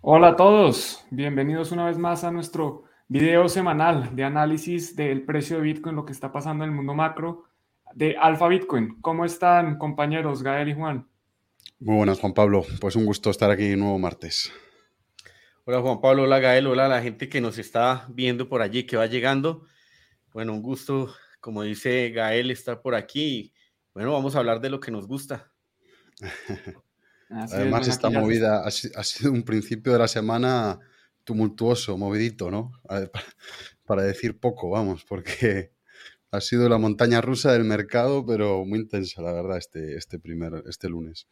Hola 0.00 0.28
a 0.28 0.36
todos, 0.36 1.04
bienvenidos 1.10 1.72
una 1.72 1.84
vez 1.84 1.98
más 1.98 2.22
a 2.22 2.30
nuestro 2.30 2.84
video 3.08 3.48
semanal 3.48 4.14
de 4.14 4.22
análisis 4.22 4.94
del 4.94 5.24
precio 5.24 5.56
de 5.56 5.64
Bitcoin, 5.64 5.96
lo 5.96 6.04
que 6.04 6.12
está 6.12 6.30
pasando 6.30 6.62
en 6.62 6.70
el 6.70 6.76
mundo 6.76 6.94
macro 6.94 7.46
de 7.94 8.16
Alfa 8.16 8.46
Bitcoin. 8.46 9.00
¿Cómo 9.00 9.24
están 9.24 9.76
compañeros 9.76 10.44
Gael 10.44 10.68
y 10.68 10.74
Juan? 10.74 11.08
Muy 11.80 11.96
buenas 11.96 12.20
Juan 12.20 12.32
Pablo, 12.32 12.64
pues 12.80 12.94
un 12.94 13.06
gusto 13.06 13.28
estar 13.28 13.50
aquí 13.50 13.74
nuevo 13.74 13.98
martes. 13.98 14.52
Hola 15.64 15.80
Juan 15.80 16.00
Pablo, 16.00 16.22
hola 16.22 16.38
Gael, 16.38 16.68
hola 16.68 16.86
a 16.86 16.88
la 16.88 17.02
gente 17.02 17.28
que 17.28 17.40
nos 17.40 17.58
está 17.58 18.06
viendo 18.08 18.48
por 18.48 18.62
allí, 18.62 18.84
que 18.84 18.96
va 18.96 19.06
llegando. 19.06 19.64
Bueno, 20.32 20.52
un 20.52 20.62
gusto, 20.62 21.12
como 21.40 21.64
dice 21.64 22.10
Gael, 22.10 22.52
estar 22.52 22.82
por 22.82 22.94
aquí. 22.94 23.52
Bueno, 23.94 24.12
vamos 24.12 24.36
a 24.36 24.38
hablar 24.38 24.60
de 24.60 24.70
lo 24.70 24.78
que 24.78 24.92
nos 24.92 25.08
gusta. 25.08 25.50
Además, 27.30 27.88
esta 27.88 28.10
movida 28.10 28.64
ha, 28.64 28.70
sido 28.70 29.32
un 29.32 29.42
principio 29.42 29.92
de 29.92 29.98
la 29.98 30.08
semana 30.08 30.78
tumultuoso, 31.24 31.98
movidito, 31.98 32.50
¿no? 32.50 32.72
Para, 33.84 34.02
decir 34.02 34.38
poco, 34.38 34.70
vamos, 34.70 35.04
porque 35.04 35.72
ha 36.30 36.40
sido 36.40 36.68
la 36.68 36.78
montaña 36.78 37.20
rusa 37.20 37.52
del 37.52 37.64
mercado, 37.64 38.24
pero 38.24 38.64
muy 38.64 38.80
intensa, 38.80 39.20
la 39.20 39.32
verdad, 39.32 39.58
este, 39.58 39.96
este 39.96 40.18
primer, 40.18 40.62
este 40.68 40.88
lunes. 40.88 41.26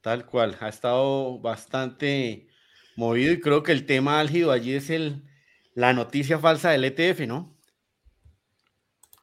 Tal 0.00 0.24
cual, 0.24 0.56
ha 0.60 0.68
estado 0.68 1.38
bastante 1.40 2.48
movido 2.96 3.32
y 3.32 3.40
creo 3.40 3.62
que 3.62 3.72
el 3.72 3.84
tema 3.84 4.20
álgido 4.20 4.50
allí 4.50 4.72
es 4.72 4.88
el, 4.88 5.24
la 5.74 5.92
noticia 5.92 6.38
falsa 6.38 6.70
del 6.70 6.84
ETF, 6.84 7.26
¿no? 7.26 7.55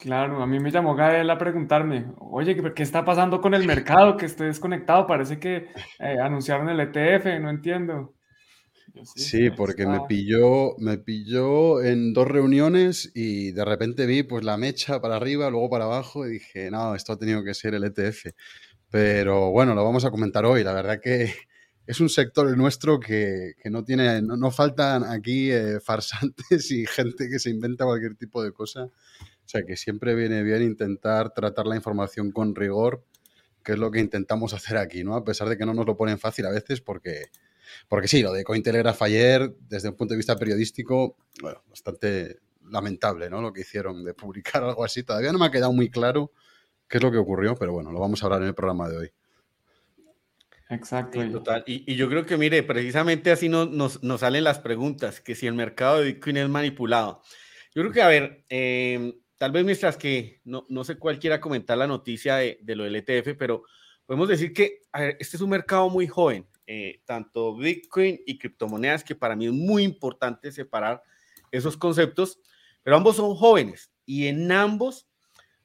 Claro, 0.03 0.43
a 0.43 0.45
mí 0.45 0.59
me 0.59 0.69
llamó 0.69 0.95
Gael 0.95 1.29
a 1.29 1.37
preguntarme, 1.37 2.07
oye, 2.19 2.57
¿qué 2.75 2.83
está 2.83 3.05
pasando 3.05 3.39
con 3.39 3.53
el 3.53 3.65
mercado? 3.65 4.17
Que 4.17 4.25
esté 4.25 4.43
desconectado, 4.43 5.07
parece 5.07 5.39
que 5.39 5.69
eh, 5.97 6.17
anunciaron 6.21 6.67
el 6.67 6.81
ETF, 6.81 7.39
no 7.39 7.49
entiendo. 7.49 8.13
sí, 9.15 9.49
porque 9.51 9.87
me 9.87 10.01
pilló, 10.01 10.75
me 10.77 10.97
pilló 10.97 11.81
en 11.81 12.11
dos 12.11 12.27
reuniones 12.27 13.13
y 13.15 13.53
de 13.53 13.63
repente 13.63 14.05
vi 14.05 14.23
pues 14.23 14.43
la 14.43 14.57
mecha 14.57 14.99
para 14.99 15.15
arriba, 15.15 15.49
luego 15.49 15.69
para 15.69 15.85
abajo 15.85 16.27
y 16.27 16.31
dije, 16.31 16.69
no, 16.69 16.95
esto 16.95 17.13
ha 17.13 17.17
tenido 17.17 17.41
que 17.41 17.53
ser 17.53 17.73
el 17.73 17.85
ETF. 17.85 18.25
Pero 18.89 19.51
bueno, 19.51 19.73
lo 19.73 19.85
vamos 19.85 20.03
a 20.03 20.11
comentar 20.11 20.43
hoy. 20.43 20.65
La 20.65 20.73
verdad 20.73 20.99
que 21.01 21.33
es 21.87 22.01
un 22.01 22.09
sector 22.09 22.57
nuestro 22.57 22.99
que, 22.99 23.53
no 23.71 23.85
tiene, 23.85 24.21
no, 24.21 24.51
faltan 24.51 25.05
aquí 25.05 25.49
eh, 25.49 25.79
farsantes 25.79 26.71
y 26.71 26.85
gente 26.87 27.29
que 27.29 27.39
se 27.39 27.51
inventa 27.51 27.85
cualquier 27.85 28.15
tipo 28.15 28.43
de 28.43 28.51
cosa 28.51 28.89
o 29.45 29.47
sea 29.47 29.63
que 29.65 29.75
siempre 29.77 30.15
viene 30.15 30.43
bien 30.43 30.61
intentar 30.61 31.33
tratar 31.33 31.67
la 31.67 31.75
información 31.75 32.31
con 32.31 32.55
rigor, 32.55 33.03
que 33.63 33.73
es 33.73 33.79
lo 33.79 33.91
que 33.91 33.99
intentamos 33.99 34.53
hacer 34.53 34.77
aquí, 34.77 35.03
¿no? 35.03 35.15
A 35.15 35.23
pesar 35.23 35.49
de 35.49 35.57
que 35.57 35.65
no 35.65 35.73
nos 35.73 35.85
lo 35.85 35.97
ponen 35.97 36.19
fácil 36.19 36.45
a 36.45 36.51
veces, 36.51 36.81
porque, 36.81 37.27
porque 37.87 38.07
sí, 38.07 38.21
lo 38.21 38.33
de 38.33 38.43
Cointelegraph 38.43 39.01
ayer, 39.01 39.55
desde 39.67 39.89
un 39.89 39.95
punto 39.95 40.13
de 40.13 40.17
vista 40.17 40.35
periodístico, 40.37 41.17
bueno, 41.41 41.63
bastante 41.69 42.39
lamentable, 42.69 43.29
¿no? 43.29 43.41
Lo 43.41 43.53
que 43.53 43.61
hicieron 43.61 44.03
de 44.03 44.13
publicar 44.13 44.63
algo 44.63 44.83
así. 44.83 45.03
Todavía 45.03 45.31
no 45.31 45.39
me 45.39 45.45
ha 45.45 45.51
quedado 45.51 45.73
muy 45.73 45.89
claro 45.89 46.31
qué 46.87 46.97
es 46.97 47.03
lo 47.03 47.11
que 47.11 47.17
ocurrió, 47.17 47.55
pero 47.55 47.73
bueno, 47.73 47.91
lo 47.91 47.99
vamos 47.99 48.21
a 48.21 48.25
hablar 48.25 48.41
en 48.41 48.49
el 48.49 48.55
programa 48.55 48.89
de 48.89 48.97
hoy. 48.97 49.11
Exacto. 50.69 51.19
total. 51.29 51.63
Y, 51.67 51.95
yo 51.95 52.09
creo 52.09 52.25
que, 52.25 52.37
mire, 52.37 52.63
precisamente 52.63 53.31
así 53.31 53.47
nos, 53.47 53.69
nos, 54.01 54.19
salen 54.19 54.43
las 54.43 54.59
preguntas, 54.59 55.21
que 55.21 55.35
si 55.35 55.45
el 55.45 55.53
mercado 55.53 55.99
de 55.99 56.13
Bitcoin 56.13 56.37
es 56.37 56.49
manipulado. 56.49 57.21
Yo 57.75 57.81
creo 57.83 57.91
que, 57.91 58.01
a 58.01 58.07
ver, 58.07 58.45
eh, 58.49 59.13
tal 59.43 59.51
vez 59.51 59.65
mientras 59.65 59.97
que 59.97 60.39
no, 60.45 60.65
no 60.69 60.85
sé 60.85 60.95
cuál 60.95 61.19
quiera 61.19 61.41
comentar 61.41 61.77
la 61.77 61.85
noticia 61.85 62.37
de, 62.37 62.59
de, 62.61 62.77
lo 62.77 62.85
del 62.85 62.95
ETF, 62.95 63.35
pero 63.37 63.65
podemos 64.05 64.29
decir 64.29 64.53
que 64.53 64.83
este 65.19 65.35
es 65.35 65.41
un 65.41 65.49
mercado 65.49 65.89
muy 65.89 66.07
joven, 66.07 66.47
eh, 66.65 67.01
tanto 67.03 67.53
Bitcoin 67.57 68.21
y 68.25 68.37
criptomonedas, 68.37 69.03
que 69.03 69.15
para 69.15 69.35
mí 69.35 69.47
es 69.47 69.51
muy 69.51 69.83
importante 69.83 70.49
separar 70.49 71.03
esos 71.51 71.75
conceptos, 71.75 72.39
pero 72.83 72.95
ambos 72.95 73.17
son 73.17 73.35
jóvenes 73.35 73.91
y 74.05 74.27
en 74.27 74.49
ambos 74.49 75.09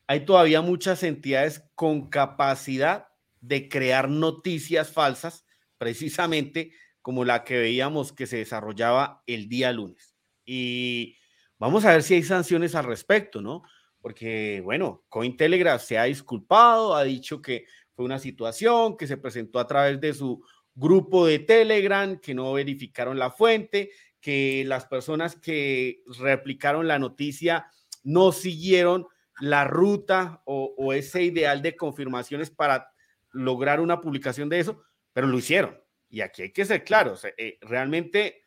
hay 0.09 0.25
todavía 0.25 0.61
muchas 0.61 1.05
entidades 1.05 1.63
con 1.77 2.11
capacidad 2.11 3.07
de 3.41 3.69
crear 3.69 4.09
noticias 4.09 4.91
falsas, 4.91 5.45
precisamente 5.79 6.73
como 7.01 7.25
la 7.25 7.45
que 7.45 7.57
veíamos 7.57 8.13
que 8.13 8.27
se 8.27 8.39
desarrollaba 8.39 9.23
el 9.29 9.49
día 9.49 9.71
lunes. 9.71 10.17
Y 10.45 11.18
Vamos 11.59 11.85
a 11.85 11.93
ver 11.93 12.03
si 12.03 12.15
hay 12.15 12.23
sanciones 12.23 12.75
al 12.75 12.85
respecto, 12.85 13.41
¿no? 13.43 13.63
Porque, 14.01 14.61
bueno, 14.63 15.05
Cointelegraph 15.09 15.83
se 15.83 15.99
ha 15.99 16.05
disculpado, 16.05 16.95
ha 16.95 17.03
dicho 17.03 17.43
que 17.43 17.67
fue 17.95 18.05
una 18.05 18.21
situación 18.21 18.97
que 18.97 19.09
se 19.09 19.17
presentó 19.17 19.59
a 19.59 19.67
través 19.67 20.01
de 20.01 20.15
su 20.15 20.41
grupo 20.77 21.27
de 21.27 21.41
Telegram, 21.41 22.17
que 22.21 22.33
no 22.33 22.53
verificaron 22.53 23.19
la 23.19 23.33
fuente, 23.33 23.91
que 24.21 24.63
las 24.67 24.87
personas 24.87 25.35
que 25.35 26.03
replicaron 26.21 26.87
la 26.87 27.01
noticia 27.01 27.67
no 28.05 28.31
siguieron 28.31 29.07
la 29.41 29.65
ruta 29.65 30.43
o, 30.45 30.93
ese 30.93 31.25
ideal 31.25 31.61
de 31.63 31.77
confirmaciones 31.77 32.51
para 32.51 32.93
lograr 33.33 33.81
una 33.81 34.01
publicación 34.01 34.49
de 34.49 34.61
eso, 34.61 34.85
pero 35.13 35.27
lo 35.27 35.39
hicieron. 35.39 35.77
Y 36.09 36.21
aquí 36.21 36.43
hay 36.43 36.53
que 36.53 36.65
ser 36.65 36.85
claros, 36.85 37.27
eh, 37.37 37.59
realmente 37.61 38.43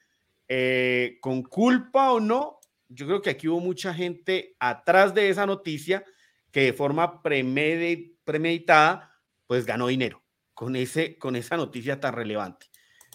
eh, 0.47 1.17
con 1.19 1.43
culpa 1.43 2.13
o 2.13 2.21
no, 2.21 2.60
yo 2.93 3.05
creo 3.07 3.21
que 3.21 3.29
aquí 3.31 3.47
hubo 3.47 3.59
mucha 3.59 3.93
gente 3.93 4.55
atrás 4.59 5.13
de 5.13 5.29
esa 5.29 5.45
noticia 5.45 6.03
que 6.51 6.61
de 6.61 6.73
forma 6.73 7.21
premeditada, 7.21 9.11
pues 9.47 9.65
ganó 9.65 9.87
dinero 9.87 10.21
con, 10.53 10.75
ese, 10.75 11.17
con 11.17 11.35
esa 11.35 11.57
noticia 11.57 11.99
tan 11.99 12.13
relevante. 12.13 12.67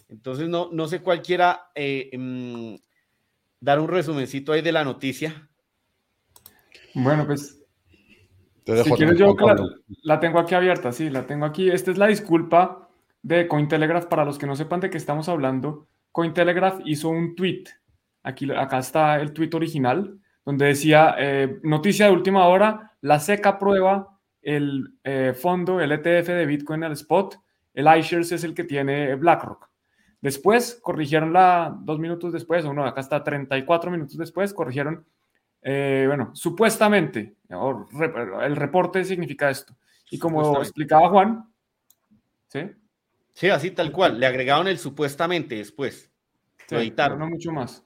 Entonces, 0.08 0.48
no, 0.48 0.70
no 0.72 0.88
sé 0.88 1.00
cuál 1.00 1.22
quiera 1.22 1.70
eh, 1.74 2.10
mm, 2.16 2.76
dar 3.60 3.80
un 3.80 3.88
resumencito 3.88 4.52
ahí 4.52 4.62
de 4.62 4.72
la 4.72 4.84
noticia. 4.84 5.48
Bueno, 6.94 7.26
pues 7.26 7.62
si 8.64 8.90
quieres 8.92 9.18
yo 9.18 9.36
la, 10.02 10.18
tengo 10.18 10.38
aquí 10.38 10.54
abierta, 10.54 10.92
sí, 10.92 11.10
la 11.10 11.26
tengo 11.26 11.44
aquí. 11.44 11.68
Esta 11.68 11.90
es 11.90 11.98
la 11.98 12.06
disculpa 12.06 12.88
de 13.22 13.46
Cointelegraph 13.46 14.06
para 14.06 14.24
los 14.24 14.38
que 14.38 14.46
no 14.46 14.56
sepan 14.56 14.80
de 14.80 14.90
qué 14.90 14.96
estamos 14.96 15.28
hablando. 15.28 15.88
Cointelegraph 16.12 16.80
hizo 16.84 17.08
un 17.10 17.36
tweet 17.36 17.64
Aquí, 18.26 18.50
acá 18.50 18.78
está 18.78 19.20
el 19.20 19.32
tweet 19.32 19.50
original, 19.54 20.18
donde 20.44 20.66
decía, 20.66 21.14
eh, 21.16 21.60
noticia 21.62 22.06
de 22.06 22.12
última 22.12 22.48
hora, 22.48 22.92
la 23.00 23.20
SECA 23.20 23.56
prueba 23.56 24.18
el 24.42 24.94
eh, 25.04 25.32
fondo, 25.32 25.80
el 25.80 25.92
ETF 25.92 26.26
de 26.26 26.44
Bitcoin 26.44 26.82
al 26.82 26.92
spot, 26.92 27.38
el 27.72 27.86
iShares 27.86 28.32
es 28.32 28.42
el 28.42 28.52
que 28.52 28.64
tiene 28.64 29.14
BlackRock. 29.14 29.70
Después 30.20 30.80
corrigieron 30.82 31.32
la, 31.32 31.72
dos 31.82 32.00
minutos 32.00 32.32
después, 32.32 32.64
o 32.64 32.74
no, 32.74 32.84
acá 32.84 33.00
está 33.00 33.22
34 33.22 33.92
minutos 33.92 34.16
después, 34.16 34.52
corrigieron, 34.52 35.06
eh, 35.62 36.06
bueno, 36.08 36.32
supuestamente, 36.34 37.36
el 37.48 38.56
reporte 38.56 39.04
significa 39.04 39.50
esto. 39.50 39.76
Y 40.10 40.18
como 40.18 40.60
explicaba 40.60 41.10
Juan, 41.10 41.48
¿sí? 42.48 42.72
Sí, 43.34 43.50
así 43.50 43.70
tal 43.70 43.92
cual, 43.92 44.18
le 44.18 44.26
agregaron 44.26 44.66
el 44.66 44.78
supuestamente 44.78 45.54
después. 45.54 46.10
editaron. 46.70 47.20
No 47.20 47.28
mucho 47.28 47.52
más. 47.52 47.85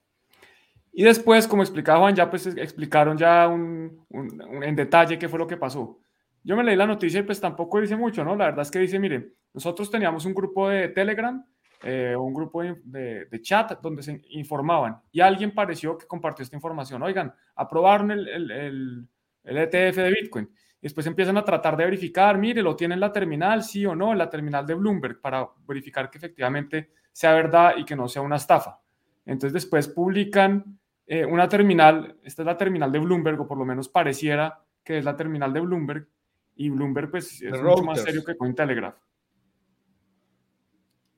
Y 0.93 1.05
después, 1.05 1.47
como 1.47 1.63
explicaba 1.63 2.01
Juan, 2.01 2.15
ya 2.15 2.29
pues 2.29 2.47
explicaron 2.47 3.17
ya 3.17 3.49
un, 3.49 4.07
en 4.11 4.77
detalle 4.77 5.19
qué 5.19 5.29
fue 5.29 5.39
lo 5.39 5.47
que 5.47 5.57
pasó. 5.57 6.01
Yo 6.43 6.57
me 6.57 6.65
leí 6.65 6.77
la 6.77 6.87
noticia 6.87 7.21
y 7.21 7.23
pues 7.23 7.41
tampoco 7.41 7.81
dice 7.81 7.97
mucho, 7.97 8.25
¿no? 8.25 8.35
La 8.35 8.47
verdad 8.47 8.63
es 8.63 8.71
que 8.71 8.79
dice, 8.79 8.99
mire, 8.99 9.35
nosotros 9.53 9.91
teníamos 9.91 10.25
un 10.25 10.35
grupo 10.35 10.69
de 10.69 10.89
Telegram, 10.89 11.45
eh, 11.83 12.15
un 12.19 12.35
grupo 12.35 12.63
de, 12.63 13.27
de, 13.27 13.41
chat 13.43 13.81
donde 13.81 14.03
se 14.03 14.21
informaban 14.31 15.01
y 15.13 15.21
alguien 15.21 15.55
pareció 15.55 15.97
que 15.97 16.07
compartió 16.07 16.43
esta 16.43 16.57
información. 16.57 17.03
Oigan, 17.03 17.33
aprobaron 17.55 18.11
el, 18.11 18.29
el, 18.29 18.51
el, 18.51 19.09
el 19.45 19.59
ETF 19.59 19.97
de 19.97 20.11
Bitcoin. 20.11 20.51
Y 20.81 20.83
después 20.83 21.07
empiezan 21.07 21.37
a 21.37 21.45
tratar 21.45 21.77
de 21.77 21.85
verificar, 21.85 22.39
mire, 22.39 22.63
lo 22.63 22.75
tiene 22.75 22.95
en 22.95 23.01
la 23.01 23.13
terminal, 23.13 23.63
sí 23.63 23.85
o 23.85 23.95
no, 23.95 24.13
en 24.13 24.19
la 24.19 24.31
terminal 24.31 24.67
de 24.67 24.75
Bloomberg, 24.75 25.21
para 25.21 25.47
verificar 25.67 26.11
que 26.11 26.19
efectivamente 26.19 26.91
sea 27.13 27.35
verdad 27.35 27.75
y 27.77 27.85
que 27.85 27.97
no 27.97 28.09
sea 28.09 28.23
una 28.23 28.37
estafa. 28.37 28.81
Entonces 29.27 29.53
después 29.53 29.89
publican 29.89 30.80
eh, 31.13 31.25
una 31.25 31.49
terminal, 31.49 32.21
esta 32.23 32.43
es 32.43 32.47
la 32.47 32.57
terminal 32.57 32.93
de 32.93 33.01
Bloomberg, 33.01 33.41
o 33.41 33.49
por 33.49 33.59
lo 33.59 33.65
menos 33.65 33.89
pareciera 33.89 34.63
que 34.85 34.99
es 34.99 35.05
la 35.05 35.17
terminal 35.17 35.53
de 35.53 35.59
Bloomberg, 35.59 36.07
y 36.55 36.71
Bloomberg 36.71 37.11
pues 37.11 37.43
es 37.43 37.61
mucho 37.61 37.83
más 37.83 38.01
serio 38.01 38.25
que 38.25 38.37
Cointelegraph. 38.37 38.95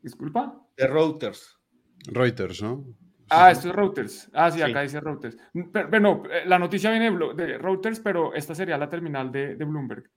¿Disculpa? 0.01 0.67
De 0.79 0.87
Reuters. 0.87 1.61
Reuters, 2.07 2.63
¿no? 2.63 2.87
Ah, 3.29 3.51
esto 3.51 3.69
es 3.69 3.75
Reuters. 3.75 4.31
Ah, 4.33 4.51
sí, 4.51 4.63
acá 4.63 4.81
dice 4.81 4.99
Reuters. 4.99 5.37
Pero, 5.71 6.23
eh, 6.25 6.47
la 6.47 6.59
noticia 6.59 6.91
viene 6.91 7.11
de 7.35 7.59
Reuters, 7.59 8.01
pero 8.01 8.33
esta 8.33 8.55
sería 8.55 8.79
la 8.79 8.89
terminal 8.89 9.31
de, 9.31 9.57
de 9.57 9.65
Bloomberg, 9.67 10.11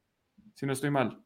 si 0.53 0.65
no 0.65 0.71
estoy 0.71 0.89
mal. 0.89 1.21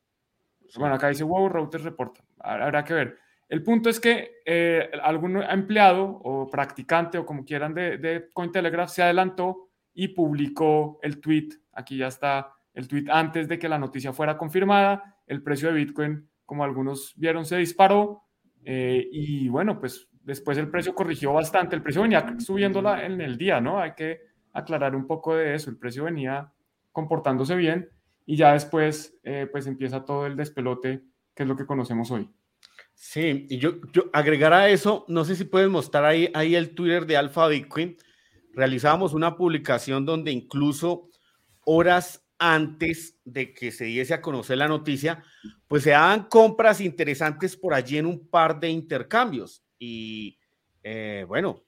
Bueno, 0.75 0.95
acá 0.95 1.09
dice, 1.09 1.23
wow, 1.23 1.49
Reuters 1.49 1.83
reporta. 1.83 2.25
Habrá 2.39 2.83
que 2.83 2.95
ver. 2.95 3.19
El 3.49 3.63
punto 3.63 3.89
es 3.89 3.99
que 3.99 4.41
eh, 4.45 4.89
algún 5.01 5.41
empleado 5.41 6.05
o 6.05 6.47
practicante 6.47 7.17
o 7.17 7.25
como 7.25 7.43
quieran 7.43 7.73
de, 7.73 7.97
de, 7.97 8.29
Cointelegraph 8.31 8.91
se 8.91 9.01
adelantó 9.01 9.69
y 9.93 10.09
publicó 10.09 10.99
el 11.01 11.19
tweet. 11.19 11.49
Aquí 11.73 11.97
ya 11.97 12.07
está 12.07 12.53
el 12.73 12.87
tweet 12.87 13.05
antes 13.09 13.47
de 13.47 13.57
que 13.57 13.67
la 13.67 13.79
noticia 13.79 14.13
fuera 14.13 14.37
confirmada. 14.37 15.17
El 15.25 15.41
precio 15.41 15.69
de 15.69 15.75
Bitcoin, 15.75 16.29
como 16.45 16.63
algunos 16.63 17.13
vieron, 17.17 17.45
se 17.45 17.57
disparó 17.57 18.23
Eh, 18.65 19.07
y 19.11 19.47
bueno, 19.47 19.79
pues 19.79 20.09
después 20.21 20.57
el 20.57 20.69
precio 20.69 20.93
corrigió 20.93 21.33
bastante. 21.33 21.75
El 21.75 21.81
precio 21.81 22.01
venía 22.01 22.35
subiendo 22.39 22.79
en 22.95 23.21
el 23.21 23.37
día, 23.37 23.61
¿no? 23.61 23.79
Hay 23.79 23.93
que 23.93 24.19
aclarar 24.53 24.95
un 24.95 25.07
poco 25.07 25.35
de 25.35 25.55
eso. 25.55 25.69
El 25.69 25.77
precio 25.77 26.03
venía 26.03 26.51
comportándose 26.91 27.55
bien 27.55 27.89
y 28.25 28.35
ya 28.35 28.53
después 28.53 29.17
eh, 29.23 29.47
pues 29.51 29.65
empieza 29.65 30.05
todo 30.05 30.27
el 30.27 30.35
despelote 30.35 31.03
que 31.33 31.43
es 31.43 31.49
lo 31.49 31.55
que 31.55 31.65
conocemos 31.65 32.11
hoy. 32.11 32.29
Sí, 33.01 33.47
y 33.49 33.59
yo, 33.59 33.79
yo 33.93 34.09
agregar 34.11 34.51
a 34.51 34.69
eso, 34.69 35.05
no 35.07 35.23
sé 35.23 35.37
si 35.37 35.45
puedes 35.45 35.69
mostrar 35.69 36.03
ahí, 36.03 36.29
ahí 36.33 36.53
el 36.53 36.75
Twitter 36.75 37.05
de 37.05 37.15
Alpha 37.15 37.47
Bitcoin. 37.47 37.95
Realizábamos 38.51 39.13
una 39.13 39.37
publicación 39.37 40.05
donde 40.05 40.31
incluso 40.31 41.09
horas 41.63 42.27
antes 42.37 43.17
de 43.23 43.53
que 43.53 43.71
se 43.71 43.85
diese 43.85 44.13
a 44.13 44.21
conocer 44.21 44.57
la 44.57 44.67
noticia, 44.67 45.23
pues 45.69 45.83
se 45.83 45.91
daban 45.91 46.27
compras 46.27 46.81
interesantes 46.81 47.55
por 47.55 47.73
allí 47.73 47.97
en 47.97 48.05
un 48.05 48.27
par 48.27 48.59
de 48.59 48.69
intercambios. 48.69 49.63
Y 49.79 50.37
eh, 50.83 51.23
bueno, 51.25 51.63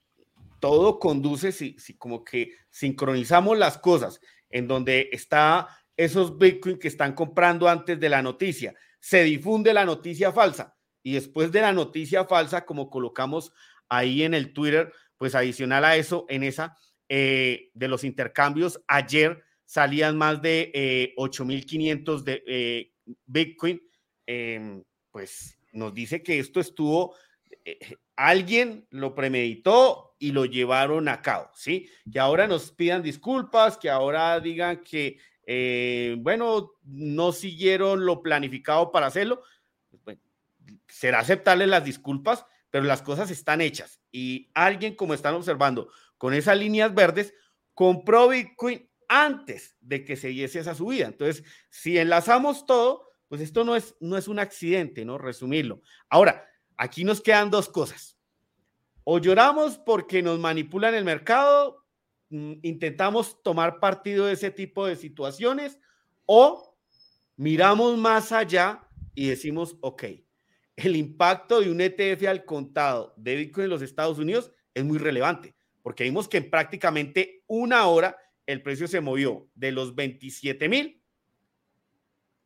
todo 0.60 1.00
conduce, 1.00 1.54
si, 1.54 1.80
si 1.80 1.98
como 1.98 2.25
que 2.25 2.51
sincronizamos 2.69 3.57
las 3.57 3.77
cosas, 3.77 4.19
en 4.50 4.68
donde 4.68 5.07
está 5.13 5.69
esos 5.95 6.38
Bitcoin 6.38 6.77
que 6.77 6.89
están 6.89 7.13
comprando 7.13 7.69
antes 7.69 7.98
de 7.98 8.10
la 8.10 8.22
noticia, 8.22 8.75
se 9.00 9.24
difunde 9.24 9.74
la 9.74 9.86
noticia 9.86 10.34
falsa 10.34 10.75
y 11.03 11.13
después 11.13 11.51
de 11.51 11.62
la 11.62 11.74
noticia 11.74 12.25
falsa, 12.25 12.65
como 12.65 12.89
colocamos 12.89 13.53
ahí 13.89 14.24
en 14.24 14.33
el 14.33 14.53
Twitter, 14.53 14.94
pues 15.18 15.36
adicional 15.36 15.86
a 15.86 15.95
eso, 15.95 16.25
en 16.30 16.44
esa 16.44 16.77
eh, 17.09 17.69
de 17.74 17.88
los 17.88 18.03
intercambios, 18.03 18.81
ayer 18.88 19.44
salían 19.65 20.18
más 20.18 20.42
de 20.42 21.13
8.500 21.18 22.19
eh, 22.19 22.24
de 22.24 22.44
eh, 22.48 22.92
Bitcoin, 23.25 23.81
em, 24.25 24.83
pues 25.12 25.57
nos 25.74 25.94
dice 25.94 26.24
que 26.24 26.39
esto 26.39 26.59
estuvo, 26.59 27.15
alguien 28.15 28.88
lo 28.89 29.13
premeditó 29.13 30.15
y 30.19 30.31
lo 30.31 30.45
llevaron 30.45 31.07
a 31.07 31.21
cabo, 31.21 31.50
¿sí? 31.53 31.89
Que 32.12 32.19
ahora 32.19 32.48
nos 32.48 32.71
pidan 32.71 33.03
disculpas, 33.03 33.77
que 33.77 33.89
ahora 33.89 34.39
digan 34.39 34.81
que, 34.83 35.18
bueno, 36.19 36.71
no 36.83 37.31
siguieron 37.31 38.06
lo 38.06 38.21
planificado 38.21 38.92
para 38.92 39.07
hacerlo. 39.07 39.44
Pues, 40.03 40.18
será 40.88 41.19
aceptarle 41.19 41.68
las 41.68 41.84
disculpas, 41.84 42.46
pero 42.69 42.86
las 42.86 43.02
cosas 43.02 43.31
están 43.31 43.62
hechas. 43.62 44.02
Y 44.12 44.50
alguien, 44.54 44.96
como 44.96 45.13
están 45.13 45.36
observando, 45.36 45.90
con 46.18 46.34
esas 46.34 46.58
líneas 46.58 46.94
verdes, 46.94 47.34
compró 47.74 48.30
Bitcoin 48.30 48.90
antes 49.08 49.75
de 49.81 50.06
que 50.06 50.16
se 50.16 50.30
diese 50.30 50.60
esa 50.60 50.74
subida. 50.74 51.08
Entonces, 51.08 51.44
si 51.69 51.98
enlazamos 51.98 52.66
todo, 52.66 53.10
pues 53.28 53.42
esto 53.42 53.63
no 53.63 53.75
es, 53.75 53.96
no 54.00 54.18
es 54.18 54.28
un 54.28 54.40
accidente, 54.40 55.04
¿no? 55.04 55.18
Resumirlo. 55.18 55.81
Ahora, 56.10 56.46
aquí 56.78 57.04
nos 57.04 57.22
quedan 57.22 57.50
dos 57.50 57.69
cosas. 57.69 58.18
O 59.04 59.19
lloramos 59.19 59.78
porque 59.78 60.22
nos 60.22 60.40
manipulan 60.40 60.96
el 60.96 61.04
mercado, 61.04 61.86
mm, 62.30 62.54
intentamos 62.62 63.42
tomar 63.44 63.80
partido 63.80 64.28
de 64.28 64.34
ese 64.34 64.52
tipo 64.52 64.86
de 64.86 64.96
situaciones, 64.96 65.80
o 66.25 66.78
miramos 67.36 67.98
más 67.98 68.31
allá 68.31 68.88
y 69.16 69.28
decimos, 69.28 69.75
ok, 69.81 70.04
el 70.76 70.96
impacto 70.96 71.62
de 71.62 71.70
un 71.70 71.82
ETF 71.82 72.28
al 72.28 72.46
contado 72.46 73.14
de 73.18 73.36
Bitcoin 73.36 73.66
en 73.66 73.70
los 73.70 73.82
Estados 73.82 74.18
Unidos 74.20 74.52
es 74.74 74.84
muy 74.84 74.98
relevante, 74.98 75.56
porque 75.82 76.04
vimos 76.04 76.28
que 76.28 76.38
en 76.38 76.50
prácticamente 76.50 77.44
una 77.48 77.86
hora 77.88 78.18
el 78.46 78.62
precio 78.62 78.88
se 78.88 79.02
movió 79.02 79.50
de 79.54 79.72
los 79.72 79.96
27 79.96 80.70
mil 80.70 81.04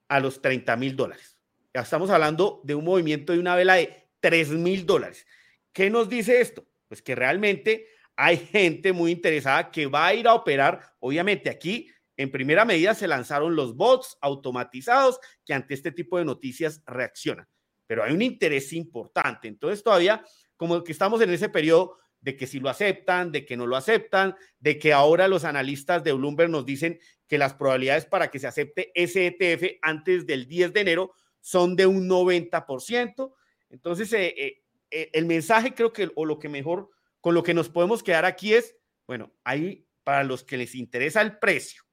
a 0.07 0.19
los 0.19 0.41
30 0.41 0.75
mil 0.77 0.95
dólares. 0.95 1.39
Ya 1.73 1.81
estamos 1.81 2.09
hablando 2.09 2.61
de 2.63 2.75
un 2.75 2.85
movimiento 2.85 3.33
de 3.33 3.39
una 3.39 3.55
vela 3.55 3.75
de 3.75 4.09
3 4.19 4.51
mil 4.51 4.85
dólares. 4.85 5.25
¿Qué 5.73 5.89
nos 5.89 6.09
dice 6.09 6.41
esto? 6.41 6.65
Pues 6.87 7.01
que 7.01 7.15
realmente 7.15 7.87
hay 8.15 8.37
gente 8.37 8.93
muy 8.93 9.11
interesada 9.11 9.71
que 9.71 9.87
va 9.87 10.07
a 10.07 10.13
ir 10.13 10.27
a 10.27 10.33
operar. 10.33 10.93
Obviamente 10.99 11.49
aquí 11.49 11.89
en 12.17 12.31
primera 12.31 12.63
medida 12.63 12.93
se 12.93 13.07
lanzaron 13.07 13.55
los 13.55 13.75
bots 13.75 14.17
automatizados 14.21 15.19
que 15.45 15.53
ante 15.53 15.73
este 15.73 15.91
tipo 15.91 16.17
de 16.17 16.25
noticias 16.25 16.81
reaccionan 16.85 17.47
pero 17.87 18.03
hay 18.03 18.13
un 18.13 18.21
interés 18.21 18.73
importante. 18.73 19.47
Entonces 19.47 19.83
todavía 19.83 20.23
como 20.57 20.83
que 20.83 20.91
estamos 20.91 21.21
en 21.21 21.31
ese 21.31 21.49
periodo 21.49 21.97
de 22.25 22.35
que 22.35 22.47
si 22.47 22.59
lo 22.59 22.69
aceptan, 22.69 23.31
de 23.31 23.45
que 23.45 23.55
no 23.55 23.67
lo 23.67 23.75
aceptan, 23.75 24.35
de 24.59 24.79
que 24.79 24.93
ahora 24.93 25.27
los 25.27 25.43
analistas 25.43 26.03
de 26.03 26.11
Bloomberg 26.11 26.49
nos 26.49 26.65
dicen 26.65 26.99
que 27.27 27.37
las 27.37 27.53
probabilidades 27.53 28.05
para 28.05 28.31
que 28.31 28.39
se 28.39 28.47
acepte 28.47 28.91
ese 28.95 29.27
ETF 29.27 29.77
antes 29.81 30.25
del 30.25 30.47
10 30.47 30.73
de 30.73 30.81
enero 30.81 31.13
son 31.39 31.75
de 31.75 31.85
un 31.85 32.09
90%. 32.09 33.33
Entonces, 33.69 34.11
eh, 34.13 34.33
eh, 34.35 34.63
eh, 34.89 35.09
el 35.13 35.27
mensaje 35.27 35.75
creo 35.75 35.93
que, 35.93 36.11
o 36.15 36.25
lo 36.25 36.39
que 36.39 36.49
mejor, 36.49 36.89
con 37.21 37.35
lo 37.35 37.43
que 37.43 37.53
nos 37.53 37.69
podemos 37.69 38.01
quedar 38.01 38.25
aquí 38.25 38.55
es, 38.55 38.75
bueno, 39.05 39.31
hay 39.43 39.85
para 40.03 40.23
los 40.23 40.43
que 40.43 40.57
les 40.57 40.73
interesa 40.73 41.21
el 41.21 41.37
precio, 41.37 41.83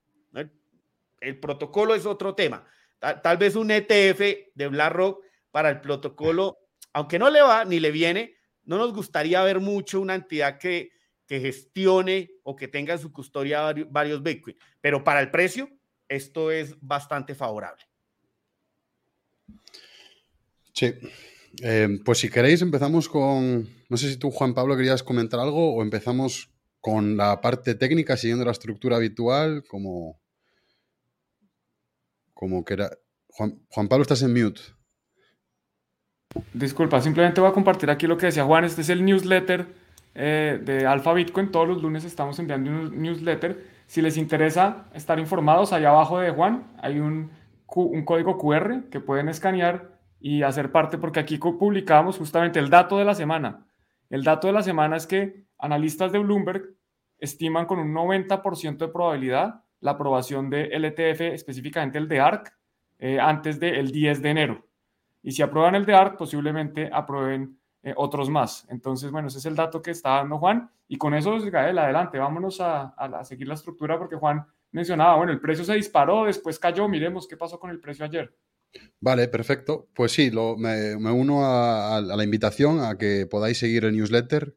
el, 1.20 1.38
protocolo 1.38 1.94
es 1.94 2.06
otro 2.06 2.34
tema. 2.34 2.66
Tal, 2.98 3.20
tal, 3.20 3.36
vez 3.36 3.54
un 3.54 3.70
ETF 3.70 4.20
de 4.54 4.68
BlackRock 4.68 5.22
para 5.52 5.70
el 5.70 5.81
protocolo, 5.81 6.58
aunque 6.93 7.19
no 7.19 7.31
le 7.31 7.40
va 7.43 7.64
ni 7.64 7.78
le 7.78 7.93
viene, 7.93 8.34
no 8.64 8.78
nos 8.78 8.93
gustaría 8.93 9.43
ver 9.43 9.60
mucho 9.60 10.00
una 10.00 10.14
entidad 10.14 10.58
que, 10.58 10.90
que 11.26 11.40
gestione 11.40 12.31
o 12.43 12.56
que 12.56 12.69
tenga 12.69 12.94
en 12.94 12.99
su 12.99 13.12
custodia 13.12 13.72
varios, 13.88 14.22
Bitcoin, 14.22 14.56
pero 14.81 15.04
para 15.04 15.20
el 15.20 15.31
precio 15.31 15.69
esto 16.08 16.50
es 16.50 16.75
bastante 16.81 17.34
favorable. 17.34 17.82
Sí, 20.72 20.93
eh, 21.62 21.98
pues 22.05 22.19
si 22.19 22.31
queréis 22.31 22.62
empezamos 22.62 23.08
con, 23.08 23.69
no 23.88 23.96
sé 23.96 24.08
si 24.10 24.16
tú 24.16 24.31
Juan 24.31 24.55
Pablo 24.55 24.76
querías 24.76 25.02
comentar 25.02 25.40
algo 25.40 25.75
o 25.75 25.82
empezamos 25.82 26.50
con 26.81 27.16
la 27.16 27.40
parte 27.40 27.75
técnica 27.75 28.16
siguiendo 28.16 28.44
la 28.44 28.52
estructura 28.52 28.96
habitual 28.96 29.64
como, 29.69 30.20
como 32.34 32.64
que 32.64 32.75
era... 32.75 32.90
Juan, 33.28 33.64
Juan 33.69 33.88
Pablo, 33.88 34.02
estás 34.02 34.20
en 34.22 34.34
mute. 34.34 34.60
Disculpa, 36.52 37.00
simplemente 37.00 37.40
voy 37.40 37.50
a 37.50 37.52
compartir 37.52 37.90
aquí 37.90 38.06
lo 38.06 38.17
que 38.17 38.26
decía 38.26 38.44
Juan. 38.44 38.64
Este 38.64 38.82
es 38.82 38.88
el 38.88 39.05
newsletter 39.05 39.67
eh, 40.14 40.61
de 40.62 40.87
Alfa 40.87 41.12
Bitcoin. 41.12 41.50
Todos 41.50 41.69
los 41.69 41.82
lunes 41.82 42.05
estamos 42.05 42.38
enviando 42.38 42.70
un 42.70 43.00
newsletter. 43.00 43.64
Si 43.87 44.00
les 44.02 44.17
interesa 44.17 44.87
estar 44.94 45.19
informados, 45.19 45.73
allá 45.73 45.90
abajo 45.90 46.19
de 46.19 46.31
Juan 46.31 46.64
hay 46.81 47.00
un, 47.00 47.31
código 47.67 48.38
QR 48.38 48.90
que 48.90 49.00
pueden 49.00 49.29
escanear 49.29 49.99
y 50.20 50.43
hacer 50.43 50.70
parte, 50.70 50.99
porque 50.99 51.20
aquí 51.20 51.38
publicamos 51.38 52.19
justamente 52.19 52.58
el 52.58 52.70
dato 52.70 52.99
de 52.99 53.05
la 53.05 53.14
semana. 53.14 53.67
El 54.11 54.25
dato 54.25 54.46
de 54.46 54.52
la 54.52 54.62
semana 54.62 54.96
es 54.96 55.06
que 55.06 55.46
analistas 55.58 56.12
de 56.12 56.19
Bloomberg 56.19 56.62
estiman 57.19 57.67
con 57.67 57.79
un 57.79 57.94
90% 57.94 58.77
de 58.77 58.89
probabilidad 58.89 59.62
la 59.81 59.93
aprobación 59.93 60.48
de 60.48 60.70
LTF, 60.79 61.20
específicamente 61.34 61.98
el 61.98 62.08
de 62.08 62.20
ARC, 62.20 62.53
eh, 62.98 63.19
antes 63.20 63.58
del 63.58 63.91
10 63.91 64.22
de 64.22 64.31
enero. 64.31 64.67
Y 65.22 65.32
si 65.32 65.43
aprueban 65.43 65.74
el 65.74 65.86
de 65.86 65.94
ARC, 65.94 66.17
posiblemente 66.17 66.91
aprueben 66.93 67.58
eh, 67.82 67.94
otros 67.96 68.29
más. 68.29 68.67
Entonces, 68.69 69.10
bueno, 69.10 69.29
ese 69.29 69.38
es 69.38 69.46
el 69.46 69.56
dato 69.56 69.81
que 69.81 69.93
está 69.93 70.17
dando 70.17 70.38
Juan. 70.38 70.70
Y 70.88 70.98
con 70.98 71.14
eso, 71.14 71.38
Gael, 71.41 71.79
adelante, 71.79 72.19
vámonos 72.19 72.60
a, 72.60 72.88
a 72.96 73.24
seguir 73.24 73.48
la 73.48 73.55
estructura 73.55 73.98
porque 73.98 74.17
Juan 74.17 74.46
mencionaba, 74.72 75.17
bueno, 75.17 75.32
el 75.32 75.41
precio 75.41 75.64
se 75.64 75.74
disparó, 75.74 76.24
después 76.24 76.58
cayó, 76.58 76.88
miremos 76.88 77.29
qué 77.29 77.36
pasó 77.36 77.58
con 77.58 77.70
el 77.70 77.81
precio 77.81 78.05
ayer. 78.05 78.34
Vale, 79.00 79.29
perfecto. 79.29 79.88
Pues 79.94 80.12
sí, 80.12 80.31
me, 80.31 80.96
uno 80.96 81.44
a, 81.44 82.00
la 82.00 82.24
invitación 82.24 82.81
a 82.81 82.96
que 82.96 83.26
podáis 83.26 83.58
seguir 83.58 83.84
el 83.84 83.96
newsletter, 83.96 84.56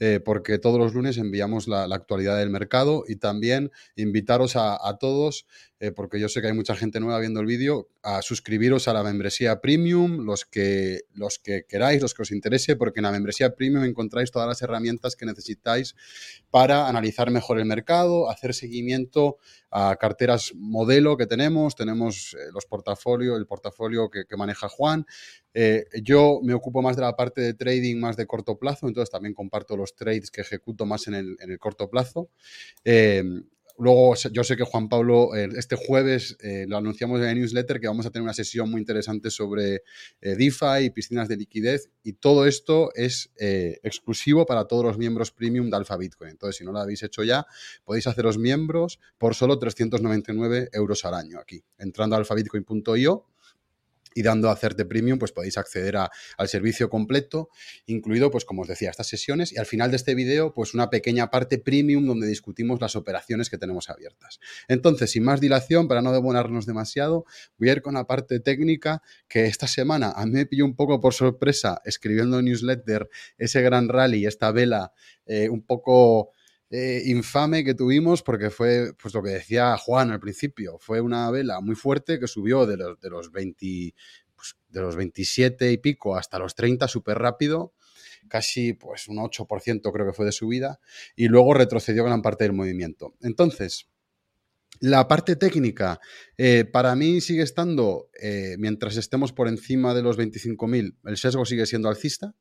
eh, 0.00 0.20
porque 0.24 0.58
todos 0.58 0.78
los 0.78 0.94
lunes 0.94 1.18
enviamos 1.18 1.68
la, 1.68 1.84
actualidad 1.84 2.36
del 2.36 2.50
mercado 2.50 3.04
y 3.06 3.16
también 3.16 3.70
invitaros 3.96 4.54
a, 4.56 4.98
todos, 5.00 5.46
eh, 5.80 5.92
porque 5.92 6.20
yo 6.20 6.28
sé 6.28 6.40
que 6.40 6.48
hay 6.48 6.52
mucha 6.52 6.76
gente 6.76 7.00
nueva 7.00 7.20
viendo 7.20 7.40
el 7.40 7.46
vídeo, 7.46 7.88
a 8.02 8.22
suscribiros 8.22 8.88
a 8.88 8.92
la 8.92 9.02
membresía 9.02 9.60
premium, 9.60 10.24
los 10.24 10.44
que, 10.44 11.02
los 11.14 11.38
que 11.38 11.64
queráis, 11.68 12.02
los 12.02 12.14
que 12.14 12.22
os 12.22 12.30
interese, 12.30 12.76
porque 12.76 13.00
en 13.00 13.04
la 13.04 13.12
membresía 13.12 13.54
premium 13.54 13.84
encontráis 13.84 14.30
todas 14.30 14.48
las 14.48 14.62
herramientas 14.62 15.16
que 15.16 15.26
necesitáis 15.26 15.94
para 16.50 16.88
analizar 16.88 17.30
mejor 17.30 17.58
el 17.58 17.64
mercado, 17.64 18.30
hacer 18.30 18.54
seguimiento 18.54 19.38
a 19.70 19.96
carteras 19.96 20.52
modelo 20.54 21.16
que 21.16 21.26
tenemos, 21.26 21.74
tenemos 21.74 22.34
eh, 22.34 22.50
los 22.52 22.66
portafolios, 22.66 23.38
el 23.38 23.46
portafolio 23.46 24.08
que, 24.10 24.24
maneja 24.36 24.68
Juan. 24.68 25.06
Eh, 25.58 25.86
yo 26.02 26.40
me 26.42 26.52
ocupo 26.52 26.82
más 26.82 26.96
de 26.96 27.02
la 27.02 27.16
parte 27.16 27.40
de 27.40 27.54
trading, 27.54 27.96
más 27.96 28.18
de 28.18 28.26
corto 28.26 28.58
plazo, 28.58 28.88
entonces 28.88 29.08
también 29.08 29.32
comparto 29.32 29.74
los 29.74 29.94
trades 29.96 30.30
que 30.30 30.42
ejecuto 30.42 30.84
más 30.84 31.08
en 31.08 31.14
el, 31.14 31.58
corto 31.58 31.88
plazo. 31.88 32.28
Eh, 32.84 33.24
Luego, 33.78 34.14
yo 34.32 34.42
sé 34.42 34.56
que 34.56 34.64
Juan 34.64 34.88
Pablo, 34.88 35.34
este 35.34 35.76
jueves 35.76 36.38
eh, 36.40 36.64
lo 36.66 36.78
anunciamos 36.78 37.20
en 37.20 37.28
el 37.28 37.38
newsletter 37.38 37.78
que 37.78 37.86
vamos 37.86 38.06
a 38.06 38.10
tener 38.10 38.22
una 38.22 38.32
sesión 38.32 38.70
muy 38.70 38.80
interesante 38.80 39.30
sobre 39.30 39.82
DeFi, 40.22 40.88
piscinas 40.94 41.28
de 41.28 41.36
liquidez 41.36 41.90
y 42.02 42.14
todo 42.14 42.46
esto 42.46 42.88
es 42.94 43.30
exclusivo 43.36 44.46
para 44.46 44.64
todos 44.64 44.82
los 44.82 44.96
miembros 44.96 45.30
premium 45.30 45.68
de 45.68 45.76
Alpha 45.76 45.98
Bitcoin. 45.98 46.30
Entonces, 46.30 46.56
si 46.56 46.64
no 46.64 46.72
lo 46.72 46.78
habéis 46.78 47.02
hecho 47.02 47.22
ya, 47.22 47.46
podéis 47.84 48.06
haceros 48.06 48.38
miembros 48.38 48.98
por 49.18 49.34
solo 49.34 49.58
399 49.58 50.70
euros 50.72 51.04
al 51.04 51.12
año 51.12 51.38
aquí, 51.38 51.62
entrando 51.76 52.16
a 52.16 52.18
alphabitcoin.io 52.20 53.26
y 54.16 54.22
dando 54.22 54.48
a 54.48 54.52
hacerte 54.52 54.86
premium, 54.86 55.18
pues 55.18 55.30
podéis 55.30 55.58
acceder 55.58 55.96
al 55.96 56.48
servicio 56.48 56.88
completo, 56.88 57.50
incluido, 57.84 58.30
pues 58.30 58.46
como 58.46 58.62
os 58.62 58.68
decía, 58.68 58.88
estas 58.88 59.06
sesiones. 59.06 59.52
Y 59.52 59.58
al 59.58 59.66
final 59.66 59.90
de 59.90 59.96
este 59.96 60.14
vídeo, 60.14 60.54
pues 60.54 60.72
una 60.72 60.88
pequeña 60.88 61.30
parte 61.30 61.58
premium 61.58 62.06
donde 62.06 62.26
discutimos 62.26 62.80
las 62.80 62.96
operaciones 62.96 63.50
que 63.50 63.58
tenemos 63.58 63.90
abiertas. 63.90 64.40
Entonces, 64.68 65.10
sin 65.10 65.22
más 65.22 65.42
dilación, 65.42 65.86
para 65.86 66.00
no 66.00 66.12
demorarnos 66.12 66.64
demasiado, 66.64 67.26
voy 67.58 67.68
a 67.68 67.72
ir 67.72 67.82
con 67.82 67.92
la 67.92 68.06
parte 68.06 68.40
técnica 68.40 69.02
que 69.28 69.44
esta 69.44 69.66
semana 69.66 70.12
a 70.16 70.24
mí 70.24 70.32
me 70.32 70.46
pilló 70.46 70.64
un 70.64 70.74
poco 70.74 70.98
por 70.98 71.12
sorpresa 71.12 71.82
escribiendo 71.84 72.40
newsletter 72.40 73.10
ese 73.36 73.60
gran 73.60 73.90
rally, 73.90 74.24
esta 74.24 74.50
vela 74.50 74.92
eh, 75.26 75.50
un 75.50 75.62
poco 75.62 76.30
eh, 76.70 77.02
infame 77.06 77.64
que 77.64 77.74
tuvimos 77.74 78.22
porque 78.22 78.50
fue, 78.50 78.92
pues 79.00 79.14
lo 79.14 79.22
que 79.22 79.30
decía 79.30 79.76
Juan 79.76 80.10
al 80.10 80.20
principio, 80.20 80.78
fue 80.80 81.00
una 81.00 81.30
vela 81.30 81.60
muy 81.60 81.76
fuerte 81.76 82.18
que 82.18 82.26
subió 82.26 82.66
de 82.66 82.76
los, 82.76 83.00
de 83.00 83.10
los 83.10 83.30
20, 83.30 83.94
pues, 84.34 84.56
de 84.68 84.80
los 84.80 84.96
27 84.96 85.70
y 85.72 85.78
pico 85.78 86.16
hasta 86.16 86.38
los 86.38 86.54
30 86.54 86.88
súper 86.88 87.18
rápido, 87.18 87.72
casi 88.28 88.72
pues 88.72 89.08
un 89.08 89.18
8% 89.18 89.92
creo 89.92 90.06
que 90.06 90.12
fue 90.12 90.26
de 90.26 90.32
subida, 90.32 90.80
y 91.14 91.28
luego 91.28 91.54
retrocedió 91.54 92.04
gran 92.04 92.22
parte 92.22 92.44
del 92.44 92.52
movimiento. 92.52 93.14
Entonces, 93.20 93.88
la 94.80 95.08
parte 95.08 95.36
técnica, 95.36 96.00
eh, 96.36 96.64
para 96.64 96.94
mí 96.96 97.20
sigue 97.20 97.42
estando, 97.42 98.10
eh, 98.20 98.56
mientras 98.58 98.96
estemos 98.96 99.32
por 99.32 99.48
encima 99.48 99.94
de 99.94 100.02
los 100.02 100.18
25.000, 100.18 100.96
el 101.04 101.16
sesgo 101.16 101.44
sigue 101.44 101.66
siendo 101.66 101.88
alcista, 101.88 102.34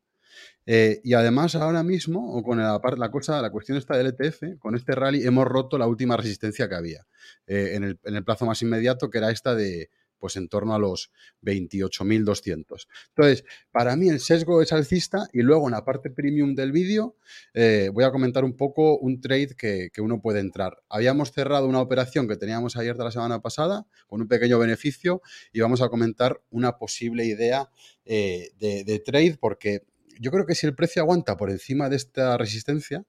eh, 0.66 1.00
y 1.04 1.14
además 1.14 1.56
ahora 1.56 1.84
mismo, 1.84 2.34
o 2.36 2.44
con 2.44 2.58
la, 2.58 2.82
la, 2.98 3.12
cosa, 3.12 3.42
la 3.42 3.52
cuestión 3.52 3.78
esta 3.78 3.98
del 3.98 4.08
ETF, 4.08 4.58
con 4.60 4.76
este 4.76 4.96
rally 4.96 5.26
hemos 5.26 5.46
roto 5.46 5.78
la 5.78 5.88
última 5.88 6.18
resistencia 6.18 6.68
que 6.68 6.76
había 6.76 7.06
eh, 7.46 7.72
en, 7.74 7.84
el, 7.84 8.00
en, 8.04 8.16
el, 8.16 8.24
plazo 8.24 8.46
más 8.46 8.62
inmediato, 8.62 9.10
que 9.10 9.20
era 9.20 9.30
esta 9.30 9.54
de, 9.54 9.90
pues 10.18 10.38
en 10.38 10.50
torno 10.50 10.74
a 10.74 10.80
los 10.80 11.12
28.200. 11.44 12.88
Entonces, 13.10 13.46
para 13.72 13.96
mí 13.96 14.10
el 14.10 14.20
sesgo 14.20 14.64
es 14.64 14.74
alcista 14.74 15.28
y 15.34 15.44
luego 15.44 15.68
en 15.68 15.74
la 15.74 15.86
parte 15.86 16.10
premium 16.10 16.56
del 16.56 16.72
vídeo 16.72 17.16
eh, 17.54 17.92
voy 17.94 18.04
a 18.06 18.12
comentar 18.12 18.44
un 18.44 18.58
poco 18.58 18.98
un 18.98 19.22
trade 19.22 19.56
que, 19.56 19.90
que, 19.94 20.02
uno 20.02 20.22
puede 20.22 20.40
entrar. 20.40 20.82
Habíamos 20.90 21.32
cerrado 21.32 21.68
una 21.68 21.80
operación 21.80 22.28
que 22.28 22.38
teníamos 22.38 22.76
abierta 22.76 23.04
la 23.04 23.12
semana 23.12 23.40
pasada 23.42 23.86
con 24.08 24.20
un 24.20 24.28
pequeño 24.28 24.58
beneficio 24.58 25.22
y 25.54 25.60
vamos 25.60 25.82
a 25.82 25.90
comentar 25.90 26.42
una 26.50 26.80
posible 26.80 27.26
idea 27.26 27.70
de, 28.04 28.52
de 28.60 29.02
trade 29.06 29.38
porque 29.40 29.82
yo 30.20 30.32
creo 30.32 30.46
que 30.46 30.56
si 30.56 30.66
el 30.66 30.76
precio 30.76 31.02
aguanta 31.02 31.38
por 31.38 31.50
encima 31.50 31.90
de 31.90 31.96
esta 31.96 32.38
resistencia, 32.38 33.06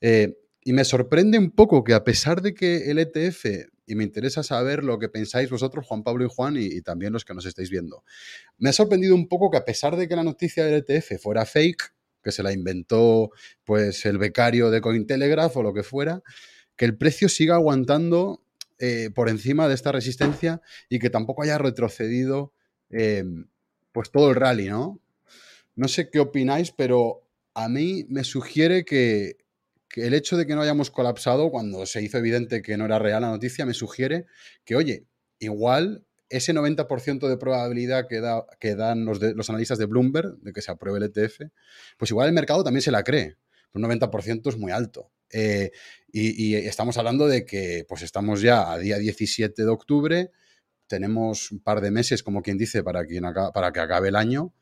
eh, 0.00 0.36
y 0.62 0.72
me 0.72 0.84
sorprende 0.84 1.38
un 1.38 1.52
poco 1.52 1.84
que 1.84 1.94
a 1.94 2.02
pesar 2.02 2.42
de 2.42 2.52
que 2.54 2.90
el 2.90 2.98
ETF, 2.98 3.68
y 3.86 3.94
me 3.94 4.02
interesa 4.02 4.42
saber 4.42 4.82
lo 4.82 4.98
que 4.98 5.08
pensáis 5.08 5.48
vosotros, 5.48 5.86
Juan 5.86 6.02
Pablo 6.02 6.24
y 6.24 6.28
Juan, 6.28 6.56
y, 6.58 6.80
también 6.82 7.12
los 7.12 7.24
que 7.24 7.34
nos 7.34 7.46
estáis 7.46 7.70
viendo, 7.70 8.02
me 8.58 8.70
ha 8.70 8.72
sorprendido 8.72 9.14
un 9.14 9.28
poco 9.28 9.50
que 9.50 9.58
a 9.58 9.64
pesar 9.64 9.96
de 9.96 10.08
que 10.08 10.16
la 10.16 10.24
noticia 10.24 10.64
del 10.64 10.84
ETF 10.86 11.22
fuera 11.22 11.46
fake, 11.46 11.94
que 12.22 12.32
se 12.32 12.42
la 12.42 12.52
inventó 12.52 13.30
pues 13.62 14.04
el 14.06 14.18
becario 14.18 14.70
de 14.72 14.80
Cointelegraph 14.80 15.56
o 15.56 15.62
lo 15.62 15.72
que 15.72 15.84
fuera, 15.84 16.22
que 16.74 16.84
el 16.84 16.96
precio 16.96 17.28
siga 17.28 17.54
aguantando 17.54 18.42
eh, 18.78 19.10
por 19.14 19.28
encima 19.28 19.68
de 19.68 19.74
esta 19.74 19.92
resistencia 19.92 20.60
y 20.88 20.98
que 20.98 21.08
tampoco 21.08 21.44
haya 21.44 21.56
retrocedido 21.56 22.52
eh, 22.90 23.24
pues 23.92 24.10
todo 24.10 24.30
el 24.30 24.34
rally, 24.34 24.68
¿no? 24.68 25.00
No 25.76 25.88
sé 25.88 26.10
qué 26.10 26.18
opináis, 26.18 26.72
pero 26.72 27.22
a 27.54 27.68
mí 27.68 28.06
me 28.08 28.24
sugiere 28.24 28.84
que, 28.84 29.36
el 29.94 30.14
hecho 30.14 30.36
de 30.36 30.46
que 30.46 30.54
no 30.54 30.62
hayamos 30.62 30.90
colapsado 30.90 31.50
cuando 31.50 31.86
se 31.86 32.02
hizo 32.02 32.18
evidente 32.18 32.60
que 32.60 32.76
no 32.76 32.84
era 32.86 32.98
real 32.98 33.22
la 33.22 33.30
noticia, 33.30 33.64
me 33.64 33.72
sugiere 33.72 34.26
que, 34.64 34.76
oye, 34.76 35.06
igual 35.38 36.04
ese 36.28 36.52
90% 36.52 37.28
de 37.28 37.36
probabilidad 37.36 38.08
que, 38.08 38.20
da, 38.20 38.44
que 38.58 38.74
dan 38.74 39.04
los, 39.04 39.20
los, 39.20 39.48
analistas 39.48 39.78
de 39.78 39.86
Bloomberg 39.86 40.38
de 40.40 40.52
que 40.52 40.60
se 40.60 40.72
apruebe 40.72 40.98
el 40.98 41.04
ETF, 41.04 41.42
pues 41.96 42.10
igual 42.10 42.28
el 42.28 42.34
mercado 42.34 42.64
también 42.64 42.82
se 42.82 42.90
la 42.90 43.04
cree. 43.04 43.36
Un 43.72 43.82
90% 43.82 44.48
es 44.48 44.56
muy 44.56 44.72
alto. 44.72 45.12
Eh, 45.30 45.70
y, 46.10 46.44
y, 46.44 46.54
estamos 46.56 46.98
hablando 46.98 47.28
de 47.28 47.44
que 47.44 47.84
pues 47.88 48.02
estamos 48.02 48.40
ya 48.40 48.72
a 48.72 48.78
día 48.78 48.98
17 48.98 49.62
de 49.62 49.68
octubre, 49.68 50.30
tenemos 50.86 51.50
un 51.52 51.60
par 51.60 51.80
de 51.80 51.90
meses, 51.90 52.22
como 52.22 52.42
quien 52.42 52.58
dice, 52.58 52.82
para, 52.82 53.04
quien 53.04 53.24
para 53.52 53.72
que 53.72 53.80
acabe 53.80 54.08
el 54.08 54.16
año. 54.16 54.54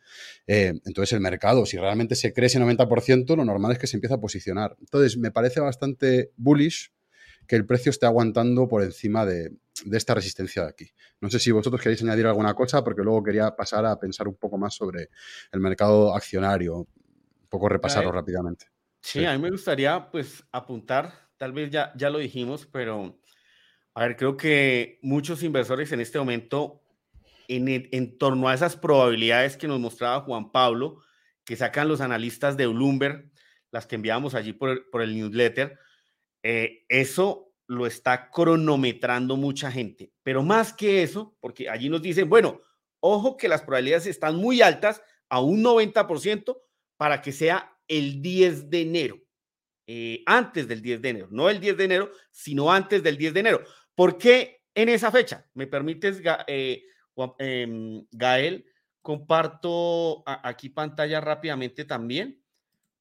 Eh, 0.47 0.73
entonces 0.85 1.13
el 1.13 1.21
mercado, 1.21 1.67
si 1.67 1.77
realmente 1.77 2.15
se 2.15 2.33
cree 2.33 2.47
ese 2.47 2.61
90%, 2.61 3.37
lo 3.37 3.45
normal 3.45 3.73
es 3.73 3.79
que 3.79 3.87
se 3.87 3.97
empiece 3.97 4.15
a 4.15 4.19
posicionar. 4.19 4.77
Entonces 4.81 5.17
me 5.17 5.31
parece 5.31 5.61
bastante 5.61 6.33
bullish 6.37 6.93
que 7.47 7.57
el 7.57 7.67
precio 7.67 7.91
esté 7.91 8.07
aguantando 8.07 8.69
por 8.69 8.83
encima 8.83 9.27
de, 9.27 9.53
esta 9.93 10.15
resistencia 10.15 10.63
de 10.63 10.69
aquí. 10.69 10.91
No 11.21 11.31
sé 11.31 11.39
si 11.39 11.51
vosotros 11.51 11.81
queréis 11.81 12.03
añadir 12.03 12.27
alguna 12.27 12.55
cosa, 12.55 12.83
porque 12.83 13.03
luego 13.03 13.23
quería 13.23 13.55
pasar 13.55 13.85
a 13.87 13.99
pensar 13.99 14.29
un 14.29 14.37
poco 14.37 14.57
más 14.57 14.75
sobre 14.75 15.11
el 15.53 15.61
mercado 15.61 16.15
accionario, 16.15 16.79
un 16.79 17.49
poco 17.49 17.69
repasarlo 17.69 18.13
rápidamente. 18.13 18.67
Sí, 19.01 19.25
a 19.25 19.33
mí 19.33 19.43
me 19.43 19.51
gustaría 19.51 20.11
pues 20.11 20.43
apuntar, 20.51 21.13
tal 21.37 21.53
vez 21.53 21.71
ya, 21.71 21.93
ya 21.97 22.09
lo 22.09 22.19
dijimos, 22.19 22.67
pero 22.67 23.21
a 23.95 24.03
ver, 24.03 24.17
creo 24.17 24.37
que 24.37 24.99
muchos 25.03 25.43
inversores 25.43 25.93
en 25.93 26.01
este 26.01 26.19
momento, 26.19 26.83
en, 27.49 27.69
en 27.69 28.19
torno 28.19 28.49
a 28.49 28.55
esas 28.55 28.77
probabilidades 28.77 29.57
que 29.57 29.69
nos 29.69 29.79
mostraba 29.79 30.23
Juan 30.23 30.51
Pablo, 30.51 31.01
que 31.45 31.57
sacan 31.57 31.89
los 31.89 32.01
analistas 32.01 32.57
de 32.57 32.67
Bloomberg, 32.67 33.31
las 33.71 33.87
que 33.87 33.95
enviamos 33.97 34.35
allí 34.35 34.53
por, 34.53 34.91
por 34.91 35.03
el 35.03 35.15
newsletter, 35.15 35.79
eh, 36.43 36.85
eso 36.89 37.53
lo 37.67 37.87
está 37.87 38.31
cronometrando 38.31 39.37
mucha 39.37 39.71
gente. 39.71 40.13
Pero 40.23 40.43
más 40.43 40.73
que 40.73 41.03
eso, 41.03 41.37
porque 41.41 41.69
allí 41.69 41.89
nos 41.89 42.03
dicen, 42.03 42.29
bueno, 42.29 42.61
ojo 43.01 43.37
que 43.37 43.49
las 43.49 43.63
probabilidades 43.63 44.07
están 44.07 44.37
muy 44.37 44.61
altas, 44.63 45.03
a 45.29 45.41
un 45.41 45.63
90%, 45.63 46.57
para 46.97 47.23
que 47.23 47.33
sea 47.33 47.77
el 47.89 48.23
10 48.23 48.71
de 48.71 48.83
enero. 48.83 49.21
Eh, 49.87 50.23
antes 50.25 50.67
del 50.67 50.81
10 50.81 51.03
de 51.03 51.09
enero, 51.11 51.29
no 51.31 51.51
el 51.51 51.61
10 51.61 51.77
de 51.77 51.85
enero, 51.85 52.11
sino 52.31 52.73
antes 52.73 53.03
del 53.03 53.19
10 53.19 53.35
de 53.35 53.41
enero. 53.41 53.65
¿Por 53.95 54.19
qué 54.19 54.63
en 54.75 54.89
esa 54.89 55.11
fecha? 55.11 55.47
¿Me 55.55 55.67
permites, 55.67 56.21
eh, 56.47 56.83
em, 57.39 58.05
Gael? 58.11 58.67
Comparto 59.03 60.23
aquí 60.27 60.71
pantalla 60.71 61.21
rápidamente 61.21 61.85
también 61.85 62.41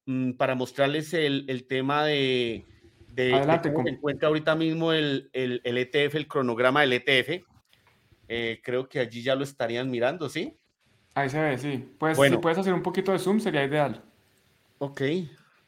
mm, 0.06 0.32
para 0.32 0.54
mostrarles 0.54 1.14
el, 1.14 1.66
tema 1.66 2.04
de, 2.04 2.66
de, 3.08 3.30
cómo 3.72 3.84
se 3.84 3.90
encuentra 3.94 4.28
ahorita 4.28 4.54
mismo 4.54 4.92
el, 4.92 5.30
el, 5.32 5.60
ETF, 5.64 6.16
el 6.16 6.28
cronograma 6.28 6.82
del 6.82 6.92
ETF. 6.92 7.42
Eh, 8.28 8.60
creo 8.62 8.88
que 8.88 9.00
allí 9.00 9.22
ya 9.22 9.34
lo 9.34 9.44
estarían 9.44 9.90
mirando, 9.90 10.28
¿sí? 10.28 10.58
Ahí 11.14 11.28
se 11.30 11.40
ve, 11.40 11.58
sí. 11.58 11.94
Pues 11.98 12.18
si 12.18 12.36
puedes 12.36 12.58
hacer 12.58 12.74
un 12.74 12.82
poquito 12.82 13.12
de 13.12 13.18
zoom 13.18 13.40
sería 13.40 13.64
ideal. 13.64 14.02
Ok, 14.78 15.02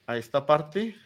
a 0.07 0.17
esta 0.17 0.45
parte. 0.45 0.97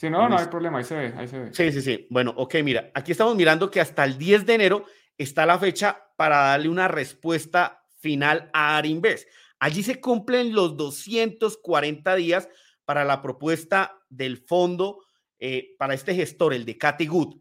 Sí, 0.00 0.08
no, 0.08 0.30
no 0.30 0.38
hay 0.38 0.46
problema, 0.46 0.78
ahí 0.78 0.84
se 0.84 0.96
ve, 0.96 1.12
ahí 1.14 1.28
se 1.28 1.38
ve. 1.38 1.52
Sí, 1.52 1.70
sí, 1.72 1.82
sí. 1.82 2.06
Bueno, 2.08 2.32
ok, 2.34 2.54
mira, 2.64 2.90
aquí 2.94 3.12
estamos 3.12 3.36
mirando 3.36 3.70
que 3.70 3.82
hasta 3.82 4.02
el 4.02 4.16
10 4.16 4.46
de 4.46 4.54
enero 4.54 4.86
está 5.18 5.44
la 5.44 5.58
fecha 5.58 6.06
para 6.16 6.38
darle 6.38 6.70
una 6.70 6.88
respuesta 6.88 7.84
final 7.98 8.48
a 8.54 8.78
Arinvest. 8.78 9.28
Allí 9.58 9.82
se 9.82 10.00
cumplen 10.00 10.54
los 10.54 10.74
240 10.78 12.14
días 12.14 12.48
para 12.86 13.04
la 13.04 13.20
propuesta 13.20 14.00
del 14.08 14.38
fondo 14.38 15.04
eh, 15.38 15.76
para 15.78 15.92
este 15.92 16.14
gestor, 16.14 16.54
el 16.54 16.64
de 16.64 16.78
Cathy 16.78 17.06
Good. 17.06 17.36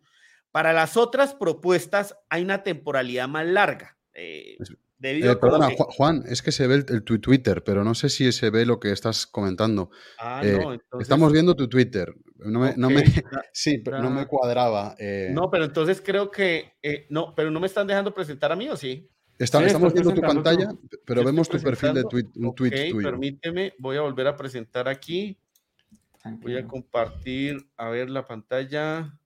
Para 0.51 0.73
las 0.73 0.97
otras 0.97 1.33
propuestas 1.33 2.13
hay 2.27 2.43
una 2.43 2.63
temporalidad 2.63 3.29
más 3.29 3.45
larga. 3.45 3.97
Eh, 4.13 4.57
eh, 5.01 5.35
perdona, 5.35 5.69
Juan, 5.77 6.23
es 6.27 6.41
que 6.41 6.51
se 6.51 6.67
ve 6.67 6.83
el, 6.87 7.03
tu 7.03 7.19
Twitter, 7.19 7.63
pero 7.63 7.83
no 7.83 7.95
sé 7.95 8.09
si 8.09 8.31
se 8.31 8.49
ve 8.49 8.65
lo 8.65 8.79
que 8.79 8.91
estás 8.91 9.25
comentando. 9.25 9.91
Ah, 10.19 10.41
eh, 10.43 10.79
estamos 10.99 11.31
viendo 11.31 11.55
tu 11.55 11.67
Twitter. 11.67 12.13
No 12.37 12.59
me, 12.59 12.73
sí, 13.53 13.79
pero 13.79 14.01
no 14.01 14.09
me 14.09 14.27
cuadraba. 14.27 14.95
Eh. 14.97 15.29
No, 15.33 15.49
pero 15.49 15.65
entonces 15.65 16.01
creo 16.01 16.31
que 16.31 16.73
no, 17.09 17.33
pero 17.35 17.51
no 17.51 17.59
me 17.59 17.67
están 17.67 17.87
dejando 17.87 18.13
presentar 18.13 18.51
a 18.51 18.55
mí, 18.55 18.69
¿o 18.69 18.77
sí? 18.77 19.09
estamos 19.39 19.93
viendo 19.93 20.13
tu 20.13 20.21
pantalla, 20.21 20.69
pero 21.05 21.23
vemos 21.23 21.47
tu 21.47 21.59
perfil 21.59 21.93
de 21.93 22.03
tweet, 22.03 22.25
un 22.35 22.53
tweet 22.53 22.91
tuyo. 22.91 23.09
Permíteme, 23.09 23.73
voy 23.79 23.97
a 23.97 24.01
volver 24.01 24.27
a 24.27 24.35
presentar 24.35 24.87
aquí. 24.87 25.39
Voy 26.41 26.57
a 26.57 26.67
compartir, 26.67 27.57
a 27.77 27.89
ver 27.89 28.09
la 28.09 28.27
pantalla. 28.27 29.17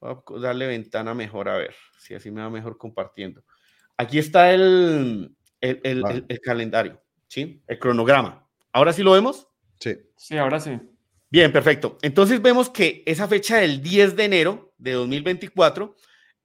Voy 0.00 0.16
a 0.36 0.40
darle 0.40 0.66
ventana 0.66 1.14
mejor, 1.14 1.48
a 1.48 1.56
ver 1.56 1.74
si 1.98 2.14
así 2.14 2.30
me 2.30 2.40
va 2.40 2.50
mejor 2.50 2.78
compartiendo. 2.78 3.42
Aquí 3.96 4.18
está 4.18 4.52
el, 4.52 5.36
el, 5.60 6.40
calendario, 6.42 7.02
¿sí? 7.28 7.62
El 7.66 7.78
cronograma. 7.78 8.48
¿Ahora 8.72 8.92
sí 8.92 9.02
lo 9.02 9.12
vemos? 9.12 9.48
Sí. 9.78 9.96
Sí, 10.16 10.36
ahora 10.36 10.60
sí. 10.60 10.78
Bien, 11.30 11.52
perfecto. 11.52 11.98
Entonces 12.02 12.42
vemos 12.42 12.68
que 12.68 13.02
esa 13.06 13.28
fecha 13.28 13.58
del 13.58 13.82
10 13.82 14.16
de 14.16 14.24
enero 14.24 14.74
de 14.78 14.92
2024 14.92 15.96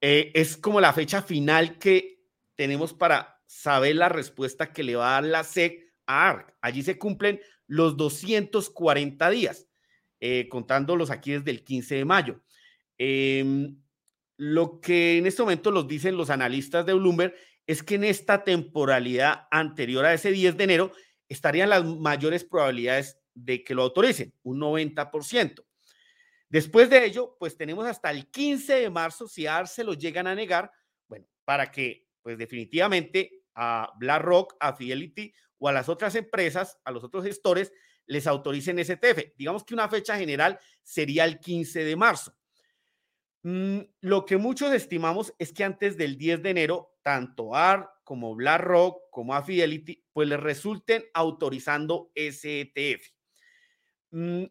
eh, 0.01 0.31
es 0.33 0.57
como 0.57 0.79
la 0.79 0.93
fecha 0.93 1.21
final 1.21 1.77
que 1.77 2.23
tenemos 2.55 2.93
para 2.93 3.41
saber 3.45 3.95
la 3.95 4.09
respuesta 4.09 4.71
que 4.71 4.83
le 4.83 4.95
va 4.95 5.09
a 5.09 5.21
dar 5.21 5.23
la 5.25 5.43
SEC 5.43 5.93
a 6.05 6.29
ARC. 6.29 6.55
Allí 6.61 6.83
se 6.83 6.97
cumplen 6.97 7.39
los 7.67 7.97
240 7.97 9.29
días, 9.29 9.67
eh, 10.19 10.47
contándolos 10.49 11.11
aquí 11.11 11.31
desde 11.31 11.51
el 11.51 11.63
15 11.63 11.95
de 11.95 12.05
mayo. 12.05 12.41
Eh, 12.97 13.73
lo 14.38 14.79
que 14.79 15.17
en 15.17 15.25
este 15.25 15.41
momento 15.41 15.72
los 15.72 15.88
dicen 15.88 16.15
los 16.15 16.29
analistas 16.29 16.86
de 16.86 16.94
Bloomberg 16.94 17.34
es 17.65 17.84
que 17.84 17.96
en 17.96 18.06
esta 18.06 18.44
temporalidad 18.44 19.48
anterior 19.51 20.06
a 20.06 20.13
ese 20.13 20.32
10 20.32 20.56
de 20.58 20.63
enero 20.63 20.91
estarían 21.27 21.70
las 21.70 21.84
mayores 21.84 22.46
probabilidades 22.46 23.20
de 23.34 23.63
que 23.63 23.75
lo 23.75 23.84
autoricen, 23.84 24.34
un 24.44 24.60
90%. 24.60 25.65
Después 26.50 26.89
de 26.89 27.06
ello, 27.06 27.36
pues 27.39 27.58
tenemos 27.58 27.86
hasta 27.86 28.10
el 28.10 28.29
15 28.32 28.75
de 28.75 28.89
marzo, 28.89 29.27
si 29.27 29.48
AR 29.48 29.67
se 29.67 29.84
lo 29.84 29.94
llegan 29.94 30.27
a 30.27 30.36
negar, 30.36 30.72
bueno, 31.08 31.27
para 31.44 31.70
que, 31.70 32.08
pues 32.22 32.38
definitivamente 32.38 33.44
a 33.53 33.91
BlackRock, 34.00 34.56
a 34.60 34.74
Fidelity 34.74 35.34
o 35.58 35.67
a 35.67 35.74
las 35.74 35.89
otras 35.89 36.15
empresas, 36.15 36.79
a 36.86 36.91
los 36.91 37.03
otros 37.03 37.25
gestores, 37.25 37.74
les 38.06 38.27
autoricen 38.27 38.79
STF. 38.84 39.36
Digamos 39.36 39.65
que 39.65 39.74
una 39.74 39.89
fecha 39.89 40.17
general 40.17 40.58
sería 40.84 41.25
el 41.25 41.39
15 41.39 41.84
de 41.84 41.96
marzo. 41.96 42.37
Mm, 43.49 43.79
lo 44.01 44.25
que 44.25 44.35
muchos 44.35 44.73
estimamos 44.73 45.33
es 45.39 45.53
que 45.53 45.63
antes 45.63 45.95
del 45.95 46.17
10 46.17 46.43
de 46.43 46.49
enero, 46.49 46.97
tanto 47.01 47.55
AR 47.55 47.89
como 48.03 48.35
BlackRock 48.35 49.09
como 49.09 49.33
a 49.33 49.41
Fidelity, 49.41 50.03
pues 50.11 50.27
les 50.27 50.37
resulten 50.37 51.05
autorizando 51.13 52.11
STF. 52.13 53.09
Mm, 54.11 54.43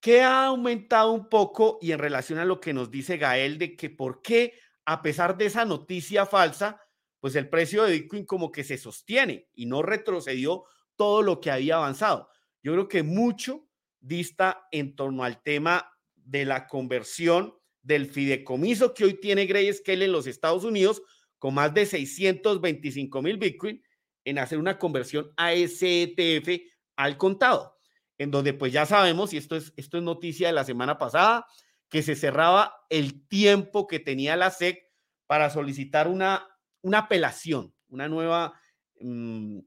¿Qué 0.00 0.22
ha 0.22 0.46
aumentado 0.46 1.12
un 1.12 1.28
poco 1.28 1.78
y 1.80 1.92
en 1.92 2.00
relación 2.00 2.40
a 2.40 2.44
lo 2.44 2.60
que 2.60 2.72
nos 2.72 2.90
dice 2.90 3.16
Gael 3.16 3.58
de 3.58 3.76
que 3.76 3.90
por 3.90 4.22
qué, 4.22 4.58
a 4.86 5.02
pesar 5.02 5.36
de 5.36 5.46
esa 5.46 5.64
noticia 5.64 6.26
falsa, 6.26 6.82
pues 7.20 7.36
el 7.36 7.48
precio 7.48 7.84
de 7.84 7.92
Bitcoin 7.92 8.26
como 8.26 8.50
que 8.50 8.64
se 8.64 8.76
sostiene 8.76 9.48
y 9.54 9.66
no 9.66 9.82
retrocedió 9.82 10.64
todo 10.96 11.22
lo 11.22 11.40
que 11.40 11.52
había 11.52 11.76
avanzado. 11.76 12.28
Yo 12.60 12.72
creo 12.72 12.88
que 12.88 13.04
mucho 13.04 13.68
dista 14.00 14.66
en 14.72 14.96
torno 14.96 15.22
al 15.22 15.44
tema 15.44 15.92
de 16.16 16.44
la 16.44 16.66
conversión 16.66 17.55
del 17.86 18.06
fideicomiso 18.06 18.94
que 18.94 19.04
hoy 19.04 19.14
tiene 19.14 19.46
Grayscale 19.46 20.04
en 20.04 20.12
los 20.12 20.26
Estados 20.26 20.64
Unidos 20.64 21.02
con 21.38 21.54
más 21.54 21.72
de 21.72 21.86
625 21.86 23.22
mil 23.22 23.36
Bitcoin 23.36 23.82
en 24.24 24.38
hacer 24.38 24.58
una 24.58 24.78
conversión 24.78 25.32
a 25.36 25.52
SETF 25.52 26.62
al 26.96 27.16
contado, 27.16 27.78
en 28.18 28.30
donde 28.30 28.54
pues 28.54 28.72
ya 28.72 28.86
sabemos, 28.86 29.32
y 29.32 29.36
esto 29.36 29.56
es, 29.56 29.72
esto 29.76 29.98
es 29.98 30.02
noticia 30.02 30.48
de 30.48 30.54
la 30.54 30.64
semana 30.64 30.98
pasada, 30.98 31.46
que 31.88 32.02
se 32.02 32.16
cerraba 32.16 32.74
el 32.90 33.26
tiempo 33.28 33.86
que 33.86 34.00
tenía 34.00 34.36
la 34.36 34.50
SEC 34.50 34.82
para 35.26 35.50
solicitar 35.50 36.08
una 36.08 36.48
una 36.86 36.98
apelación, 36.98 37.74
una 37.88 38.08
nueva 38.08 38.60
mm, 39.00 39.58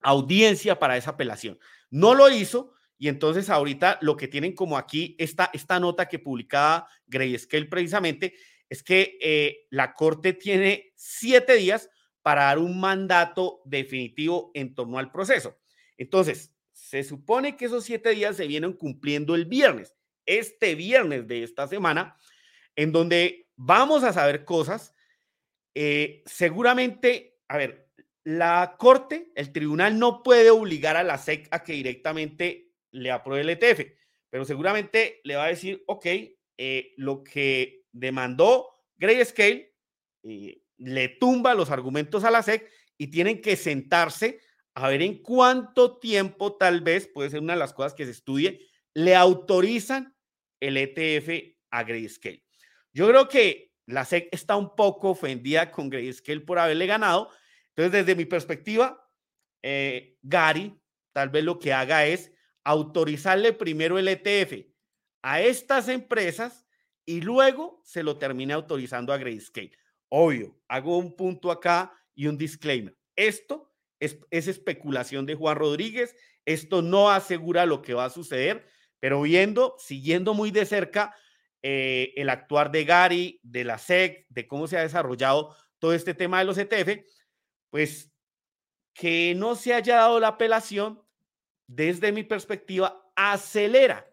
audiencia 0.00 0.78
para 0.78 0.96
esa 0.96 1.10
apelación. 1.10 1.58
No 1.90 2.14
lo 2.14 2.30
hizo 2.30 2.72
y 2.98 3.08
entonces 3.08 3.50
ahorita 3.50 3.98
lo 4.02 4.16
que 4.16 4.28
tienen 4.28 4.54
como 4.54 4.78
aquí 4.78 5.16
esta, 5.18 5.50
esta 5.52 5.80
nota 5.80 6.06
que 6.06 6.18
publicaba 6.18 6.88
Grayscale 7.06 7.66
precisamente 7.66 8.34
es 8.68 8.82
que 8.82 9.18
eh, 9.20 9.66
la 9.70 9.94
Corte 9.94 10.32
tiene 10.32 10.92
siete 10.94 11.54
días 11.56 11.90
para 12.22 12.44
dar 12.44 12.58
un 12.58 12.80
mandato 12.80 13.60
definitivo 13.64 14.50
en 14.54 14.74
torno 14.74 14.98
al 14.98 15.10
proceso. 15.12 15.58
Entonces, 15.98 16.54
se 16.72 17.04
supone 17.04 17.56
que 17.56 17.66
esos 17.66 17.84
siete 17.84 18.10
días 18.10 18.36
se 18.36 18.46
vienen 18.46 18.72
cumpliendo 18.72 19.34
el 19.34 19.44
viernes, 19.44 19.94
este 20.24 20.74
viernes 20.74 21.28
de 21.28 21.42
esta 21.42 21.68
semana, 21.68 22.16
en 22.74 22.92
donde 22.92 23.48
vamos 23.56 24.02
a 24.02 24.12
saber 24.12 24.44
cosas 24.44 24.94
eh, 25.74 26.22
seguramente, 26.24 27.38
a 27.48 27.58
ver, 27.58 27.88
la 28.22 28.76
Corte, 28.78 29.32
el 29.34 29.52
tribunal 29.52 29.98
no 29.98 30.22
puede 30.22 30.50
obligar 30.50 30.96
a 30.96 31.02
la 31.02 31.18
SEC 31.18 31.48
a 31.50 31.62
que 31.62 31.74
directamente 31.74 32.63
le 32.94 33.10
apruebe 33.10 33.42
el 33.42 33.50
ETF, 33.50 33.80
pero 34.30 34.44
seguramente 34.44 35.20
le 35.24 35.36
va 35.36 35.44
a 35.44 35.48
decir, 35.48 35.82
ok, 35.86 36.06
eh, 36.56 36.94
lo 36.96 37.24
que 37.24 37.84
demandó 37.92 38.68
Grayscale 38.96 39.74
eh, 40.22 40.62
le 40.78 41.08
tumba 41.08 41.54
los 41.54 41.70
argumentos 41.70 42.24
a 42.24 42.30
la 42.30 42.42
SEC 42.42 42.70
y 42.96 43.08
tienen 43.08 43.40
que 43.40 43.56
sentarse 43.56 44.40
a 44.74 44.88
ver 44.88 45.02
en 45.02 45.22
cuánto 45.22 45.98
tiempo 45.98 46.56
tal 46.56 46.80
vez, 46.80 47.08
puede 47.08 47.30
ser 47.30 47.40
una 47.40 47.54
de 47.54 47.58
las 47.58 47.72
cosas 47.72 47.94
que 47.94 48.04
se 48.04 48.12
estudie, 48.12 48.60
le 48.92 49.14
autorizan 49.14 50.16
el 50.60 50.76
ETF 50.76 51.56
a 51.70 51.82
Grayscale. 51.82 52.44
Yo 52.92 53.08
creo 53.08 53.28
que 53.28 53.72
la 53.86 54.04
SEC 54.04 54.28
está 54.32 54.56
un 54.56 54.74
poco 54.74 55.10
ofendida 55.10 55.70
con 55.70 55.90
Grayscale 55.90 56.40
por 56.40 56.58
haberle 56.58 56.86
ganado. 56.86 57.30
Entonces, 57.70 57.92
desde 57.92 58.16
mi 58.16 58.24
perspectiva, 58.24 59.04
eh, 59.62 60.16
Gary 60.22 60.80
tal 61.12 61.28
vez 61.30 61.44
lo 61.44 61.58
que 61.58 61.72
haga 61.72 62.06
es 62.06 62.33
autorizarle 62.64 63.52
primero 63.52 63.98
el 63.98 64.08
ETF 64.08 64.66
a 65.22 65.40
estas 65.40 65.88
empresas 65.88 66.66
y 67.06 67.20
luego 67.20 67.80
se 67.84 68.02
lo 68.02 68.18
termine 68.18 68.54
autorizando 68.54 69.12
a 69.12 69.18
Grayscale. 69.18 69.72
Obvio, 70.08 70.58
hago 70.68 70.98
un 70.98 71.16
punto 71.16 71.50
acá 71.50 71.92
y 72.14 72.26
un 72.26 72.38
disclaimer. 72.38 72.96
Esto 73.16 73.72
es, 74.00 74.18
es 74.30 74.48
especulación 74.48 75.26
de 75.26 75.34
Juan 75.34 75.56
Rodríguez, 75.56 76.16
esto 76.44 76.82
no 76.82 77.10
asegura 77.10 77.66
lo 77.66 77.82
que 77.82 77.94
va 77.94 78.06
a 78.06 78.10
suceder, 78.10 78.66
pero 79.00 79.22
viendo, 79.22 79.76
siguiendo 79.78 80.34
muy 80.34 80.50
de 80.50 80.66
cerca 80.66 81.14
eh, 81.62 82.12
el 82.16 82.28
actuar 82.28 82.70
de 82.70 82.84
Gary, 82.84 83.40
de 83.42 83.64
la 83.64 83.78
SEC, 83.78 84.26
de 84.28 84.46
cómo 84.46 84.66
se 84.66 84.76
ha 84.76 84.82
desarrollado 84.82 85.56
todo 85.78 85.94
este 85.94 86.14
tema 86.14 86.38
de 86.38 86.44
los 86.44 86.58
ETF, 86.58 87.04
pues 87.70 88.12
que 88.94 89.34
no 89.34 89.56
se 89.56 89.74
haya 89.74 89.96
dado 89.96 90.20
la 90.20 90.28
apelación, 90.28 91.02
desde 91.66 92.12
mi 92.12 92.22
perspectiva, 92.22 93.10
acelera 93.16 94.06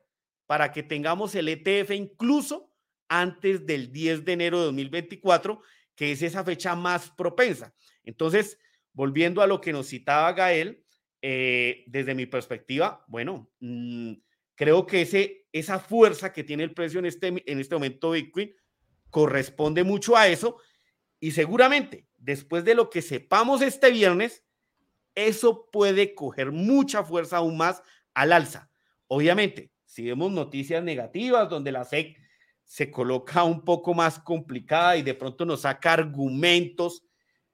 para 0.46 0.72
que 0.72 0.84
tengamos 0.84 1.34
el 1.36 1.50
ETF 1.50 1.92
incluso 1.92 2.72
antes 3.08 3.66
del 3.66 3.92
10 3.92 4.26
de 4.26 4.34
enero 4.34 4.60
de 4.60 4.66
2024, 4.66 5.62
que 5.96 6.12
es 6.12 6.22
esa 6.22 6.44
fecha 6.44 6.76
más 6.76 7.10
propensa. 7.12 7.74
Entonces, 8.04 8.58
volviendo 8.94 9.42
a 9.42 9.48
lo 9.48 9.62
que 9.62 9.74
nos 9.74 9.88
citaba 9.88 10.32
Gael, 10.34 10.84
eh, 11.22 11.84
desde 11.88 12.16
mi 12.16 12.26
perspectiva, 12.26 13.06
bueno, 13.08 13.52
mm, 13.60 14.14
creo 14.56 14.86
que 14.86 15.02
ese 15.02 15.42
esa 15.52 15.80
fuerza 15.80 16.32
que 16.32 16.44
tiene 16.44 16.64
el 16.64 16.74
precio 16.74 17.00
en 17.00 17.06
este, 17.06 17.28
en 17.28 17.60
este 17.60 17.76
momento 17.76 18.12
Bitcoin 18.12 18.54
corresponde 19.10 19.84
mucho 19.84 20.16
a 20.16 20.28
eso 20.28 20.58
y 21.20 21.32
seguramente 21.32 22.08
después 22.18 22.64
de 22.64 22.76
lo 22.76 22.90
que 22.90 23.02
sepamos 23.02 23.62
este 23.62 23.92
viernes, 23.92 24.44
eso 25.16 25.70
puede 25.72 26.16
coger 26.16 26.52
mucha 26.52 27.04
fuerza 27.04 27.38
aún 27.38 27.58
más 27.58 27.84
al 28.14 28.34
alza. 28.34 28.70
Obviamente, 29.08 29.72
si 29.86 30.06
vemos 30.06 30.32
noticias 30.32 30.84
negativas 30.84 31.50
donde 31.50 31.72
la 31.72 31.84
SEC 31.84 32.18
se 32.64 32.90
coloca 32.90 33.44
un 33.44 33.66
poco 33.66 33.94
más 33.94 34.20
complicada 34.20 34.96
y 34.96 35.02
de 35.02 35.14
pronto 35.14 35.46
nos 35.46 35.62
saca 35.62 35.94
argumentos 35.94 37.04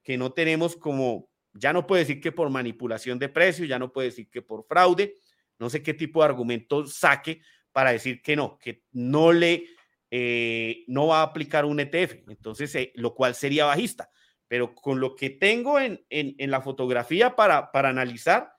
que 0.03 0.17
no 0.17 0.31
tenemos 0.31 0.75
como, 0.75 1.29
ya 1.53 1.73
no 1.73 1.87
puede 1.87 2.03
decir 2.03 2.21
que 2.21 2.31
por 2.31 2.49
manipulación 2.49 3.17
de 3.17 3.29
precios, 3.29 3.67
ya 3.67 3.79
no 3.79 3.91
puede 3.91 4.09
decir 4.09 4.29
que 4.29 4.41
por 4.41 4.65
fraude, 4.67 5.15
no 5.57 5.69
sé 5.69 5.81
qué 5.81 5.93
tipo 5.93 6.21
de 6.21 6.27
argumentos 6.27 6.93
saque, 6.93 7.41
para 7.71 7.91
decir 7.91 8.21
que 8.21 8.35
no, 8.35 8.57
que 8.57 8.83
no 8.91 9.31
le 9.31 9.65
eh, 10.09 10.85
no 10.87 11.07
va 11.07 11.19
a 11.19 11.23
aplicar 11.23 11.65
un 11.65 11.79
ETF, 11.79 12.29
entonces 12.29 12.73
eh, 12.75 12.91
lo 12.95 13.13
cual 13.13 13.35
sería 13.35 13.65
bajista. 13.65 14.09
Pero 14.47 14.73
con 14.73 14.99
lo 14.99 15.15
que 15.15 15.29
tengo 15.29 15.79
en, 15.79 16.03
en, 16.09 16.51
la 16.51 16.61
fotografía 16.61 17.35
para, 17.35 17.71
para 17.71 17.89
analizar, 17.89 18.53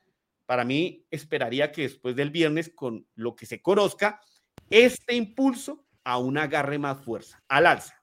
para 0.47 0.65
mí 0.65 1.07
esperaría 1.11 1.73
que 1.73 1.83
después 1.83 2.15
del 2.17 2.31
viernes, 2.31 2.71
con 2.75 3.07
lo 3.15 3.35
que 3.35 3.47
se 3.47 3.63
conozca, 3.63 4.21
este 4.71 5.15
impulso 5.15 5.87
a 6.05 6.19
un 6.19 6.39
agarre 6.39 6.79
más 6.79 7.03
fuerza, 7.03 7.43
al 7.49 7.67
alza. 7.67 7.98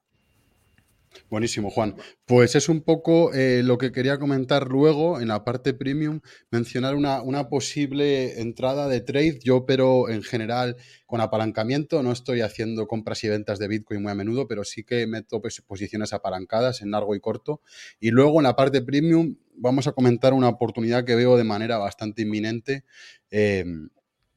Buenísimo, 1.28 1.70
Juan. 1.70 1.96
Pues 2.24 2.54
es 2.54 2.68
un 2.68 2.82
poco 2.82 3.34
eh, 3.34 3.62
lo 3.64 3.78
que 3.78 3.90
quería 3.90 4.16
comentar 4.16 4.68
luego 4.68 5.20
en 5.20 5.26
la 5.26 5.42
parte 5.42 5.74
premium, 5.74 6.20
mencionar 6.52 6.94
una, 6.94 7.48
posible 7.48 8.40
entrada 8.40 8.86
de 8.86 9.00
trade. 9.00 9.40
Yo 9.42 9.66
pero 9.66 10.08
en 10.08 10.22
general 10.22 10.76
con 11.04 11.20
apalancamiento, 11.20 12.00
no 12.04 12.12
estoy 12.12 12.42
haciendo 12.42 12.86
compras 12.86 13.24
y 13.24 13.28
ventas 13.28 13.58
de 13.58 13.66
Bitcoin 13.66 14.02
muy 14.02 14.12
a 14.12 14.14
menudo, 14.14 14.46
pero 14.46 14.62
sí 14.62 14.84
que 14.84 15.04
meto 15.08 15.40
pues, 15.40 15.60
posiciones 15.62 16.12
apalancadas 16.12 16.80
en 16.80 16.92
largo 16.92 17.16
y 17.16 17.20
corto. 17.20 17.60
Y 17.98 18.10
luego 18.10 18.38
en 18.38 18.44
la 18.44 18.54
parte 18.54 18.80
premium 18.82 19.34
vamos 19.56 19.88
a 19.88 19.92
comentar 19.92 20.32
una 20.32 20.48
oportunidad 20.48 21.04
que 21.04 21.16
veo 21.16 21.36
de 21.36 21.44
manera 21.44 21.78
bastante 21.78 22.22
inminente. 22.22 22.84
Em, 23.30 23.88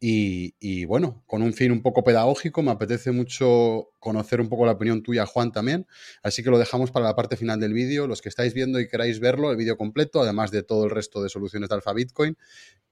y, 0.02 0.86
bueno, 0.86 1.24
con 1.28 1.42
un 1.42 1.52
fin 1.54 1.74
un 1.74 1.82
poco 1.82 2.06
pedagógico, 2.06 2.62
me 2.62 2.72
apetece 2.72 3.12
mucho 3.12 3.90
conocer 4.00 4.40
un 4.40 4.48
poco 4.48 4.66
la 4.66 4.72
opinión 4.72 5.04
tuya, 5.04 5.26
Juan, 5.26 5.52
también. 5.52 5.88
Así 6.24 6.42
que 6.42 6.50
lo 6.50 6.58
dejamos 6.58 6.92
para 6.92 7.06
la 7.06 7.16
parte 7.16 7.36
final 7.36 7.60
del 7.60 7.74
vídeo. 7.74 8.08
Los 8.08 8.22
que 8.22 8.30
estáis 8.30 8.54
viendo 8.54 8.80
y 8.80 8.88
queráis 8.88 9.20
verlo, 9.20 9.52
el 9.52 9.58
vídeo 9.58 9.76
completo, 9.78 10.22
además 10.22 10.52
de 10.52 10.64
todo 10.64 10.86
el 10.86 10.92
resto 10.92 11.22
de 11.22 11.28
soluciones 11.28 11.68
de 11.68 11.76
Alpha 11.76 11.92
Bitcoin, 11.92 12.38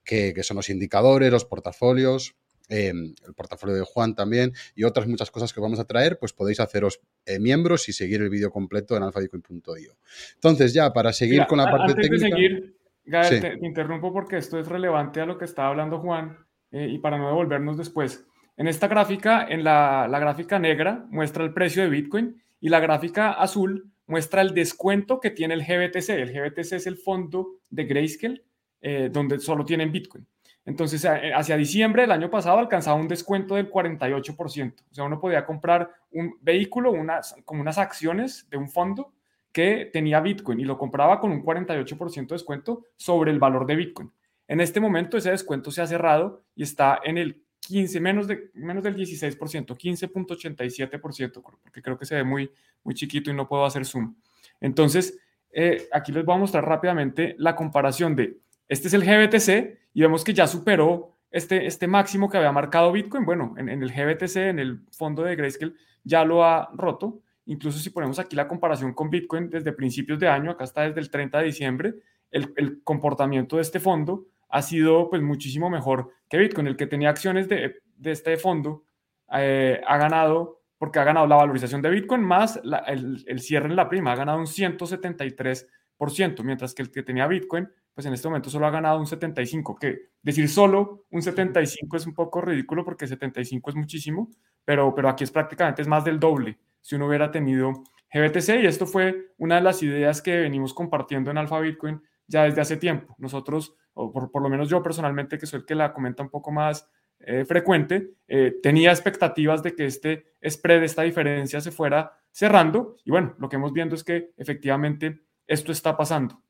que, 0.04 0.34
son 0.44 0.58
los 0.58 0.70
indicadores, 0.70 1.32
los 1.32 1.46
portafolios, 1.46 2.36
em, 2.68 3.16
el 3.26 3.34
portafolio 3.34 3.76
de 3.76 3.84
Juan 3.84 4.14
también 4.14 4.52
y 4.76 4.84
otras 4.84 5.08
muchas 5.08 5.32
cosas 5.32 5.54
que 5.54 5.62
vamos 5.62 5.80
a 5.80 5.86
traer, 5.86 6.20
pues 6.20 6.34
podéis 6.34 6.60
haceros 6.60 7.00
eh, 7.26 7.40
miembros 7.40 7.88
y 7.88 7.94
seguir 7.94 8.22
el 8.22 8.30
vídeo 8.30 8.52
completo 8.52 8.98
en 8.98 9.04
alfabitcoin.io. 9.04 9.96
Entonces, 10.34 10.74
ya 10.74 10.92
para 10.92 11.14
seguir 11.14 11.46
con 11.48 11.60
la 11.60 11.72
parte 11.72 11.94
técnica. 11.94 12.26
De 12.26 12.32
seguir, 12.32 12.78
Gael, 13.06 13.40
te 13.40 13.66
interrumpo 13.66 14.12
porque 14.12 14.36
esto 14.36 14.60
es 14.60 14.68
relevante 14.68 15.22
a 15.22 15.26
lo 15.26 15.38
que 15.38 15.46
estaba 15.46 15.70
hablando 15.70 16.00
Juan 16.00 16.47
eh, 16.72 16.88
y 16.90 16.98
para 17.00 17.18
no 17.18 17.28
devolvernos 17.28 17.78
después. 17.78 18.26
En 18.58 18.68
esta 18.68 18.88
gráfica, 18.88 19.46
en 19.48 19.64
la, 19.64 20.08
gráfica 20.10 20.60
negra, 20.60 21.06
muestra 21.10 21.44
el 21.44 21.54
precio 21.54 21.84
de 21.84 21.90
Bitcoin 21.90 22.42
Y 22.60 22.70
la 22.70 22.80
gráfica 22.80 23.32
azul 23.32 23.92
muestra 24.08 24.42
el 24.42 24.54
descuento 24.54 25.20
que 25.20 25.30
tiene 25.30 25.54
el 25.54 25.64
GBTC. 25.64 26.10
El 26.10 26.34
GBTC 26.34 26.74
es 26.74 26.88
el 26.88 26.98
fondo 26.98 27.60
de 27.70 27.86
Grayscale 27.86 28.44
eh, 28.82 29.10
donde 29.12 29.40
solo 29.40 29.64
tienen 29.64 29.92
Bitcoin. 29.92 30.26
Entonces, 30.66 31.06
hacia 31.06 31.56
diciembre 31.56 32.02
del 32.02 32.12
año 32.12 32.30
pasado 32.30 32.60
alcanzaba 32.60 33.00
un 33.00 33.08
descuento 33.08 33.56
del 33.56 33.72
48%. 33.72 34.74
O 34.92 34.94
sea, 34.94 35.06
uno 35.06 35.20
podía 35.20 35.46
comprar 35.46 35.90
un 36.12 36.38
vehículo, 36.42 36.92
unas, 36.92 37.36
como 37.46 37.62
unas 37.62 37.78
acciones 37.78 38.50
de 38.50 38.58
un 38.58 38.70
fondo 38.70 39.14
que 39.54 39.90
tenía 39.92 40.20
Bitcoin 40.20 40.60
y 40.60 40.66
lo 40.66 40.78
compraba 40.78 41.20
con 41.20 41.32
un 41.32 41.42
48% 41.42 42.28
de 42.28 42.36
descuento 42.36 42.84
sobre 42.98 43.32
el 43.32 43.40
valor 43.40 43.66
de 43.66 43.76
Bitcoin. 43.78 44.12
En 44.48 44.62
este 44.62 44.80
momento 44.80 45.18
ese 45.18 45.32
descuento 45.32 45.72
se 45.72 45.82
ha 45.82 45.88
cerrado 45.88 46.44
y 46.56 46.64
está 46.64 47.00
en 47.04 47.18
el 47.18 47.44
15, 47.60 48.00
menos, 48.00 48.28
de, 48.28 48.50
menos 48.54 48.84
del 48.84 48.96
16%, 48.96 49.38
15.87%, 49.38 51.42
porque 51.42 51.82
creo 51.82 51.98
que 51.98 52.06
se 52.06 52.16
ve 52.16 52.24
muy, 52.24 52.50
muy 52.84 52.96
chiquito 52.96 53.30
y 53.30 53.34
no 53.34 53.48
puedo 53.48 53.66
hacer 53.66 53.86
zoom. 53.86 54.16
Entonces, 54.62 55.20
eh, 55.52 55.88
aquí 55.92 56.12
les 56.12 56.24
voy 56.24 56.36
a 56.36 56.40
mostrar 56.40 56.66
rápidamente 56.66 57.36
la 57.38 57.56
comparación 57.56 58.16
de, 58.16 58.38
este 58.70 58.88
es 58.88 58.94
el 58.94 59.04
GBTC 59.04 59.80
y 59.94 60.02
vemos 60.02 60.24
que 60.24 60.34
ya 60.34 60.48
superó 60.48 61.18
este, 61.30 61.66
este 61.66 61.88
máximo 61.88 62.30
que 62.30 62.38
había 62.38 62.52
marcado 62.52 62.92
Bitcoin. 62.92 63.26
Bueno, 63.26 63.54
en, 63.58 63.68
en 63.68 63.84
el 63.84 63.92
GBTC, 63.92 64.38
en 64.38 64.60
el 64.60 64.82
fondo 64.92 65.24
de 65.24 65.36
Grayscale, 65.36 65.74
ya 66.04 66.24
lo 66.24 66.46
ha 66.46 66.70
roto. 66.74 67.22
Incluso 67.48 67.80
si 67.80 67.90
ponemos 67.90 68.20
aquí 68.20 68.36
la 68.36 68.48
comparación 68.48 68.94
con 68.94 69.10
Bitcoin 69.10 69.50
desde 69.50 69.74
principios 69.74 70.20
de 70.20 70.28
año, 70.28 70.52
acá 70.52 70.64
está 70.64 70.84
desde 70.84 71.00
el 71.00 71.10
30 71.10 71.40
de 71.40 71.46
diciembre, 71.46 71.96
el, 72.32 72.54
el 72.56 72.84
comportamiento 72.84 73.58
de 73.58 73.62
este 73.62 73.80
fondo 73.80 74.26
ha 74.50 74.62
sido 74.62 75.10
pues 75.10 75.22
muchísimo 75.22 75.70
mejor 75.70 76.12
que 76.30 76.38
Bitcoin. 76.38 76.68
El 76.68 76.78
que 76.78 76.88
tenía 76.88 77.10
acciones 77.10 77.48
de, 77.48 77.76
de 77.98 78.12
este 78.12 78.38
fondo 78.38 78.86
eh, 79.34 79.82
ha 79.86 79.98
ganado, 79.98 80.62
porque 80.78 81.00
ha 81.00 81.04
ganado 81.04 81.28
la 81.28 81.36
valorización 81.36 81.82
de 81.82 81.90
Bitcoin 81.90 82.22
más 82.22 82.60
el, 82.64 83.24
el, 83.28 83.40
cierre 83.40 83.68
en 83.68 83.76
la 83.76 83.90
prima, 83.90 84.14
ha 84.14 84.16
ganado 84.16 84.40
un 84.40 84.46
173%, 84.48 86.44
mientras 86.44 86.74
que 86.74 86.84
el 86.84 86.92
que 86.92 87.04
tenía 87.04 87.28
Bitcoin, 87.28 87.68
pues 87.94 88.06
en 88.06 88.14
este 88.14 88.28
momento 88.28 88.50
solo 88.50 88.68
ha 88.68 88.72
ganado 88.72 89.00
un 89.00 89.06
75%, 89.06 89.78
que 89.80 90.10
decir 90.22 90.48
solo 90.48 91.06
un 91.10 91.22
75% 91.22 91.96
es 91.96 92.06
un 92.06 92.14
poco 92.14 92.42
ridículo 92.42 92.86
porque 92.86 93.08
75% 93.08 93.70
es 93.70 93.76
muchísimo, 93.76 94.30
pero, 94.64 94.94
pero 94.94 95.10
aquí 95.10 95.24
es 95.24 95.32
prácticamente 95.32 95.82
es 95.82 95.88
más 95.88 96.06
del 96.06 96.20
doble 96.20 96.60
si 96.80 96.96
uno 96.96 97.08
hubiera 97.08 97.32
tenido 97.32 97.74
GBTC 98.14 98.62
y 98.62 98.68
esto 98.68 98.86
fue 98.86 99.34
una 99.38 99.56
de 99.56 99.62
las 99.62 99.84
ideas 99.84 100.22
que 100.22 100.38
venimos 100.38 100.74
compartiendo 100.74 101.32
en 101.32 101.38
Alfa 101.38 101.60
Bitcoin 101.60 102.02
ya 102.28 102.44
desde 102.44 102.62
hace 102.62 102.78
tiempo. 102.78 103.16
Nosotros 103.18 103.76
o 103.98 104.12
por, 104.12 104.42
lo 104.42 104.50
menos 104.50 104.70
yo 104.70 104.82
personalmente, 104.84 105.38
que 105.38 105.48
soy 105.48 105.60
el 105.60 105.66
que 105.66 105.76
la 105.76 105.92
comenta 105.92 106.22
un 106.22 106.30
poco 106.30 106.52
más 106.52 106.88
eh, 107.20 107.46
frecuente, 107.46 108.12
eh, 108.28 108.56
tenía 108.62 108.92
expectativas 108.92 109.64
de 109.64 109.76
que 109.76 109.86
este 109.86 110.36
spread, 110.48 110.84
esta 110.84 111.02
diferencia 111.02 111.60
se 111.62 111.72
fuera 111.72 112.12
cerrando. 112.32 112.98
Y 113.04 113.12
bueno, 113.12 113.36
lo 113.40 113.50
que 113.50 113.56
hemos 113.56 113.74
viendo 113.74 113.96
es 113.96 114.04
que 114.04 114.34
efectivamente 114.38 115.22
esto 115.48 115.72
está 115.72 115.98
pasando. 115.98 116.44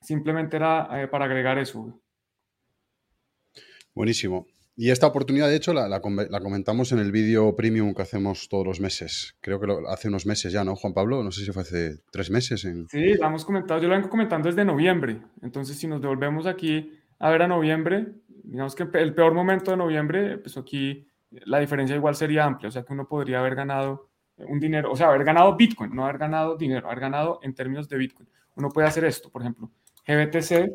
Simplemente 0.00 0.56
era 0.56 0.88
eh, 1.00 1.06
para 1.06 1.26
agregar 1.26 1.56
eso. 1.58 2.00
Buenísimo. 3.94 4.46
Y 4.74 4.90
esta 4.90 5.06
oportunidad, 5.06 5.48
de 5.48 5.56
hecho, 5.56 5.74
la, 5.74 6.00
comentamos 6.00 6.92
en 6.92 6.98
el 6.98 7.12
vídeo 7.12 7.54
premium 7.54 7.92
que 7.92 8.02
hacemos 8.02 8.48
todos 8.48 8.66
los 8.66 8.80
meses. 8.80 9.36
Creo 9.40 9.60
que 9.60 9.66
hace 9.88 10.08
unos 10.08 10.24
meses 10.24 10.52
ya, 10.52 10.64
¿no, 10.64 10.76
Juan 10.76 10.94
Pablo? 10.94 11.22
No 11.22 11.30
sé 11.30 11.44
si 11.44 11.52
fue 11.52 11.62
hace 11.62 11.98
tres 12.10 12.30
meses. 12.30 12.64
En... 12.64 12.88
Sí, 12.88 13.14
lo 13.14 13.26
hemos 13.26 13.44
comentado. 13.44 13.80
Yo 13.80 13.88
lo 13.88 13.94
vengo 13.94 14.08
comentando 14.08 14.48
desde 14.48 14.64
noviembre. 14.64 15.20
Entonces, 15.42 15.78
si 15.78 15.86
nos 15.86 16.00
devolvemos 16.00 16.46
aquí 16.46 16.90
a 17.18 17.30
ver 17.30 17.42
a 17.42 17.48
noviembre, 17.48 18.12
digamos 18.28 18.74
que 18.74 18.88
el 18.94 19.14
peor 19.14 19.34
momento 19.34 19.70
de 19.70 19.76
noviembre, 19.76 20.38
pues 20.38 20.56
aquí 20.56 21.06
la 21.30 21.58
diferencia 21.58 21.94
igual 21.94 22.14
sería 22.14 22.44
amplia. 22.44 22.68
O 22.68 22.72
sea, 22.72 22.82
que 22.82 22.94
uno 22.94 23.06
podría 23.06 23.40
haber 23.40 23.54
ganado 23.54 24.08
un 24.38 24.58
dinero, 24.58 24.90
o 24.90 24.96
sea, 24.96 25.08
haber 25.08 25.24
ganado 25.24 25.54
Bitcoin, 25.54 25.94
no 25.94 26.04
haber 26.04 26.18
ganado 26.18 26.56
dinero, 26.56 26.86
haber 26.86 27.00
ganado 27.00 27.40
en 27.42 27.54
términos 27.54 27.88
de 27.88 27.98
Bitcoin. 27.98 28.28
Uno 28.56 28.70
puede 28.70 28.88
hacer 28.88 29.04
esto, 29.04 29.30
por 29.30 29.42
ejemplo, 29.42 29.70
GBTC, 30.06 30.70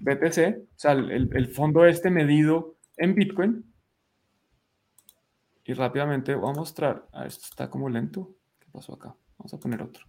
BTC, 0.00 0.58
o 0.58 0.78
sea, 0.78 0.92
el, 0.92 1.30
el 1.32 1.48
fondo 1.48 1.86
este 1.86 2.10
medido 2.10 2.73
en 2.96 3.14
Bitcoin. 3.14 3.64
Y 5.64 5.72
rápidamente 5.72 6.34
voy 6.34 6.50
a 6.50 6.54
mostrar. 6.54 7.08
Ah, 7.12 7.26
esto 7.26 7.46
está 7.48 7.70
como 7.70 7.88
lento. 7.88 8.34
¿Qué 8.58 8.66
pasó 8.70 8.94
acá? 8.94 9.14
Vamos 9.38 9.54
a 9.54 9.58
poner 9.58 9.82
otro. 9.82 10.04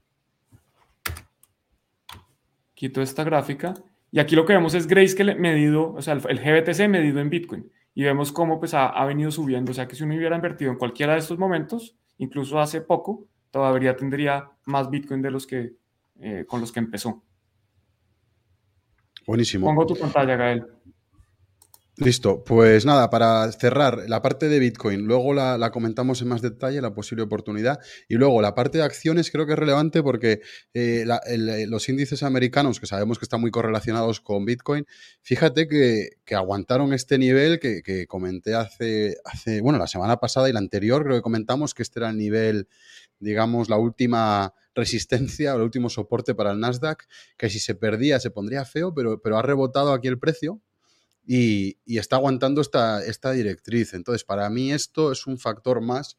Quito 2.73 3.01
esta 3.01 3.23
gráfica. 3.23 3.73
Y 4.11 4.19
aquí 4.19 4.35
lo 4.35 4.45
que 4.45 4.53
vemos 4.53 4.73
es 4.73 4.87
Grayscale 4.87 5.35
medido, 5.35 5.93
o 5.93 6.01
sea, 6.01 6.13
el, 6.13 6.21
GBTC 6.21 6.87
medido 6.87 7.19
en 7.19 7.29
Bitcoin. 7.29 7.71
Y 7.93 8.03
vemos 8.03 8.31
cómo 8.31 8.59
pues, 8.59 8.73
ha, 8.73 9.05
venido 9.05 9.31
subiendo. 9.31 9.71
O 9.71 9.73
sea, 9.73 9.87
que 9.87 9.95
si 9.95 10.03
uno 10.03 10.15
hubiera 10.15 10.35
invertido 10.35 10.71
en 10.71 10.77
cualquiera 10.77 11.13
de 11.13 11.19
estos 11.19 11.37
momentos, 11.37 11.95
incluso 12.17 12.59
hace 12.59 12.81
poco, 12.81 13.27
todavía 13.51 13.95
tendría 13.95 14.51
más 14.65 14.89
Bitcoin 14.89 15.21
de 15.21 15.31
los 15.31 15.47
que, 15.47 15.75
eh, 16.19 16.45
con 16.47 16.59
los 16.59 16.71
que 16.71 16.79
empezó. 16.79 17.23
Buenísimo. 19.25 19.65
Pongo 19.65 19.85
tu 19.85 19.95
pantalla, 19.95 20.35
Gael. 20.35 20.65
Listo, 21.97 22.43
pues 22.43 22.85
nada, 22.85 23.09
para 23.09 23.49
cerrar 23.53 24.09
la 24.09 24.21
parte 24.21 24.49
de 24.49 24.59
Bitcoin, 24.59 25.05
luego 25.05 25.33
la, 25.33 25.71
comentamos 25.71 26.21
en 26.21 26.27
más 26.27 26.41
detalle, 26.41 26.81
la 26.81 26.93
posible 26.93 27.23
oportunidad, 27.23 27.79
y 28.09 28.15
luego 28.15 28.41
la 28.41 28.53
parte 28.53 28.79
de 28.79 28.83
acciones 28.83 29.31
creo 29.31 29.45
que 29.45 29.53
es 29.53 29.59
relevante 29.59 30.03
porque 30.03 30.41
eh, 30.73 31.05
eh, 31.27 31.65
los 31.69 31.87
índices 31.87 32.21
americanos, 32.23 32.81
que 32.81 32.85
sabemos 32.85 33.17
que 33.17 33.23
están 33.23 33.39
muy 33.39 33.49
correlacionados 33.49 34.19
con 34.19 34.43
Bitcoin, 34.43 34.85
fíjate 35.21 35.69
que, 35.69 36.09
aguantaron 36.35 36.91
este 36.91 37.17
nivel 37.17 37.61
que, 37.61 38.05
comenté 38.07 38.55
hace, 38.55 39.15
hace, 39.23 39.61
bueno, 39.61 39.79
la 39.79 39.87
semana 39.87 40.17
pasada 40.17 40.49
y 40.49 40.51
la 40.51 40.59
anterior, 40.59 41.05
creo 41.05 41.15
que 41.15 41.21
comentamos 41.21 41.73
que 41.73 41.83
este 41.83 42.01
era 42.01 42.09
el 42.09 42.17
nivel, 42.17 42.67
digamos, 43.19 43.69
la 43.69 43.77
última 43.77 44.53
resistencia 44.73 45.53
o 45.53 45.57
el 45.57 45.63
último 45.63 45.89
soporte 45.89 46.35
para 46.35 46.51
el 46.51 46.59
Nasdaq, 46.59 47.05
que 47.37 47.49
si 47.49 47.59
se 47.59 47.73
perdía 47.73 48.19
se 48.19 48.31
pondría 48.31 48.65
feo, 48.65 48.93
pero, 48.93 49.21
pero 49.21 49.37
ha 49.37 49.41
rebotado 49.41 49.93
aquí 49.93 50.09
el 50.09 50.19
precio 50.19 50.61
y, 51.25 51.77
está 51.85 52.17
aguantando 52.17 52.61
esta, 52.61 53.31
directriz. 53.31 53.93
Entonces, 53.93 54.23
para 54.23 54.49
mí 54.49 54.71
esto 54.71 55.11
es 55.11 55.27
un 55.27 55.37
factor 55.37 55.81
más 55.81 56.17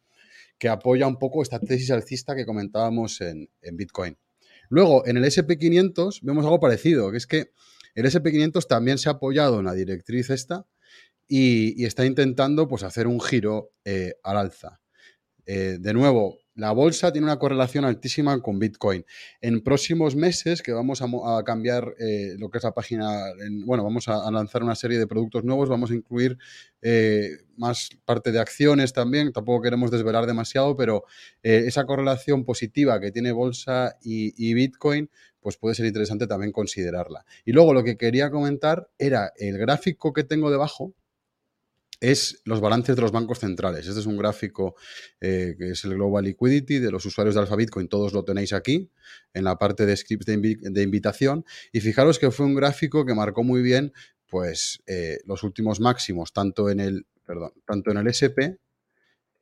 que 0.59 0.69
apoya 0.69 1.07
un 1.07 1.19
poco 1.19 1.43
esta 1.43 1.61
tesis 1.61 1.91
alcista 1.91 2.35
que 2.35 2.47
comentábamos 2.47 3.21
en, 3.21 3.49
Bitcoin. 3.73 4.19
Luego, 4.69 5.07
en 5.07 5.17
el 5.17 5.25
SP500 5.25 6.21
vemos 6.23 6.45
algo 6.45 6.61
parecido, 6.61 7.11
que 7.11 7.19
es 7.19 7.27
que 7.27 7.53
el 7.95 8.05
SP500 8.07 8.67
también 8.67 8.99
se 8.99 9.09
ha 9.09 9.13
apoyado 9.13 9.61
en 9.61 9.67
la 9.67 9.75
directriz 9.75 10.31
esta 10.31 10.67
y, 11.29 11.85
está 11.85 12.05
intentando 12.05 12.69
pues, 12.69 12.83
hacer 12.83 13.07
un 13.07 13.21
giro 13.21 13.73
eh, 13.85 14.15
al 14.23 14.39
alza. 14.39 14.81
Eh, 15.47 15.79
de 15.81 15.95
nuevo, 15.95 16.39
la 16.57 16.73
bolsa 16.73 17.13
tiene 17.13 17.27
una 17.27 17.39
correlación 17.39 17.85
altísima 17.85 18.41
con 18.41 18.59
Bitcoin. 18.59 19.05
En 19.41 19.63
próximos 19.63 20.17
meses, 20.17 20.61
que 20.61 20.73
vamos 20.73 21.03
a, 21.03 21.45
cambiar 21.45 21.95
eh, 22.01 22.35
lo 22.39 22.51
que 22.51 22.59
es 22.59 22.65
la 22.65 22.73
página, 22.73 23.33
bueno, 23.65 23.85
vamos 23.85 24.09
a, 24.09 24.29
lanzar 24.31 24.63
una 24.63 24.75
serie 24.75 24.99
de 24.99 25.07
productos 25.07 25.45
nuevos, 25.45 25.69
vamos 25.69 25.91
a 25.91 25.95
incluir 25.95 26.37
eh, 26.83 27.31
más 27.57 27.91
parte 28.05 28.33
de 28.33 28.41
acciones 28.41 28.93
también, 28.93 29.33
tampoco 29.33 29.63
queremos 29.63 29.91
desvelar 29.91 30.27
demasiado, 30.27 30.77
pero 30.77 31.05
esa 31.43 31.85
correlación 31.85 32.45
positiva 32.45 32.99
que 33.01 33.13
tiene 33.13 33.33
bolsa 33.33 33.97
y 34.03 34.55
Bitcoin, 34.55 35.11
pues 35.47 35.59
puede 35.59 35.77
ser 35.77 35.87
interesante 35.87 36.27
también 36.27 36.51
considerarla. 36.51 37.25
Y 37.45 37.53
luego 37.53 37.73
lo 37.73 37.85
que 37.85 37.97
quería 37.97 38.33
comentar 38.33 38.89
era 38.99 39.33
el 39.37 39.59
gráfico 39.59 40.13
que 40.13 40.25
tengo 40.25 40.51
debajo, 40.51 40.93
es 42.01 42.43
los 42.45 42.61
balances 42.61 42.97
de 42.97 43.03
los 43.03 43.13
bancos 43.13 43.39
centrales. 43.39 43.87
Este 43.87 44.01
es 44.01 44.07
un 44.07 44.17
gráfico 44.17 44.77
eh, 45.21 45.55
que 45.59 45.71
es 45.71 45.85
el 45.85 45.95
Global 45.95 46.25
Liquidity 46.25 46.79
de 46.79 46.91
los 46.91 47.05
usuarios 47.07 47.35
de 47.35 47.41
Alpha 47.41 47.57
Bitcoin. 47.57 47.89
Todos 47.89 48.13
lo 48.13 48.25
tenéis 48.25 48.53
aquí 48.53 48.91
en 49.33 49.45
la 49.45 49.57
parte 49.57 49.87
de 49.87 49.97
scripts 49.97 50.27
de, 50.27 50.83
invitación. 50.83 51.45
Y 51.73 51.81
fijaros 51.81 52.19
que 52.19 52.31
fue 52.31 52.47
un 52.47 52.55
gráfico 52.55 53.07
que 53.07 53.15
marcó 53.15 53.43
muy 53.43 53.63
bien 53.63 53.93
pues, 54.29 54.83
eh, 54.87 55.19
los 55.25 55.43
últimos 55.43 55.81
máximos, 55.81 56.33
tanto 56.33 56.69
en 56.69 56.81
el, 56.81 57.07
perdón, 57.25 57.53
tanto 57.67 57.91
en 57.91 57.99
el 57.99 58.09
SP 58.11 58.59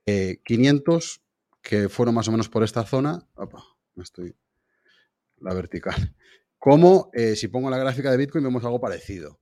500, 0.07 1.17
eh, 1.17 1.21
que 1.63 1.89
fueron 1.89 2.15
más 2.15 2.29
o 2.29 2.31
menos 2.31 2.49
por 2.49 2.63
esta 2.63 2.85
zona. 2.85 3.27
Opa, 3.35 3.65
estoy 3.97 4.35
la 5.39 5.55
vertical. 5.55 6.15
Como 6.59 7.11
si 7.37 7.49
pongo 7.49 7.69
la 7.69 7.77
gráfica 7.77 8.11
de 8.11 8.17
Bitcoin 8.17 8.45
vemos 8.45 8.65
algo 8.65 8.81
parecido, 8.81 9.39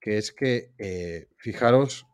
que 0.00 0.18
es 0.18 0.32
que, 0.32 1.28
fijaros, 1.36 2.06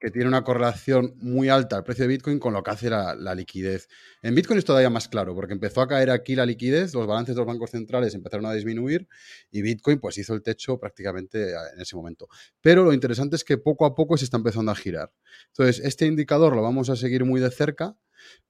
que 0.00 0.10
tiene 0.10 0.26
una 0.26 0.42
correlación 0.42 1.14
muy 1.18 1.50
alta 1.50 1.76
al 1.76 1.84
precio 1.84 2.04
de 2.04 2.08
Bitcoin 2.08 2.38
con 2.38 2.54
lo 2.54 2.62
que 2.62 2.70
hace 2.70 2.88
la, 2.88 3.34
liquidez. 3.34 3.86
En 4.22 4.34
Bitcoin 4.34 4.58
es 4.58 4.64
todavía 4.64 4.88
más 4.88 5.08
claro, 5.08 5.34
porque 5.34 5.52
empezó 5.52 5.82
a 5.82 5.88
caer 5.88 6.10
aquí 6.10 6.34
la 6.34 6.46
liquidez, 6.46 6.94
los 6.94 7.06
balances 7.06 7.34
de 7.34 7.40
los 7.40 7.46
bancos 7.46 7.70
centrales 7.70 8.14
empezaron 8.14 8.46
a 8.46 8.54
disminuir 8.54 9.06
y 9.50 9.60
Bitcoin 9.60 10.00
pues 10.00 10.16
hizo 10.16 10.32
el 10.32 10.42
techo 10.42 10.80
prácticamente 10.80 11.50
en 11.50 11.80
ese 11.80 11.96
momento. 11.96 12.28
Pero 12.62 12.82
lo 12.82 12.94
interesante 12.94 13.36
es 13.36 13.44
que 13.44 13.58
poco 13.58 13.84
a 13.84 13.94
poco 13.94 14.16
se 14.16 14.24
está 14.24 14.38
empezando 14.38 14.72
a 14.72 14.74
girar. 14.74 15.12
Entonces, 15.48 15.84
este 15.84 16.06
indicador 16.06 16.56
lo 16.56 16.62
vamos 16.62 16.88
a 16.88 16.96
seguir 16.96 17.26
muy 17.26 17.40
de 17.40 17.50
cerca 17.50 17.94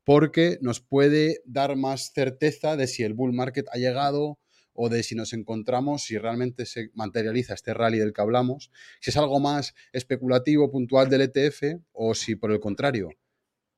porque 0.05 0.59
nos 0.63 0.81
puede 0.81 1.43
dar 1.45 1.75
más 1.77 2.13
certeza 2.15 2.77
de 2.77 2.87
si 2.87 3.03
el 3.03 3.15
bull 3.15 3.33
market 3.33 3.67
ha 3.73 3.79
llegado, 3.79 4.39
o 4.83 4.89
de 4.89 5.03
si 5.03 5.15
nos 5.15 5.35
encontramos, 5.35 6.05
si 6.05 6.17
realmente 6.17 6.65
se 6.65 6.91
materializa 6.95 7.53
este 7.53 7.75
rally 7.75 7.99
del 7.99 8.15
que 8.15 8.23
hablamos, 8.23 8.71
si 8.99 9.11
es 9.11 9.17
algo 9.19 9.39
más 9.39 9.75
especulativo, 9.93 10.71
puntual 10.71 11.11
del 11.11 11.21
ETF 11.21 11.83
o 11.93 12.15
si 12.15 12.35
por 12.35 12.51
el 12.51 12.61
contrario 12.61 13.11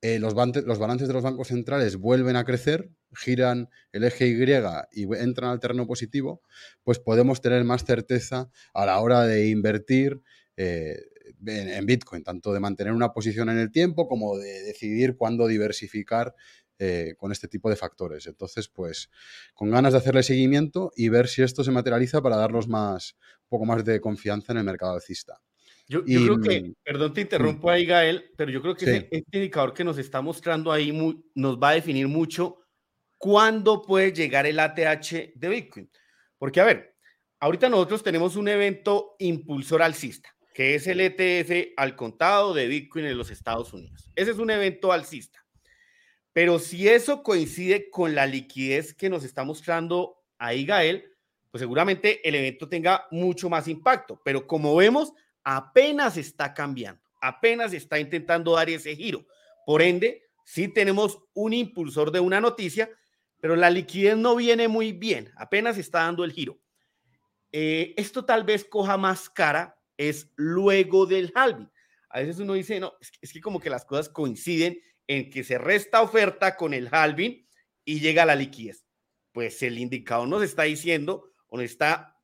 eh, 0.01 0.21
los, 0.21 0.35
los, 0.65 0.79
balances 0.79 1.09
de 1.09 1.15
los 1.15 1.25
bancos 1.25 1.49
centrales 1.49 1.97
vuelven 1.97 2.37
a 2.37 2.45
crecer, 2.45 2.89
giran 3.15 3.69
el 3.91 4.05
eje 4.05 4.29
Y 4.29 5.03
y 5.03 5.09
entran 5.17 5.51
al 5.51 5.59
terreno 5.59 5.89
positivo, 5.89 6.41
pues 6.85 7.01
podemos 7.01 7.41
tener 7.41 7.65
más 7.65 7.85
certeza 7.85 8.49
a 8.73 8.87
la 8.87 9.01
hora 9.01 9.27
de 9.27 9.49
invertir 9.49 10.23
eh, 10.57 10.99
en, 11.47 11.87
Bitcoin, 11.87 12.23
tanto 12.23 12.53
de 12.53 12.61
mantener 12.61 12.93
una 12.93 13.13
posición 13.13 13.49
en 13.49 13.59
el 13.59 13.71
tiempo 13.71 14.09
como 14.09 14.39
de 14.39 14.63
decidir 14.63 15.17
cuándo 15.17 15.47
diversificar 15.47 16.35
eh, 16.79 17.15
con 17.17 17.33
este 17.33 17.49
tipo 17.49 17.71
de 17.71 17.77
factores. 17.77 18.27
Entonces, 18.27 18.69
pues 18.69 19.11
con 19.55 19.71
ganas 19.71 19.93
de 19.93 19.99
hacerle 19.99 20.23
seguimiento 20.23 20.93
y 20.97 21.09
ver 21.09 21.29
si 21.29 21.43
esto 21.43 21.63
se 21.65 21.71
materializa 21.71 22.23
para 22.23 22.37
darnos 22.37 22.69
más, 22.69 23.17
un 23.43 23.49
poco 23.49 23.65
más 23.65 23.85
de 23.85 24.01
confianza 24.01 24.53
en 24.53 24.59
el 24.59 24.65
mercado 24.65 24.95
alcista. 24.95 25.41
Yo, 25.89 26.05
creo 26.05 26.41
que, 26.41 26.63
mm, 26.63 26.75
perdón, 26.83 27.13
te 27.13 27.21
interrumpo 27.21 27.71
ahí, 27.71 27.85
Gael, 27.85 28.31
pero 28.37 28.51
yo 28.51 28.63
creo 28.63 28.75
que 28.75 29.09
este 29.11 29.39
indicador 29.39 29.75
que 29.75 29.85
nos 29.85 29.99
está 29.99 30.23
mostrando 30.23 30.73
ahí 30.73 30.93
nos 31.35 31.59
va 31.59 31.71
a 31.71 31.75
definir 31.75 32.09
mucho 32.09 32.63
cuándo 33.19 33.83
puede 33.83 34.13
llegar 34.13 34.47
el 34.47 34.59
ATH 34.59 35.33
de 35.35 35.49
Bitcoin. 35.49 35.91
Porque, 36.39 36.61
a 36.61 36.65
ver, 36.65 36.97
ahorita 37.41 37.69
nosotros 37.69 38.03
tenemos 38.03 38.37
un 38.37 38.49
evento 38.49 39.17
impulsor 39.19 39.83
alcista, 39.83 40.35
que 40.55 40.75
es 40.75 40.87
el 40.87 41.01
ETF 41.01 41.75
al 41.77 41.95
contado 41.95 42.55
de 42.55 42.67
Bitcoin 42.67 43.05
en 43.05 43.19
los 43.19 43.31
Estados 43.31 43.73
Unidos. 43.73 44.11
Ese 44.17 44.31
es 44.31 44.39
un 44.39 44.51
evento 44.51 44.93
alcista. 44.93 45.42
Pero 46.33 46.59
si 46.59 46.89
eso 46.89 47.23
coincide 47.23 47.91
con 47.91 48.15
la 48.15 48.27
liquidez 48.27 48.95
que 48.95 49.11
nos 49.11 49.25
está 49.25 49.45
mostrando 49.45 50.17
ahí 50.39 50.65
Gael, 50.65 51.05
pues 51.51 51.61
seguramente 51.61 52.27
el 52.27 52.35
evento 52.35 52.69
tenga 52.69 53.07
mucho 53.11 53.51
más 53.51 53.69
impacto. 53.69 54.21
Pero 54.25 54.47
como 54.47 54.75
vemos, 54.75 55.13
apenas 55.45 56.17
está 56.17 56.55
cambiando, 56.55 57.03
apenas 57.21 57.73
está 57.75 57.99
intentando 58.01 58.53
dar 58.53 58.71
ese 58.71 58.97
giro. 58.97 59.27
Por 59.67 59.83
ende, 59.83 60.23
sí 60.45 60.69
tenemos 60.69 61.19
un 61.35 61.53
impulsor 61.53 62.11
de 62.11 62.21
una 62.21 62.41
noticia, 62.41 62.91
pero 63.41 63.55
la 63.57 63.71
liquidez 63.71 64.17
no 64.17 64.37
viene 64.37 64.69
muy 64.69 64.93
bien, 64.93 65.31
apenas 65.37 65.77
está 65.77 66.01
dando 66.01 66.25
el 66.25 66.33
giro. 66.33 66.59
Eh, 67.51 67.93
esto 67.99 68.25
tal 68.25 68.45
vez 68.45 68.65
coja 68.65 68.97
más 68.97 69.29
cara 69.29 69.79
es 69.99 70.33
luego 70.37 71.05
del 71.07 71.31
halving. 71.35 71.71
A 72.09 72.21
veces 72.21 72.39
uno 72.39 72.55
dice, 72.55 72.81
no, 72.81 72.95
es 73.21 73.33
que, 73.33 73.41
como 73.41 73.61
que 73.61 73.71
las 73.71 73.85
cosas 73.85 74.09
coinciden 74.09 74.81
en 75.07 75.31
que 75.31 75.45
se 75.45 75.59
resta 75.59 76.03
oferta 76.03 76.57
con 76.57 76.75
el 76.75 76.89
halving 76.91 77.47
y 77.85 78.01
llega 78.01 78.25
la 78.25 78.35
liquidez. 78.35 78.85
Pues 79.33 79.63
el 79.63 79.79
indicador 79.79 80.29
nos 80.29 80.43
está 80.43 80.65
diciendo 80.65 81.33
o 81.49 81.57
nos 81.57 81.65
está 81.65 82.17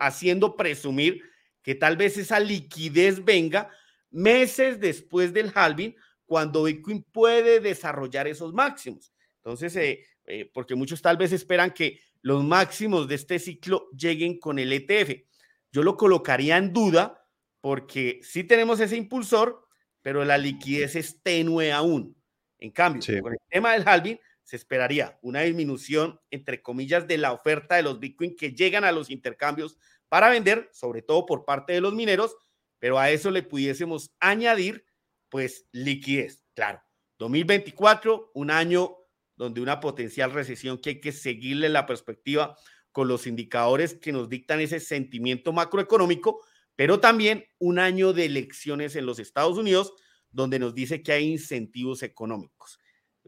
haciendo 0.00 0.56
presumir 0.56 1.22
que 1.62 1.74
tal 1.74 1.96
vez 1.96 2.16
esa 2.16 2.40
liquidez 2.40 3.24
venga 3.24 3.70
meses 4.10 4.80
después 4.80 5.32
del 5.32 5.52
halving, 5.54 5.94
cuando 6.24 6.64
Bitcoin 6.64 7.02
puede 7.04 7.60
desarrollar 7.60 8.28
esos 8.28 8.52
máximos. 8.52 9.12
Entonces, 9.36 9.74
eh, 9.76 10.04
eh, 10.26 10.50
porque 10.52 10.74
muchos 10.74 11.00
tal 11.00 11.16
vez 11.16 11.32
esperan 11.32 11.72
que 11.72 12.00
los 12.20 12.44
máximos 12.44 13.08
de 13.08 13.14
este 13.14 13.38
ciclo 13.38 13.88
lleguen 13.96 14.38
con 14.38 14.58
el 14.58 14.72
ETF. 14.72 15.24
Yo 15.72 15.82
lo 15.82 15.96
colocaría 15.96 16.58
en 16.58 16.72
duda 16.72 17.26
porque 17.60 18.20
sí 18.22 18.44
tenemos 18.44 18.80
ese 18.80 18.96
impulsor, 18.96 19.67
pero 20.08 20.24
la 20.24 20.38
liquidez 20.38 20.96
es 20.96 21.22
tenue 21.22 21.70
aún. 21.70 22.16
En 22.58 22.70
cambio, 22.70 23.02
con 23.20 23.34
el 23.34 23.38
tema 23.50 23.74
del 23.74 23.86
halving, 23.86 24.18
se 24.42 24.56
esperaría 24.56 25.18
una 25.20 25.42
disminución, 25.42 26.18
entre 26.30 26.62
comillas, 26.62 27.06
de 27.06 27.18
la 27.18 27.34
oferta 27.34 27.76
de 27.76 27.82
los 27.82 28.00
Bitcoin 28.00 28.34
que 28.34 28.54
llegan 28.54 28.84
a 28.84 28.92
los 28.92 29.10
intercambios 29.10 29.76
para 30.08 30.30
vender, 30.30 30.70
sobre 30.72 31.02
todo 31.02 31.26
por 31.26 31.44
parte 31.44 31.74
de 31.74 31.82
los 31.82 31.92
mineros, 31.92 32.34
pero 32.78 32.98
a 32.98 33.10
eso 33.10 33.30
le 33.30 33.42
pudiésemos 33.42 34.10
añadir, 34.18 34.86
pues, 35.28 35.66
liquidez. 35.72 36.42
Claro, 36.54 36.80
2024, 37.18 38.30
un 38.32 38.50
año 38.50 38.96
donde 39.36 39.60
una 39.60 39.78
potencial 39.78 40.32
recesión 40.32 40.78
que 40.78 40.88
hay 40.88 41.00
que 41.02 41.12
seguirle 41.12 41.68
la 41.68 41.84
perspectiva 41.84 42.56
con 42.92 43.08
los 43.08 43.26
indicadores 43.26 43.92
que 43.92 44.12
nos 44.12 44.30
dictan 44.30 44.60
ese 44.60 44.80
sentimiento 44.80 45.52
macroeconómico, 45.52 46.40
pero 46.78 47.00
también 47.00 47.44
un 47.58 47.80
año 47.80 48.12
de 48.12 48.26
elecciones 48.26 48.94
en 48.94 49.04
los 49.04 49.18
Estados 49.18 49.58
Unidos, 49.58 49.94
donde 50.30 50.60
nos 50.60 50.76
dice 50.76 51.02
que 51.02 51.10
hay 51.10 51.24
incentivos 51.24 52.04
económicos. 52.04 52.78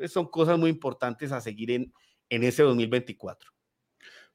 Son 0.06 0.30
cosas 0.30 0.56
muy 0.56 0.70
importantes 0.70 1.32
a 1.32 1.40
seguir 1.40 1.72
en, 1.72 1.92
en 2.28 2.44
ese 2.44 2.62
2024. 2.62 3.50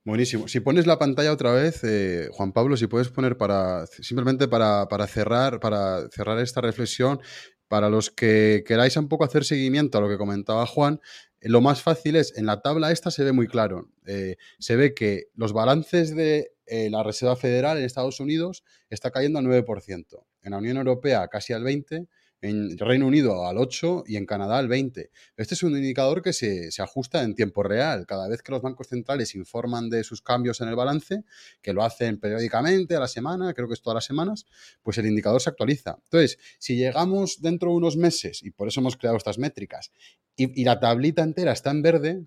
Buenísimo. 0.04 0.50
Si 0.50 0.60
pones 0.60 0.86
la 0.86 1.00
pantalla 1.00 1.32
otra 1.32 1.54
vez, 1.54 1.82
eh, 1.86 2.28
Juan 2.34 2.52
Pablo, 2.52 2.76
si 2.76 2.88
puedes 2.88 3.08
poner 3.08 3.38
para 3.38 3.88
simplemente 3.88 4.50
para, 4.50 4.86
cerrar, 5.08 5.62
para 5.62 6.10
cerrar 6.10 6.38
esta 6.40 6.60
reflexión, 6.60 7.22
para 7.70 7.90
los 7.90 8.12
que 8.12 8.66
queráis 8.68 8.98
un 8.98 9.08
poco 9.08 9.24
hacer 9.24 9.46
seguimiento 9.46 9.98
a 9.98 10.02
lo 10.02 10.10
que 10.10 10.18
comentaba 10.18 10.66
Juan, 10.66 11.00
eh, 11.40 11.48
lo 11.48 11.62
más 11.62 11.82
fácil 11.82 12.18
es, 12.18 12.38
en 12.38 12.48
la 12.48 12.62
tabla 12.62 12.92
esta 12.92 13.12
se 13.12 13.24
ve 13.24 13.32
muy 13.32 13.48
claro, 13.48 13.90
eh, 14.06 14.36
se 14.60 14.76
ve 14.76 14.94
que 14.94 15.28
los 15.36 15.54
balances 15.54 16.14
de 16.14 16.55
la 16.68 17.04
Reserva 17.04 17.36
Federal 17.36 17.78
en 17.78 17.84
Estados 17.84 18.20
Unidos 18.20 18.64
está 18.90 19.12
cayendo 19.12 19.40
al 19.40 19.46
9%, 19.46 20.26
en 20.44 20.52
la 20.52 20.58
Unión 20.58 20.78
Europea 20.78 21.28
casi 21.28 21.54
al 21.54 21.64
20%, 21.64 22.08
en 22.46 22.78
Reino 22.78 23.08
Unido 23.08 23.48
al 23.48 23.58
8 23.58 24.04
y 24.08 24.18
en 24.18 24.26
Canadá 24.26 24.58
al 24.58 24.68
20. 24.68 25.10
Este 25.38 25.54
es 25.56 25.64
un 25.64 25.76
indicador 25.76 26.22
que 26.22 26.34
se, 26.34 26.70
ajusta 26.80 27.24
en 27.24 27.34
tiempo 27.34 27.64
real. 27.64 28.06
Cada 28.06 28.28
vez 28.28 28.42
que 28.42 28.52
los 28.52 28.62
bancos 28.62 28.88
centrales 28.88 29.36
informan 29.36 29.90
de 29.90 30.04
sus 30.04 30.22
cambios 30.22 30.62
en 30.62 30.70
el 30.70 30.76
balance, 30.76 31.24
que 31.62 31.74
lo 31.74 31.84
hacen 31.84 32.20
periódicamente 32.20 32.96
a 32.96 33.00
la 33.00 33.08
semana, 33.08 33.54
creo 33.54 33.68
que 33.68 33.74
es 33.74 33.82
todas 33.82 33.96
las 33.96 34.06
semanas, 34.06 34.46
pues 34.84 34.98
el 34.98 35.08
indicador 35.08 35.42
se 35.42 35.50
actualiza. 35.50 35.98
Entonces, 36.04 36.38
si 36.60 36.76
llegamos 36.76 37.42
dentro 37.42 37.72
de 37.72 37.78
unos 37.78 37.98
meses, 37.98 38.44
y 38.44 38.52
por 38.52 38.68
eso 38.68 38.80
hemos 38.80 38.98
creado 38.98 39.18
estas 39.18 39.38
métricas, 39.38 39.92
y 40.36 40.66
la 40.66 40.80
tablita 40.80 41.24
entera 41.24 41.54
está 41.54 41.72
en 41.72 41.82
verde, 41.82 42.26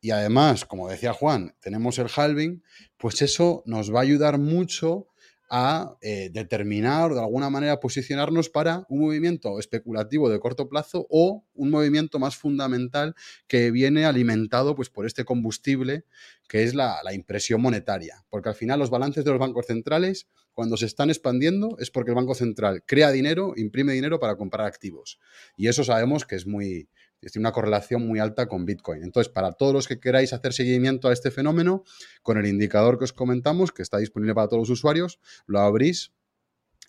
y 0.00 0.10
además, 0.12 0.64
como 0.64 0.88
decía 0.88 1.12
Juan, 1.12 1.54
tenemos 1.60 1.98
el 1.98 2.08
halving, 2.14 2.62
pues 2.96 3.22
eso 3.22 3.62
nos 3.66 3.92
va 3.94 4.00
a 4.00 4.02
ayudar 4.02 4.38
mucho 4.38 5.08
a 5.52 5.96
eh, 6.00 6.30
determinar 6.32 7.10
o 7.10 7.14
de 7.16 7.20
alguna 7.20 7.50
manera 7.50 7.80
posicionarnos 7.80 8.48
para 8.48 8.86
un 8.88 9.00
movimiento 9.00 9.58
especulativo 9.58 10.30
de 10.30 10.38
corto 10.38 10.68
plazo 10.68 11.08
o 11.10 11.44
un 11.54 11.70
movimiento 11.70 12.20
más 12.20 12.36
fundamental 12.36 13.16
que 13.48 13.72
viene 13.72 14.04
alimentado 14.04 14.76
pues, 14.76 14.90
por 14.90 15.06
este 15.06 15.24
combustible 15.24 16.04
que 16.48 16.62
es 16.62 16.74
la, 16.74 17.00
impresión 17.12 17.60
monetaria. 17.60 18.24
Porque 18.28 18.48
al 18.48 18.54
final 18.54 18.78
los 18.78 18.90
balances 18.90 19.24
de 19.24 19.30
los 19.30 19.40
bancos 19.40 19.66
centrales, 19.66 20.28
cuando 20.52 20.76
se 20.76 20.86
están 20.86 21.10
expandiendo, 21.10 21.76
es 21.78 21.90
porque 21.90 22.10
el 22.10 22.16
Banco 22.16 22.34
Central 22.34 22.84
crea 22.86 23.10
dinero, 23.10 23.52
imprime 23.56 23.92
dinero 23.92 24.18
para 24.18 24.36
comprar 24.36 24.66
activos. 24.66 25.18
Y 25.56 25.68
eso 25.68 25.84
sabemos 25.84 26.24
que 26.26 26.36
es 26.36 26.46
muy, 26.46 26.88
tiene 27.28 27.42
una 27.46 27.52
correlación 27.52 28.06
muy 28.06 28.18
alta 28.18 28.48
con 28.48 28.64
Bitcoin. 28.64 29.02
Entonces, 29.02 29.30
para 29.30 29.52
todos 29.52 29.74
los 29.74 29.86
que 29.86 30.00
queráis 30.00 30.32
hacer 30.32 30.52
seguimiento 30.52 31.08
a 31.08 31.12
este 31.12 31.30
fenómeno, 31.30 31.84
con 32.22 32.38
el 32.38 32.46
indicador 32.46 32.98
que 32.98 33.04
os 33.04 33.12
comentamos, 33.12 33.72
que 33.72 33.82
está 33.82 33.98
disponible 33.98 34.34
para 34.34 34.48
todos 34.48 34.68
los 34.68 34.70
usuarios, 34.70 35.20
lo 35.46 35.60
abrís 35.60 36.12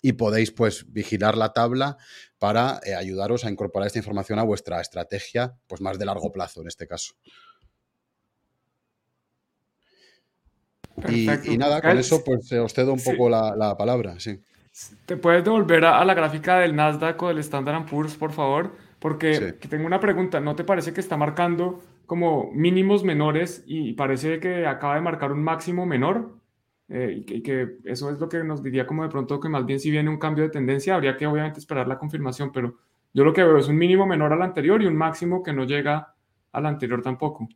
y 0.00 0.14
podéis 0.14 0.50
pues 0.50 0.90
vigilar 0.92 1.36
la 1.36 1.52
tabla 1.52 1.96
para 2.38 2.80
eh, 2.84 2.94
ayudaros 2.94 3.44
a 3.44 3.50
incorporar 3.50 3.86
esta 3.86 3.98
información 3.98 4.38
a 4.38 4.42
vuestra 4.42 4.80
estrategia, 4.80 5.54
pues 5.66 5.80
más 5.80 5.98
de 5.98 6.06
largo 6.06 6.32
plazo 6.32 6.62
en 6.62 6.68
este 6.68 6.86
caso. 6.86 7.14
Y, 11.08 11.56
nada, 11.56 11.80
con 11.80 11.98
eso 11.98 12.22
pues 12.22 12.52
os 12.52 12.74
cedo 12.74 12.92
un 12.92 13.02
poco 13.02 13.28
la, 13.30 13.76
palabra, 13.78 14.18
sí. 14.20 14.42
¿Te 15.06 15.16
puedes 15.16 15.44
devolver 15.44 15.84
a, 15.84 16.00
a, 16.00 16.04
la 16.04 16.14
gráfica 16.14 16.58
del 16.58 16.74
Nasdaq 16.74 17.22
o 17.22 17.28
del 17.28 17.38
Standard 17.38 17.86
Poor's, 17.86 18.14
por 18.14 18.32
favor? 18.32 18.76
Porque 19.02 19.56
tengo 19.68 19.84
una 19.84 19.98
pregunta, 19.98 20.38
¿no 20.38 20.54
te 20.54 20.62
parece 20.62 20.92
que 20.92 21.00
está 21.00 21.16
marcando 21.16 21.82
como 22.06 22.52
mínimos 22.52 23.02
menores 23.02 23.64
y 23.66 23.94
parece 23.94 24.38
que 24.38 24.64
acaba 24.64 24.94
de 24.94 25.00
marcar 25.00 25.32
un 25.32 25.42
máximo 25.42 25.86
menor? 25.86 26.38
Eh, 26.88 27.24
y, 27.26 27.42
que, 27.42 27.78
eso 27.84 28.10
es 28.12 28.20
lo 28.20 28.28
que 28.28 28.44
nos 28.44 28.62
diría 28.62 28.86
como 28.86 29.02
de 29.02 29.08
pronto 29.08 29.40
que 29.40 29.48
más 29.48 29.66
bien 29.66 29.80
si 29.80 29.90
viene 29.90 30.08
un 30.08 30.20
cambio 30.20 30.44
de 30.44 30.50
tendencia, 30.50 30.94
habría 30.94 31.16
que 31.16 31.26
obviamente 31.26 31.58
esperar 31.58 31.88
la 31.88 31.98
confirmación, 31.98 32.52
pero 32.52 32.78
yo 33.12 33.24
lo 33.24 33.32
que 33.32 33.42
veo 33.42 33.58
es 33.58 33.66
un 33.66 33.76
mínimo 33.76 34.06
menor 34.06 34.32
al 34.32 34.42
anterior 34.42 34.80
y 34.80 34.86
un 34.86 34.94
máximo 34.94 35.42
que 35.42 35.52
no 35.52 35.64
llega 35.64 36.14
al 36.52 36.66
anterior 36.66 37.02
tampoco. 37.02 37.48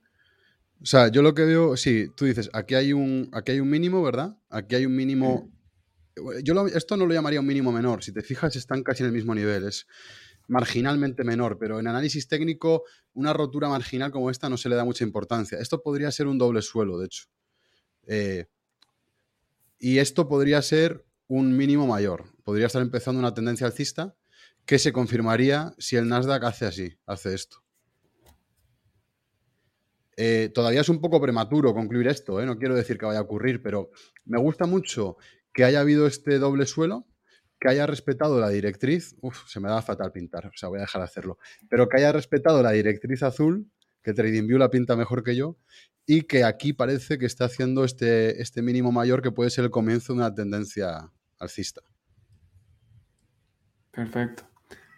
O 0.82 0.84
sea, 0.84 1.12
yo 1.12 1.22
lo 1.22 1.32
que 1.32 1.44
veo, 1.44 1.76
sí, 1.76 2.08
tú 2.16 2.24
dices, 2.24 2.50
aquí 2.54 2.74
hay 2.74 2.92
un, 2.92 3.30
aquí 3.32 3.52
hay 3.52 3.60
un 3.60 3.70
mínimo, 3.70 4.02
¿verdad? 4.02 4.36
Aquí 4.50 4.74
hay 4.74 4.84
un 4.84 4.96
mínimo... 4.96 5.48
Yo 6.42 6.66
esto 6.66 6.96
no 6.96 7.06
lo 7.06 7.14
llamaría 7.14 7.38
un 7.38 7.46
mínimo 7.46 7.70
menor, 7.70 8.02
si 8.02 8.12
te 8.12 8.22
fijas 8.22 8.56
están 8.56 8.82
casi 8.82 9.04
en 9.04 9.08
el 9.08 9.12
mismo 9.12 9.32
nivel, 9.32 9.68
es 9.68 9.86
marginalmente 10.48 11.24
menor, 11.24 11.58
pero 11.58 11.78
en 11.78 11.86
análisis 11.86 12.28
técnico 12.28 12.84
una 13.14 13.32
rotura 13.32 13.68
marginal 13.68 14.10
como 14.10 14.30
esta 14.30 14.48
no 14.48 14.56
se 14.56 14.68
le 14.68 14.76
da 14.76 14.84
mucha 14.84 15.04
importancia. 15.04 15.58
Esto 15.58 15.82
podría 15.82 16.10
ser 16.10 16.26
un 16.26 16.38
doble 16.38 16.62
suelo, 16.62 16.98
de 16.98 17.06
hecho. 17.06 17.26
Eh, 18.06 18.46
y 19.78 19.98
esto 19.98 20.28
podría 20.28 20.62
ser 20.62 21.04
un 21.28 21.56
mínimo 21.56 21.86
mayor. 21.86 22.24
Podría 22.44 22.66
estar 22.66 22.82
empezando 22.82 23.18
una 23.18 23.34
tendencia 23.34 23.66
alcista 23.66 24.16
que 24.64 24.78
se 24.78 24.92
confirmaría 24.92 25.74
si 25.78 25.96
el 25.96 26.08
Nasdaq 26.08 26.44
hace 26.44 26.66
así, 26.66 26.98
hace 27.06 27.34
esto. 27.34 27.62
Eh, 30.16 30.50
todavía 30.54 30.80
es 30.80 30.88
un 30.88 31.00
poco 31.00 31.20
prematuro 31.20 31.74
concluir 31.74 32.08
esto, 32.08 32.40
¿eh? 32.40 32.46
no 32.46 32.56
quiero 32.56 32.74
decir 32.74 32.96
que 32.96 33.04
vaya 33.04 33.18
a 33.18 33.22
ocurrir, 33.22 33.62
pero 33.62 33.90
me 34.24 34.40
gusta 34.40 34.64
mucho 34.64 35.18
que 35.52 35.62
haya 35.62 35.80
habido 35.80 36.06
este 36.06 36.38
doble 36.38 36.64
suelo 36.64 37.06
que 37.66 37.72
haya 37.72 37.86
respetado 37.86 38.40
la 38.40 38.48
directriz, 38.48 39.16
se 39.46 39.58
me 39.58 39.68
da 39.68 39.82
fatal 39.82 40.12
pintar, 40.12 40.46
o 40.46 40.52
sea, 40.54 40.68
voy 40.68 40.78
a 40.78 40.82
dejar 40.82 41.00
de 41.00 41.06
hacerlo, 41.06 41.38
pero 41.68 41.88
que 41.88 41.96
haya 41.96 42.12
respetado 42.12 42.62
la 42.62 42.70
directriz 42.70 43.24
azul, 43.24 43.66
que 44.04 44.12
TradingView 44.12 44.56
la 44.56 44.70
pinta 44.70 44.94
mejor 44.94 45.24
que 45.24 45.34
yo, 45.34 45.56
y 46.06 46.22
que 46.22 46.44
aquí 46.44 46.72
parece 46.72 47.18
que 47.18 47.26
está 47.26 47.46
haciendo 47.46 47.84
este, 47.84 48.40
este 48.40 48.62
mínimo 48.62 48.92
mayor 48.92 49.20
que 49.20 49.32
puede 49.32 49.50
ser 49.50 49.64
el 49.64 49.70
comienzo 49.70 50.12
de 50.12 50.20
una 50.20 50.32
tendencia 50.32 51.10
alcista. 51.40 51.80
Perfecto. 53.90 54.44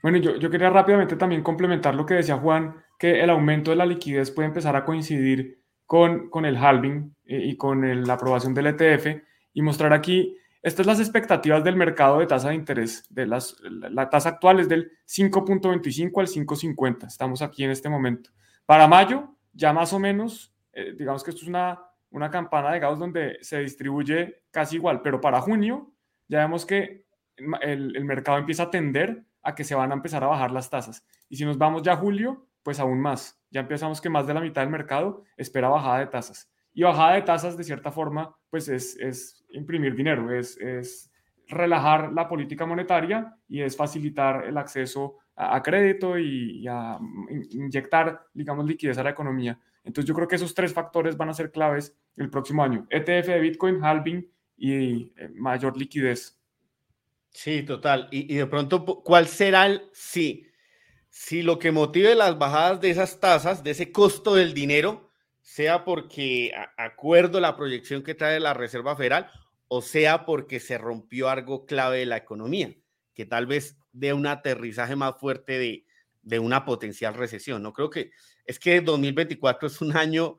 Bueno, 0.03 0.19
yo, 0.19 0.37
yo 0.37 0.51
quería 0.51 0.69
rápidamente 0.69 1.17
también 1.17 1.43
complementar 1.43 1.95
lo 1.95 2.05
que 2.05 2.15
decía 2.15 2.37
Juan, 2.37 2.85
que 2.99 3.23
el 3.23 3.31
aumento 3.31 3.71
de 3.71 3.79
la 3.79 3.87
liquidez 3.87 4.31
puede 4.31 4.49
empezar 4.49 4.77
a 4.77 4.85
coincidir 4.85 5.63
con, 5.87 6.29
con 6.29 6.45
el 6.45 6.59
halving 6.59 7.17
eh, 7.25 7.47
y 7.47 7.57
con 7.57 8.05
la 8.07 8.13
aprobación 8.13 8.53
del 8.53 8.67
ETF 8.67 9.23
y 9.55 9.63
mostrar 9.63 9.95
aquí, 9.95 10.37
estas 10.69 10.87
las 10.87 11.01
expectativas 11.01 11.65
del 11.65 11.77
mercado 11.77 12.21
de 12.21 12.27
tasa 12.27 12.51
de 12.51 12.55
interés. 12.55 13.05
De 13.11 13.27
las, 13.27 13.57
la, 13.61 14.09
tasa 14.09 14.29
actual 14.31 14.61
es 14.61 14.69
del 14.69 14.93
5.25 15.07 16.21
al 16.21 16.27
5.50. 16.29 17.07
Estamos 17.07 17.43
aquí 17.43 17.65
en 17.65 17.71
este 17.71 17.89
momento. 17.89 18.31
Para 18.65 18.87
mayo, 18.87 19.35
ya 19.53 19.73
más 19.73 19.93
o 19.93 19.99
menos, 19.99 20.55
eh, 20.73 20.95
digamos 20.97 21.25
que 21.25 21.31
esto 21.31 21.43
es 21.43 21.49
una, 21.49 21.81
una 22.11 22.31
campana 22.31 22.73
de 22.73 22.81
Gauss 22.81 22.99
donde 22.99 23.39
se 23.41 23.61
distribuye 23.61 24.43
casi 24.51 24.77
igual, 24.77 25.03
pero 25.03 25.21
para 25.21 25.41
junio 25.41 25.93
ya 26.29 26.41
vemos 26.41 26.65
que 26.65 27.07
el, 27.37 27.97
el 27.97 28.05
mercado 28.05 28.39
empieza 28.39 28.65
a 28.65 28.71
tender 28.71 29.25
a 29.43 29.55
que 29.55 29.65
se 29.65 29.75
van 29.75 29.91
a 29.91 29.95
empezar 29.95 30.23
a 30.23 30.29
bajar 30.29 30.51
las 30.51 30.71
tasas. 30.71 31.05
Y 31.29 31.37
si 31.37 31.45
nos 31.45 31.59
vamos 31.59 31.83
ya 31.83 31.93
a 31.93 31.97
julio, 31.97 32.47
pues 32.63 32.81
aún 32.81 33.01
más. 33.01 33.41
Ya 33.51 33.61
empezamos 33.61 34.01
que 34.01 34.11
más 34.11 34.27
de 34.27 34.35
la 34.35 34.41
mitad 34.41 34.63
del 34.63 34.71
mercado 34.71 35.25
espera 35.37 35.69
bajada 35.69 36.01
de 36.01 36.07
tasas. 36.07 36.51
Y 36.79 36.85
bajada 36.85 37.15
de 37.15 37.23
tasas, 37.23 37.57
de 37.57 37.65
cierta 37.65 37.91
forma, 37.91 38.33
pues 38.51 38.69
es, 38.69 39.45
imprimir 39.51 39.97
dinero, 39.97 40.33
es, 40.33 41.11
relajar 41.49 42.13
la 42.13 42.29
política 42.29 42.67
monetaria 42.67 43.35
y 43.49 43.63
es 43.63 43.77
facilitar 43.77 44.45
el 44.45 44.57
acceso 44.57 45.17
a, 45.35 45.61
crédito 45.61 46.17
y, 46.17 46.65
a 46.69 46.97
inyectar, 47.51 48.21
digamos, 48.33 48.65
liquidez 48.65 48.97
a 48.97 49.03
la 49.03 49.11
economía. 49.11 49.59
Entonces 49.83 50.07
yo 50.07 50.15
creo 50.15 50.29
que 50.29 50.37
esos 50.37 50.55
tres 50.55 50.73
factores 50.73 51.17
van 51.17 51.31
a 51.31 51.35
ser 51.35 51.51
claves 51.51 51.97
el 52.15 52.31
próximo 52.31 52.63
año. 52.63 52.87
ETF 52.91 53.27
de 53.27 53.41
Bitcoin, 53.41 53.83
halving 53.83 54.31
y 54.57 55.13
eh, 55.17 55.31
mayor 55.35 55.77
liquidez. 55.77 56.41
Sí, 57.31 57.65
total. 57.65 58.07
Y, 58.13 58.33
y, 58.33 58.37
de 58.37 58.47
pronto, 58.47 58.85
¿cuál 59.03 59.27
será 59.27 59.67
el 59.67 59.83
sí? 59.93 60.47
si 61.11 61.43
lo 61.43 61.59
que 61.59 61.73
motive 61.73 62.15
las 62.15 62.39
bajadas 62.39 62.81
de 62.81 62.91
esas 62.91 63.19
tasas, 63.19 63.65
de 63.65 63.73
ese 63.73 63.91
costo 63.91 64.37
del 64.37 64.55
dinero, 64.55 65.08
sea 65.49 65.83
porque 65.83 66.53
acuerdo 66.77 67.41
la 67.41 67.57
proyección 67.57 68.03
que 68.03 68.15
trae 68.15 68.39
la 68.39 68.53
Reserva 68.53 68.95
Federal 68.95 69.31
o 69.69 69.81
sea 69.81 70.27
porque 70.27 70.61
se 70.61 70.77
rompió 70.77 71.31
algo 71.31 71.65
clave 71.65 72.01
de 72.01 72.05
la 72.07 72.19
economía, 72.19 72.75
que 73.15 73.25
tal 73.25 73.47
vez 73.47 73.79
dé 73.93 74.13
un 74.13 74.27
aterrizaje 74.27 74.95
más 74.95 75.17
fuerte 75.19 75.59
de, 75.59 75.87
de 76.21 76.39
una 76.39 76.67
potencial 76.67 77.15
recesión. 77.15 77.63
No 77.63 77.73
creo 77.73 77.89
que 77.89 78.11
es 78.45 78.59
que 78.59 78.83
2024 78.83 79.69
es 79.69 79.81
un 79.81 79.97
año 79.97 80.37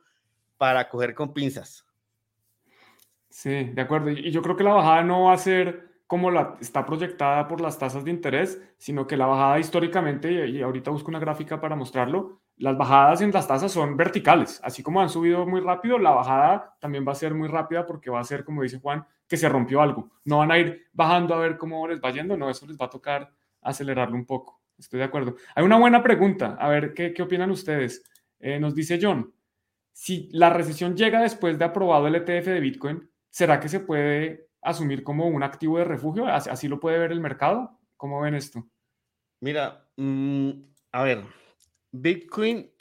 para 0.58 0.88
coger 0.89 1.15
con 1.15 1.34
pinzas. 1.34 1.88
Sí, 3.30 3.63
de 3.63 3.82
acuerdo. 3.82 4.12
Y 4.12 4.30
yo 4.30 4.43
creo 4.43 4.56
que 4.56 4.63
la 4.63 4.74
bajada 4.74 5.02
no 5.02 5.24
va 5.24 5.34
a 5.34 5.39
ser 5.39 5.89
como 6.06 6.30
la, 6.30 6.56
está 6.62 6.86
proyectada 6.86 7.48
por 7.48 7.62
las 7.62 7.80
tasas 7.80 8.06
de 8.06 8.12
interés, 8.12 8.62
sino 8.78 9.08
que 9.08 9.17
la 9.17 9.26
bajada 9.26 9.60
históricamente, 9.60 10.48
y, 10.48 10.62
ahorita 10.62 10.91
busco 10.91 11.10
una 11.10 11.19
gráfica 11.19 11.60
para 11.60 11.76
mostrarlo, 11.76 12.41
las 12.60 12.78
bajadas 12.78 13.22
en 13.22 13.32
las 13.32 13.48
tasas 13.48 13.72
son 13.72 13.95
verticales. 13.95 14.60
Así 14.63 14.84
como 14.84 15.02
han 15.02 15.10
subido 15.10 15.45
muy 15.45 15.62
rápido, 15.62 15.98
la 15.98 16.12
bajada 16.12 16.76
también 16.80 17.06
va 17.08 17.13
a 17.13 17.15
ser 17.15 17.34
muy 17.34 17.48
rápida 17.48 17.86
porque 17.86 18.10
va 18.10 18.19
a 18.19 18.24
ser, 18.24 18.43
como 18.43 18.63
dice 18.63 18.80
Juan, 18.80 19.06
que 19.28 19.38
se 19.38 19.48
rompió 19.48 19.82
algo. 19.82 20.12
No 20.26 20.39
van 20.39 20.52
a 20.52 20.60
ir 20.60 20.88
bajando 20.91 21.34
a 21.34 21.39
ver 21.39 21.58
cómo 21.58 21.88
les 21.88 22.02
va 22.02 22.12
yendo, 22.12 22.36
no, 22.36 22.50
eso 22.50 22.67
les 22.67 22.78
va 22.78 22.88
a 22.88 22.89
tocar 22.89 23.32
acelerarlo 23.62 24.15
un 24.15 24.26
poco. 24.26 24.62
Estoy 24.78 25.00
de 25.00 25.06
acuerdo. 25.06 25.36
Hay 25.56 25.63
una 25.63 25.78
buena 25.78 26.04
pregunta, 26.04 26.58
a 26.60 26.67
ver 26.67 26.93
qué, 26.93 27.13
qué 27.13 27.22
opinan 27.22 27.50
ustedes. 27.50 28.04
Eh, 28.39 28.60
nos 28.60 28.76
dice 28.76 29.00
John, 29.02 29.34
si 29.93 30.30
la 30.34 30.50
recesión 30.50 30.95
llega 30.95 31.22
después 31.22 31.58
de 31.58 31.65
aprobado 31.65 32.08
el 32.08 32.15
ETF 32.15 32.48
de 32.48 32.60
Bitcoin, 32.60 33.10
¿será 33.30 33.60
que 33.60 33.69
se 33.69 33.80
puede 33.80 34.50
asumir 34.62 35.04
como 35.04 35.28
un 35.28 35.43
activo 35.43 35.78
de 35.78 35.86
refugio? 35.86 36.28
¿Así 36.28 36.67
lo 36.67 36.80
puede 36.80 37.00
ver 37.00 37.12
el 37.12 37.22
mercado? 37.22 37.80
¿Cómo 37.95 38.19
ven 38.22 38.36
esto? 38.36 38.65
Mira, 39.41 39.88
mm, 39.95 40.52
a 40.91 41.04
ver, 41.04 41.24
Bitcoin, 41.91 42.71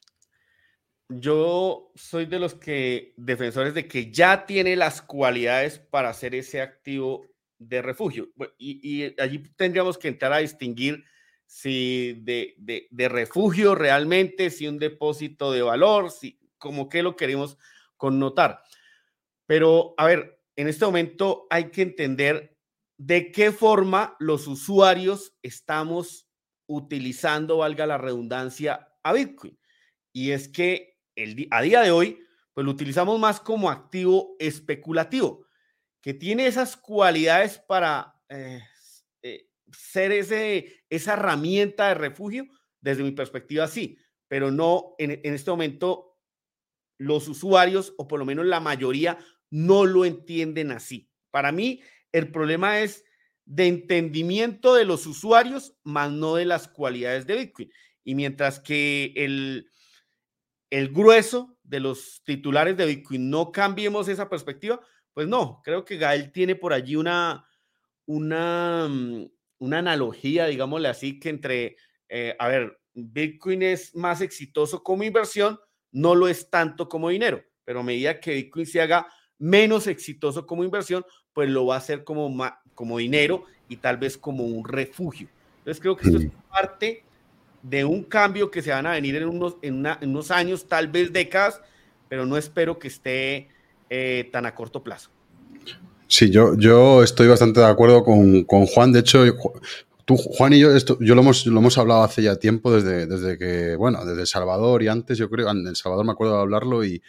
yo 1.09 1.90
soy 1.94 2.27
de 2.27 2.38
los 2.38 2.55
que 2.55 3.14
defensores 3.16 3.75
de 3.75 3.88
que 3.88 4.11
ya 4.12 4.44
tiene 4.47 4.77
las 4.77 5.01
cualidades 5.01 5.79
para 5.79 6.12
ser 6.12 6.35
ese 6.35 6.61
activo 6.61 7.27
de 7.59 7.83
refugio. 7.83 8.31
Y, 8.59 9.21
allí 9.21 9.38
tendríamos 9.57 9.99
que 9.99 10.09
entrar 10.09 10.33
a 10.33 10.38
distinguir 10.38 11.05
si 11.47 12.21
de, 12.23 12.55
de, 12.59 12.88
de, 12.90 13.09
refugio 13.09 13.75
realmente, 13.75 14.51
si 14.51 14.68
un 14.68 14.79
depósito 14.79 15.51
de 15.51 15.62
valor, 15.62 16.11
si 16.11 16.38
como 16.59 16.88
que 16.88 17.03
lo 17.03 17.16
queremos 17.16 17.57
connotar. 17.97 18.62
Pero, 19.47 19.94
a 19.97 20.07
ver, 20.07 20.42
en 20.57 20.68
este 20.68 20.85
momento 20.85 21.47
hay 21.49 21.71
que 21.71 21.83
entender 21.83 22.59
de 22.99 23.33
qué 23.33 23.51
forma 23.53 24.16
los 24.18 24.47
usuarios 24.47 25.35
estamos 25.42 26.29
utilizando, 26.66 27.59
valga 27.59 27.87
la 27.87 27.97
redundancia, 27.97 28.88
a 29.03 29.13
Bitcoin. 29.13 29.59
Y 30.13 30.31
es 30.31 30.49
que 30.49 30.99
el, 31.17 31.47
a 31.51 31.63
día 31.63 31.81
de 31.81 31.91
hoy, 31.91 32.21
pues 32.53 32.65
lo 32.65 32.71
utilizamos 32.71 33.19
más 33.19 33.41
como 33.41 33.71
activo 33.71 34.37
especulativo, 34.39 35.47
que 36.01 36.15
tiene 36.15 36.47
esas 36.47 36.77
cualidades 36.77 37.59
para 37.59 38.15
eh, 38.29 38.61
eh, 39.23 39.49
ser 39.73 40.13
ese, 40.13 40.85
esa 40.91 41.15
herramienta 41.15 41.89
de 41.89 41.95
refugio, 41.95 42.47
desde 42.81 43.03
mi 43.03 43.13
perspectiva 43.13 43.67
sí, 43.69 43.99
pero 44.29 44.51
no 44.51 44.95
en, 44.99 45.21
en 45.23 45.35
este 45.35 45.51
momento 45.51 46.19
los 46.99 47.29
usuarios, 47.29 47.95
o 47.97 48.09
por 48.09 48.19
lo 48.19 48.25
menos 48.25 48.47
la 48.47 48.61
mayoría, 48.61 49.19
no 49.51 49.87
lo 49.87 50.05
entienden 50.05 50.73
así. 50.73 51.11
Para 51.31 51.53
mí, 51.53 51.81
el 52.13 52.31
problema 52.31 52.81
es 52.81 53.05
de 53.45 53.67
entendimiento 53.67 54.75
de 54.75 54.85
los 54.85 55.07
usuarios, 55.07 55.75
más 55.83 56.11
no 56.11 56.35
de 56.35 56.45
las 56.45 56.69
cualidades 56.69 57.27
de 57.27 57.37
Bitcoin. 57.37 57.71
Y 58.09 58.14
mientras 58.14 58.59
que 58.59 59.12
el, 59.16 59.71
el 60.71 60.88
grueso 60.88 61.59
de 61.62 61.79
los 61.79 62.23
titulares 62.25 62.75
de 62.75 62.87
Bitcoin 62.87 63.29
no 63.29 63.53
cambiemos 63.53 64.09
esa 64.09 64.31
perspectiva, 64.31 64.81
pues 65.12 65.29
no, 65.29 65.61
creo 65.62 65.85
que 65.85 65.99
Gael 65.99 66.33
tiene 66.33 66.55
por 66.55 66.73
allí 66.73 66.97
una, 66.97 67.47
una, 68.07 68.88
mm, 68.88 69.27
una 69.59 69.79
analogía, 69.81 70.47
digámosle 70.47 70.88
así, 70.88 71.21
que 71.21 71.29
entre, 71.29 71.77
eh, 72.09 72.35
a 72.38 72.49
ver, 72.49 72.81
Bitcoin 72.94 73.62
es 73.62 73.94
más 73.94 74.23
exitoso 74.23 74.83
como 74.83 75.05
inversión, 75.05 75.61
no 75.92 76.14
lo 76.14 76.29
es 76.29 76.49
tanto 76.49 76.88
como 76.88 77.11
dinero, 77.11 77.44
pero 77.66 77.81
a 77.81 77.83
medida 77.83 78.21
que 78.21 78.33
Bitcoin 78.33 78.64
se 78.64 78.81
haga 78.81 79.07
menos 79.37 79.87
exitoso 79.87 80.47
como 80.47 80.64
inversión, 80.64 81.05
pues 81.35 81.51
lo 81.51 81.66
va 81.66 81.75
a 81.75 81.79
hacer 81.79 82.05
como, 82.05 82.35
como 82.75 82.97
dinero 82.97 83.44
y 83.68 83.77
tal 83.77 83.99
vez 83.99 84.16
como 84.16 84.47
un 84.47 84.66
refugio. 84.66 85.29
Entonces 85.59 85.83
creo 85.83 85.94
que 85.94 86.07
esto 86.07 86.18
es 86.21 86.31
parte 86.49 87.05
de 87.62 87.85
un 87.85 88.05
cambio 88.05 88.51
que 88.51 88.62
se 88.62 88.71
van 88.71 88.87
a 88.87 88.92
venir 88.92 89.16
en 89.16 89.29
unos, 89.29 89.57
en, 89.62 89.87
unos 90.03 90.31
años, 90.31 90.66
tal 90.66 90.88
vez 90.88 91.12
décadas, 91.12 91.61
pero 92.09 92.27
no 92.27 92.37
espero 92.37 92.79
que 92.79 92.88
esté 92.88 93.49
eh, 93.90 94.29
tan 94.33 94.47
a 94.47 94.55
corto 94.55 94.83
plazo. 94.83 95.11
Sí, 96.07 96.31
yo, 96.31 96.57
yo 96.57 97.03
estoy 97.03 97.29
bastante 97.29 97.61
de 97.61 97.66
acuerdo 97.66 98.03
con, 98.03 98.44
con 98.44 98.66
Juan. 98.66 98.92
De 98.92 99.01
hecho, 99.01 99.25
tú, 100.07 100.16
Juan 100.16 100.55
y 100.55 100.61
yo, 100.61 100.75
esto, 100.75 100.97
yo 101.01 101.14
lo 101.14 101.21
hemos, 101.21 101.47
lo 101.47 101.61
hemos 101.61 101.77
hablado 101.77 102.03
hace 102.03 102.23
ya 102.23 102.37
tiempo, 102.37 102.73
desde, 102.73 103.07
desde 103.07 103.37
que, 103.37 103.77
bueno, 103.77 104.05
desde 104.07 104.25
Salvador 104.25 104.83
y 104.83 104.88
antes, 104.88 105.18
yo 105.18 105.29
creo, 105.29 105.51
en 105.51 105.66
El 105.66 105.77
Salvador 105.77 106.07
me 106.07 106.12
acuerdo 106.12 106.37
de 106.37 106.40
hablarlo, 106.40 106.83
y 106.83 107.03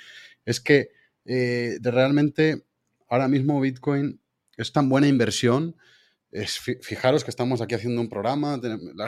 es 0.46 0.60
que 0.60 0.90
eh, 1.26 1.78
realmente 1.82 2.66
ahora 3.08 3.28
mismo 3.28 3.62
Bitcoin 3.62 4.20
es 4.58 4.74
tan 4.74 4.90
buena 4.90 5.08
inversión. 5.08 5.76
Es, 6.32 6.60
fijaros 6.60 7.24
que 7.24 7.32
estamos 7.32 7.62
aquí 7.62 7.76
haciendo 7.76 8.02
un 8.02 8.10
programa, 8.10 8.60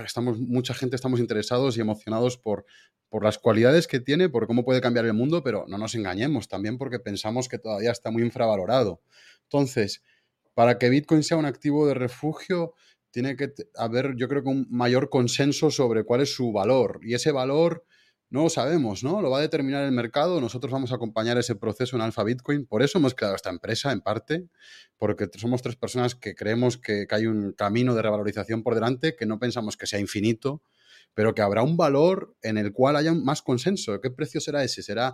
estamos, 0.05 0.39
mucha 0.39 0.73
gente 0.73 0.95
estamos 0.95 1.19
interesados 1.19 1.77
y 1.77 1.81
emocionados 1.81 2.37
por, 2.37 2.65
por 3.09 3.23
las 3.23 3.37
cualidades 3.37 3.87
que 3.87 3.99
tiene, 3.99 4.29
por 4.29 4.47
cómo 4.47 4.65
puede 4.65 4.81
cambiar 4.81 5.05
el 5.05 5.13
mundo, 5.13 5.43
pero 5.43 5.65
no 5.67 5.77
nos 5.77 5.93
engañemos 5.95 6.47
también 6.47 6.77
porque 6.77 6.97
pensamos 6.97 7.47
que 7.47 7.59
todavía 7.59 7.91
está 7.91 8.09
muy 8.09 8.23
infravalorado. 8.23 9.01
Entonces, 9.43 10.01
para 10.53 10.79
que 10.79 10.89
Bitcoin 10.89 11.23
sea 11.23 11.37
un 11.37 11.45
activo 11.45 11.87
de 11.87 11.93
refugio, 11.93 12.73
tiene 13.11 13.35
que 13.35 13.53
haber, 13.75 14.15
yo 14.15 14.27
creo 14.27 14.43
que 14.43 14.49
un 14.49 14.67
mayor 14.69 15.09
consenso 15.09 15.69
sobre 15.69 16.03
cuál 16.05 16.21
es 16.21 16.33
su 16.33 16.51
valor. 16.51 17.01
Y 17.03 17.13
ese 17.13 17.31
valor 17.31 17.85
no 18.31 18.43
lo 18.43 18.49
sabemos, 18.49 19.03
¿no? 19.03 19.21
Lo 19.21 19.29
va 19.29 19.39
a 19.39 19.41
determinar 19.41 19.83
el 19.83 19.91
mercado. 19.91 20.39
Nosotros 20.39 20.71
vamos 20.71 20.93
a 20.93 20.95
acompañar 20.95 21.37
ese 21.37 21.55
proceso 21.55 21.97
en 21.97 22.01
Alpha 22.01 22.23
Bitcoin. 22.23 22.65
Por 22.65 22.81
eso 22.81 22.97
hemos 22.97 23.13
creado 23.13 23.35
esta 23.35 23.49
empresa, 23.49 23.91
en 23.91 23.99
parte, 23.99 24.47
porque 24.97 25.27
somos 25.37 25.61
tres 25.61 25.75
personas 25.75 26.15
que 26.15 26.33
creemos 26.33 26.77
que, 26.77 27.05
hay 27.11 27.27
un 27.27 27.51
camino 27.51 27.93
de 27.93 28.01
revalorización 28.01 28.63
por 28.63 28.73
delante, 28.73 29.17
que 29.17 29.25
no 29.25 29.37
pensamos 29.37 29.75
que 29.75 29.85
sea 29.85 29.99
infinito, 29.99 30.63
pero 31.13 31.35
que 31.35 31.41
habrá 31.41 31.61
un 31.61 31.75
valor 31.75 32.33
en 32.41 32.57
el 32.57 32.71
cual 32.71 32.95
haya 32.95 33.13
más 33.13 33.41
consenso. 33.41 33.99
¿Qué 33.99 34.09
precio 34.09 34.39
será 34.39 34.63
ese? 34.63 34.81
Será. 34.81 35.13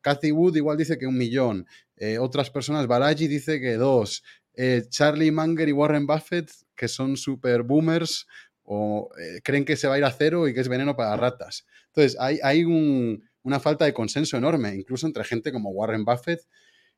Cathy 0.00 0.32
Wood 0.32 0.56
igual 0.56 0.78
dice 0.78 0.96
que 0.96 1.06
un 1.06 1.18
millón. 1.18 1.66
Eh, 1.96 2.18
otras 2.18 2.50
personas, 2.50 2.86
Balaji 2.86 3.28
dice 3.28 3.60
que 3.60 3.74
dos. 3.74 4.24
eh, 4.54 4.84
Charlie 4.88 5.30
Munger 5.30 5.68
y 5.68 5.72
Warren 5.72 6.06
Buffett, 6.06 6.50
que 6.74 6.88
son 6.88 7.18
super 7.18 7.62
boomers, 7.62 8.26
o 8.62 9.10
eh, 9.18 9.40
creen 9.42 9.64
que 9.64 9.76
se 9.76 9.88
va 9.88 9.94
a 9.94 9.98
ir 9.98 10.04
a 10.04 10.10
cero 10.10 10.46
y 10.48 10.54
que 10.54 10.60
es 10.60 10.68
veneno 10.68 10.94
para 10.96 11.16
ratas. 11.16 11.66
Entonces, 11.98 12.16
hay, 12.20 12.38
hay 12.44 12.62
una 12.62 13.58
falta 13.58 13.84
de 13.84 13.92
consenso 13.92 14.36
enorme, 14.36 14.72
incluso 14.72 15.04
entre 15.04 15.24
gente 15.24 15.50
como 15.50 15.70
Warren 15.70 16.04
Buffett, 16.04 16.42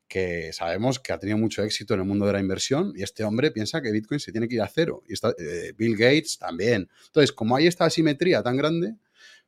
que 0.06 0.52
sabemos 0.52 0.98
que 0.98 1.14
ha 1.14 1.18
tenido 1.18 1.38
mucho 1.38 1.62
éxito 1.62 1.94
en 1.94 2.00
el 2.00 2.06
mundo 2.06 2.26
de 2.26 2.34
la 2.34 2.40
inversión 2.40 2.92
y 2.94 3.02
este 3.02 3.24
hombre 3.24 3.50
piensa 3.50 3.80
que 3.80 3.92
Bitcoin 3.92 4.20
se 4.20 4.30
tiene 4.30 4.46
que 4.46 4.56
ir 4.56 4.60
a 4.60 4.68
cero. 4.68 5.02
Y 5.08 5.14
está, 5.14 5.30
eh, 5.38 5.72
Bill 5.74 5.96
Gates 5.96 6.36
también. 6.36 6.90
Entonces, 7.06 7.32
como 7.32 7.56
hay 7.56 7.66
esta 7.66 7.86
asimetría 7.86 8.42
tan 8.42 8.58
grande, 8.58 8.96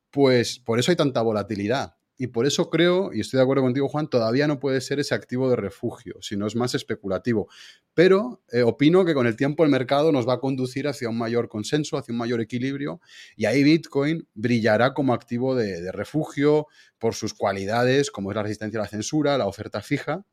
pues 0.09 0.57
por 0.57 0.79
eso 0.79 0.89
hay 0.89 0.97
tanta 0.97 1.21
volatilidad. 1.21 1.97
Y 2.15 2.27
por 2.27 2.45
eso 2.45 2.69
creo, 2.69 3.11
y 3.11 3.21
estoy 3.21 3.39
de 3.39 3.43
acuerdo 3.43 3.63
contigo, 3.63 3.89
Juan, 3.89 4.07
todavía 4.07 4.47
no 4.47 4.59
puede 4.59 4.81
ser 4.81 4.99
ese 4.99 5.15
activo 5.15 5.49
de 5.49 5.55
refugio, 5.55 6.15
sino 6.21 6.45
es 6.45 6.55
más 6.55 6.75
especulativo. 6.75 7.47
Pero 7.95 8.43
eh, 8.51 8.61
opino 8.61 9.03
que 9.03 9.15
con 9.15 9.25
el 9.25 9.35
tiempo 9.35 9.63
el 9.63 9.71
mercado 9.71 10.11
nos 10.11 10.27
va 10.27 10.33
a 10.33 10.39
conducir 10.39 10.87
hacia 10.87 11.09
un 11.09 11.17
mayor 11.17 11.49
consenso, 11.49 11.97
hacia 11.97 12.11
un 12.11 12.19
mayor 12.19 12.39
equilibrio, 12.39 13.01
y 13.35 13.45
ahí 13.45 13.63
Bitcoin 13.63 14.27
brillará 14.35 14.93
como 14.93 15.13
activo 15.13 15.55
de, 15.55 15.91
refugio 15.91 16.67
por 16.99 17.15
sus 17.15 17.33
cualidades, 17.33 18.11
como 18.11 18.31
es 18.31 18.35
la 18.35 18.43
resistencia 18.43 18.79
a 18.79 18.83
la 18.83 18.89
censura, 18.89 19.37
la 19.37 19.47
oferta 19.47 19.81
fija, 19.81 20.23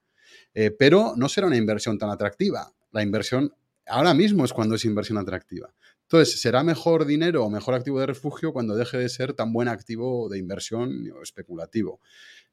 eh, 0.52 0.70
pero 0.70 1.14
no 1.16 1.28
será 1.28 1.46
una 1.46 1.56
inversión 1.56 1.98
tan 1.98 2.10
atractiva. 2.10 2.72
La 2.92 3.02
inversión 3.02 3.54
ahora 3.86 4.14
mismo 4.14 4.44
es 4.44 4.52
cuando 4.52 4.74
es 4.74 4.84
inversión 4.84 5.18
atractiva. 5.18 5.72
Entonces, 6.10 6.40
será 6.40 6.64
mejor 6.64 7.04
dinero 7.04 7.44
o 7.44 7.50
mejor 7.50 7.74
activo 7.74 8.00
de 8.00 8.06
refugio 8.06 8.52
cuando 8.52 8.74
deje 8.74 8.98
de 8.98 9.08
ser 9.08 9.32
tan 9.32 9.52
buen 9.52 9.68
activo 9.68 10.28
de 10.28 10.38
inversión 10.38 11.08
o 11.16 11.22
especulativo. 11.22 12.00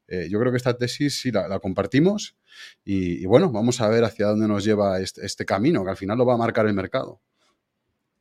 Eh, 0.06 0.28
yo 0.30 0.38
creo 0.38 0.52
que 0.52 0.58
esta 0.58 0.78
tesis 0.78 1.20
sí 1.20 1.32
la, 1.32 1.58
compartimos 1.58 2.36
y, 2.84 3.26
bueno, 3.26 3.50
vamos 3.50 3.80
a 3.80 3.88
ver 3.88 4.04
hacia 4.04 4.26
dónde 4.26 4.46
nos 4.46 4.62
lleva 4.62 5.00
este, 5.00 5.44
camino, 5.44 5.82
que 5.82 5.90
al 5.90 5.96
final 5.96 6.16
lo 6.16 6.24
va 6.24 6.34
a 6.34 6.36
marcar 6.36 6.68
el 6.68 6.72
mercado. 6.72 7.20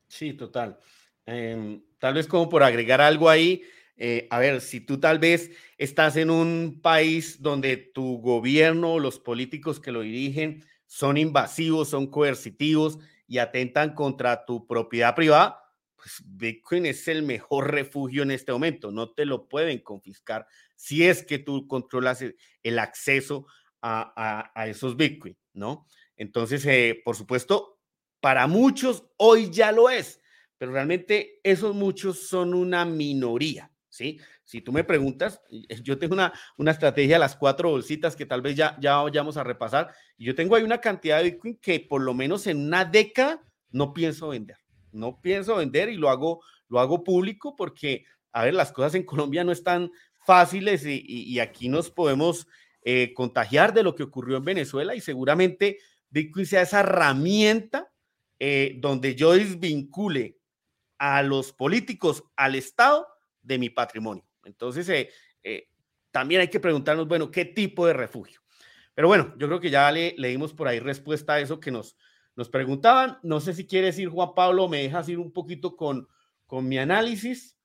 Sí, 0.08 0.34
total. 0.34 0.80
Em, 1.28 1.84
tal 2.00 2.16
vez 2.16 2.26
como 2.26 2.50
por 2.50 2.64
agregar 2.64 3.00
algo 3.00 3.30
ahí, 3.30 3.62
eh, 3.96 4.26
a 4.32 4.40
ver, 4.40 4.60
si 4.60 4.82
tú 4.82 5.00
tal 5.00 5.20
vez 5.20 5.52
estás 5.78 6.18
en 6.18 6.32
un 6.32 6.80
país 6.82 7.44
donde 7.44 7.78
tu 7.78 8.18
gobierno 8.22 8.94
o 8.94 9.00
los 9.00 9.20
políticos 9.20 9.80
que 9.80 9.92
lo 9.92 10.02
dirigen 10.02 10.64
son 10.88 11.16
invasivos, 11.16 11.90
son 11.90 12.08
coercitivos 12.08 12.98
y 13.28 13.38
atentan 13.40 13.94
contra 13.94 14.46
tu 14.46 14.66
propiedad 14.66 15.16
privada, 15.16 15.62
pues 15.96 16.22
Bitcoin 16.26 16.86
es 16.86 17.08
el 17.08 17.24
mejor 17.24 17.72
refugio 17.72 18.24
en 18.24 18.32
este 18.32 18.52
momento. 18.52 18.92
No 18.92 19.12
te 19.12 19.26
lo 19.26 19.48
pueden 19.50 19.80
confiscar 19.80 20.48
si 20.76 21.06
es 21.06 21.24
que 21.24 21.40
tú 21.40 21.68
controlas 21.68 22.24
el 22.64 22.80
acceso 22.80 23.48
a, 23.82 24.66
esos 24.68 24.96
Bitcoin, 24.98 25.38
¿no? 25.54 25.86
Entonces, 26.16 26.66
eh, 26.66 27.02
por 27.04 27.16
supuesto, 27.16 27.80
para 28.20 28.48
muchos 28.48 29.06
hoy 29.18 29.50
ya 29.52 29.72
lo 29.72 29.90
es, 29.90 30.20
pero 30.58 30.72
realmente 30.72 31.40
esos 31.44 31.76
muchos 31.76 32.28
son 32.28 32.54
una 32.54 32.86
minoría. 32.86 33.72
¿sí? 33.90 34.20
Si 34.48 34.62
tú 34.62 34.72
me 34.72 34.86
preguntas, 34.86 35.42
eh, 35.52 35.82
yo 35.84 36.00
tengo 36.00 36.14
una, 36.14 36.32
una 36.58 36.72
estrategia, 36.72 37.20
las 37.20 37.36
cuatro 37.36 37.70
bolsitas 37.70 38.16
que 38.16 38.26
tal 38.26 38.42
vez 38.42 38.56
ya, 38.56 38.78
ya 38.80 38.96
vayamos 38.96 39.36
a 39.36 39.44
repasar, 39.44 39.94
yo 40.18 40.36
tengo 40.36 40.56
ahí 40.56 40.64
una 40.64 40.80
cantidad 40.80 41.18
de 41.18 41.32
Bitcoin 41.32 41.58
que 41.58 41.82
por 41.82 42.02
lo 42.02 42.14
menos 42.14 42.48
en 42.48 42.66
una 42.66 42.86
década 42.86 43.44
no 43.72 43.94
pienso 43.94 44.30
vender. 44.30 44.56
No 44.94 45.20
pienso 45.20 45.58
vender 45.58 45.90
y 45.90 45.98
lo 45.98 46.10
hago, 46.10 46.42
lo 46.70 46.80
hago 46.80 47.04
público 47.04 47.58
porque, 47.58 48.06
a 48.32 48.46
ver, 48.46 48.54
las 48.54 48.72
cosas 48.72 48.96
en 48.96 49.04
Colombia 49.04 49.44
no 49.44 49.52
están 49.52 49.92
fáciles 50.26 50.86
y, 50.86 51.40
aquí 51.42 51.68
nos 51.68 51.92
podemos 51.92 52.48
eh, 52.84 53.14
contagiar 53.14 53.74
de 53.74 53.84
lo 53.84 53.96
que 53.96 54.04
ocurrió 54.04 54.38
en 54.38 54.46
Venezuela 54.46 54.96
y 54.96 55.02
seguramente 55.02 55.78
Bitcoin 56.10 56.46
sea 56.46 56.62
esa 56.62 56.80
herramienta 56.80 57.92
eh, 58.40 58.78
donde 58.80 59.14
yo 59.14 59.34
desvincule 59.34 60.40
a 60.98 61.22
los 61.22 61.52
políticos, 61.52 62.24
al 62.38 62.56
Estado, 62.56 63.06
de 63.42 63.58
mi 63.58 63.70
patrimonio. 63.70 64.27
Entonces, 64.48 64.88
eh, 64.90 65.10
eh, 65.44 65.68
también 66.12 66.42
hay 66.42 66.48
que 66.48 66.60
preguntarnos, 66.60 67.08
bueno, 67.08 67.30
¿qué 67.30 67.46
tipo 67.46 67.86
de 67.86 67.94
refugio? 67.94 68.42
Pero 68.96 69.08
bueno, 69.08 69.34
yo 69.38 69.48
creo 69.48 69.60
que 69.60 69.70
ya 69.70 69.92
le, 69.92 70.16
dimos 70.18 70.54
por 70.54 70.68
ahí 70.68 70.80
respuesta 70.80 71.34
a 71.34 71.40
eso 71.40 71.60
que 71.60 71.70
nos, 71.70 71.96
nos 72.36 72.50
preguntaban. 72.50 73.20
No 73.22 73.40
sé 73.40 73.54
si 73.54 73.68
quieres 73.68 74.00
ir, 74.00 74.10
Juan 74.10 74.30
Pablo, 74.36 74.68
me 74.68 74.82
dejas 74.82 75.08
ir 75.10 75.20
un 75.20 75.32
poquito 75.32 75.76
con, 75.76 76.08
con 76.48 76.68
mi 76.68 76.80
análisis. 76.80 77.58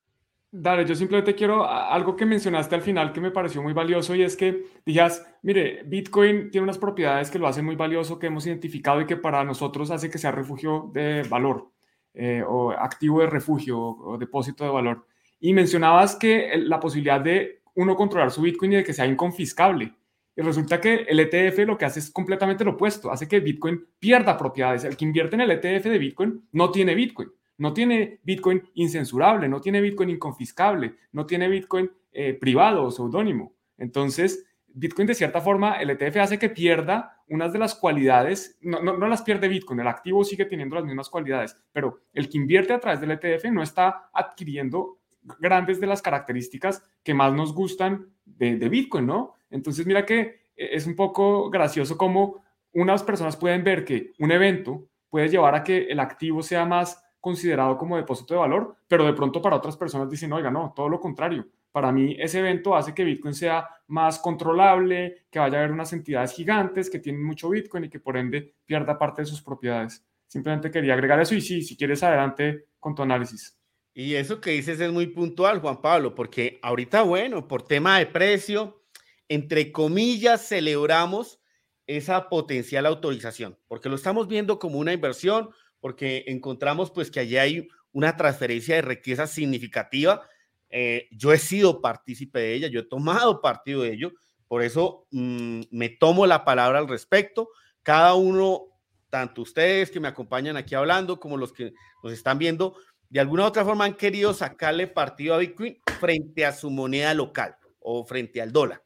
Dale, 0.51 0.85
yo 0.85 0.93
simplemente 0.93 1.33
quiero 1.33 1.67
algo 1.67 2.15
que 2.15 2.27
mencionaste 2.27 2.75
al 2.75 2.83
final 2.83 3.11
que 3.11 3.19
me 3.19 3.31
pareció 3.31 3.63
muy 3.63 3.73
valioso 3.73 4.13
y 4.13 4.21
es 4.21 4.37
que 4.37 4.67
digas, 4.85 5.25
mire, 5.41 5.81
Bitcoin 5.83 6.51
tiene 6.51 6.65
unas 6.65 6.77
propiedades 6.77 7.31
que 7.31 7.39
lo 7.39 7.47
hacen 7.47 7.65
muy 7.65 7.75
valioso, 7.75 8.19
que 8.19 8.27
hemos 8.27 8.45
identificado 8.45 9.01
y 9.01 9.07
que 9.07 9.17
para 9.17 9.43
nosotros 9.43 9.89
hace 9.89 10.11
que 10.11 10.19
sea 10.19 10.31
refugio 10.31 10.91
de 10.93 11.23
valor 11.23 11.71
eh, 12.13 12.43
o 12.47 12.69
activo 12.69 13.21
de 13.21 13.27
refugio 13.27 13.79
o 13.79 14.15
depósito 14.19 14.63
de 14.63 14.69
valor. 14.69 15.07
Y 15.43 15.51
mencionabas 15.51 16.15
que 16.15 16.53
la 16.55 16.79
posibilidad 16.79 17.19
de 17.19 17.63
uno 17.75 17.97
controlar 17.97 18.31
su 18.31 18.41
Bitcoin 18.41 18.71
y 18.71 18.75
de 18.77 18.83
que 18.85 18.93
sea 18.93 19.05
inconfiscable. 19.05 19.93
Y 20.37 20.41
resulta 20.41 20.79
que 20.79 21.05
el 21.05 21.19
ETF 21.19 21.67
lo 21.67 21.77
que 21.77 21.83
hace 21.83 21.99
es 21.99 22.09
completamente 22.11 22.63
lo 22.63 22.71
opuesto, 22.71 23.11
hace 23.11 23.27
que 23.27 23.41
Bitcoin 23.41 23.85
pierda 23.99 24.37
propiedades. 24.37 24.85
El 24.85 24.95
que 24.95 25.03
invierte 25.03 25.35
en 25.35 25.41
el 25.41 25.51
ETF 25.51 25.83
de 25.83 25.97
Bitcoin 25.97 26.47
no 26.53 26.71
tiene 26.71 26.95
Bitcoin, 26.95 27.29
no 27.57 27.73
tiene 27.73 28.21
Bitcoin 28.23 28.63
incensurable, 28.75 29.49
no 29.49 29.59
tiene 29.59 29.81
Bitcoin 29.81 30.11
inconfiscable, 30.11 30.95
no 31.11 31.25
tiene 31.25 31.49
Bitcoin 31.49 31.91
eh, 32.13 32.35
privado 32.35 32.85
o 32.85 32.91
seudónimo. 32.91 33.53
Entonces, 33.77 34.45
Bitcoin 34.67 35.07
de 35.07 35.13
cierta 35.13 35.41
forma, 35.41 35.73
el 35.73 35.89
ETF 35.89 36.15
hace 36.21 36.39
que 36.39 36.51
pierda 36.51 37.21
unas 37.27 37.51
de 37.51 37.59
las 37.59 37.75
cualidades, 37.75 38.57
no, 38.61 38.81
no, 38.81 38.97
no, 38.97 39.09
las 39.09 39.23
pierde 39.23 39.49
Bitcoin, 39.49 39.81
el 39.81 39.87
activo 39.87 40.23
sigue 40.23 40.45
teniendo 40.45 40.75
las 40.75 40.85
mismas 40.85 41.09
cualidades, 41.09 41.57
pero 41.73 41.99
el 42.13 42.29
que 42.29 42.37
invierte 42.37 42.71
a 42.71 42.79
través 42.79 43.01
del 43.01 43.11
ETF 43.11 43.51
no 43.51 43.61
está 43.61 44.09
adquiriendo 44.13 44.99
grandes 45.39 45.79
de 45.79 45.87
las 45.87 46.01
características 46.01 46.83
que 47.03 47.13
más 47.13 47.33
nos 47.33 47.53
gustan 47.53 48.07
de, 48.25 48.55
Bitcoin, 48.69 49.05
¿no? 49.05 49.35
Entonces, 49.49 49.85
mira 49.85 50.05
que 50.05 50.19
eh, 50.55 50.69
es 50.71 50.87
un 50.87 50.95
poco 50.95 51.49
gracioso 51.49 51.97
como 51.97 52.43
unas 52.73 53.03
personas 53.03 53.37
pueden 53.37 53.63
ver 53.63 53.85
que 53.85 54.13
un 54.19 54.31
evento 54.31 54.87
puede 55.09 55.29
llevar 55.29 55.55
a 55.55 55.63
que 55.63 55.85
el 55.85 55.99
activo 55.99 56.41
sea 56.41 56.65
más 56.65 57.03
considerado 57.19 57.77
como 57.77 57.95
depósito 57.95 58.33
de 58.33 58.39
valor, 58.41 58.75
pero 58.87 59.05
de 59.05 59.13
pronto 59.13 59.41
para 59.41 59.55
otras 59.55 59.77
personas 59.77 60.09
dicen, 60.09 60.33
oiga, 60.33 60.51
no, 60.51 60.73
todo 60.75 60.89
lo 60.89 60.99
contrario. 60.99 61.47
Para 61.71 61.91
mí 61.91 62.15
ese 62.19 62.39
evento 62.39 62.75
hace 62.75 62.93
que 62.93 63.03
Bitcoin 63.03 63.33
sea 63.33 63.67
más 63.87 64.19
controlable, 64.19 65.25
que 65.29 65.39
vaya 65.39 65.57
a 65.57 65.59
haber 65.61 65.71
unas 65.71 65.93
entidades 65.93 66.33
gigantes 66.33 66.89
que 66.89 66.99
tienen 66.99 67.23
mucho 67.23 67.49
Bitcoin 67.49 67.85
y 67.85 67.89
que 67.89 67.99
por 67.99 68.17
ende 68.17 68.55
pierda 68.65 68.97
parte 68.97 69.21
de 69.21 69.25
sus 69.27 69.41
propiedades. 69.41 70.05
Simplemente 70.27 70.69
quería 70.69 70.93
agregar 70.93 71.19
eso 71.21 71.35
y 71.35 71.41
sí, 71.41 71.61
si 71.61 71.77
quieres 71.77 72.03
adelante 72.03 72.65
con 72.79 72.93
tu 72.93 73.03
análisis. 73.03 73.57
Y 73.93 74.15
eso 74.15 74.41
que 74.41 74.51
dices 74.51 74.79
es 74.79 74.91
muy 74.91 75.07
puntual, 75.07 75.59
Juan 75.59 75.81
Pablo, 75.81 76.15
porque 76.15 76.59
ahorita, 76.63 77.03
bueno, 77.03 77.47
por 77.47 77.67
tema 77.67 77.99
de 77.99 78.07
precio, 78.07 78.83
entre 79.29 79.71
comillas, 79.71 80.47
celebramos 80.47 81.39
esa 81.85 82.29
potencial 82.29 82.85
autorización, 82.85 83.57
porque 83.67 83.89
lo 83.89 83.95
estamos 83.95 84.27
viendo 84.27 84.57
como 84.57 84.79
una 84.79 84.93
inversión, 84.93 85.49
porque 85.79 86.23
encontramos 86.27 86.91
pues 86.91 87.11
que 87.11 87.19
allí 87.19 87.37
hay 87.37 87.67
una 87.91 88.15
transferencia 88.15 88.75
de 88.75 88.81
riqueza 88.81 89.27
significativa. 89.27 90.25
Eh, 90.69 91.07
yo 91.11 91.33
he 91.33 91.37
sido 91.37 91.81
partícipe 91.81 92.39
de 92.39 92.53
ella, 92.53 92.67
yo 92.67 92.79
he 92.79 92.85
tomado 92.85 93.41
partido 93.41 93.83
de 93.83 93.93
ello, 93.93 94.13
por 94.47 94.63
eso 94.63 95.07
mm, 95.11 95.61
me 95.71 95.89
tomo 95.89 96.25
la 96.25 96.45
palabra 96.45 96.79
al 96.79 96.87
respecto. 96.87 97.49
Cada 97.83 98.15
uno, 98.15 98.63
tanto 99.09 99.41
ustedes 99.41 99.91
que 99.91 99.99
me 99.99 100.07
acompañan 100.07 100.57
aquí 100.57 100.73
hablando 100.73 101.19
como 101.19 101.37
los 101.37 101.53
que 101.53 101.73
nos 102.01 102.13
están 102.13 102.39
viendo, 102.39 102.75
de 103.09 103.19
alguna 103.19 103.45
otra 103.45 103.63
forma 103.63 103.85
han 103.85 103.95
querido 103.95 104.33
sacarle 104.33 104.87
partido 104.87 105.35
a 105.35 105.37
Bitcoin 105.37 105.77
frente 105.99 106.45
a 106.45 106.51
su 106.51 106.69
moneda 106.69 107.13
local 107.13 107.55
o 107.79 108.03
frente 108.05 108.41
al 108.41 108.51
dólar. 108.51 108.83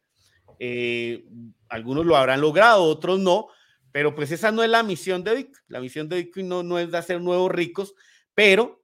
Eh, 0.60 1.26
algunos 1.70 2.06
lo 2.06 2.18
habrán 2.18 2.42
logrado, 2.42 2.84
otros 2.84 3.20
no, 3.20 3.48
pero 3.92 4.16
pues 4.16 4.32
esa 4.32 4.52
no 4.52 4.64
es 4.64 4.70
la 4.70 4.84
misión 4.84 5.24
de 5.24 5.36
Bitcoin. 5.36 5.64
La 5.68 5.80
misión 5.80 6.10
de 6.10 6.18
Bitcoin 6.18 6.50
no, 6.50 6.64
no 6.64 6.78
es 6.80 6.92
de 6.92 6.98
hacer 6.98 7.22
nuevos 7.22 7.52
ricos, 7.52 7.94
pero 8.34 8.84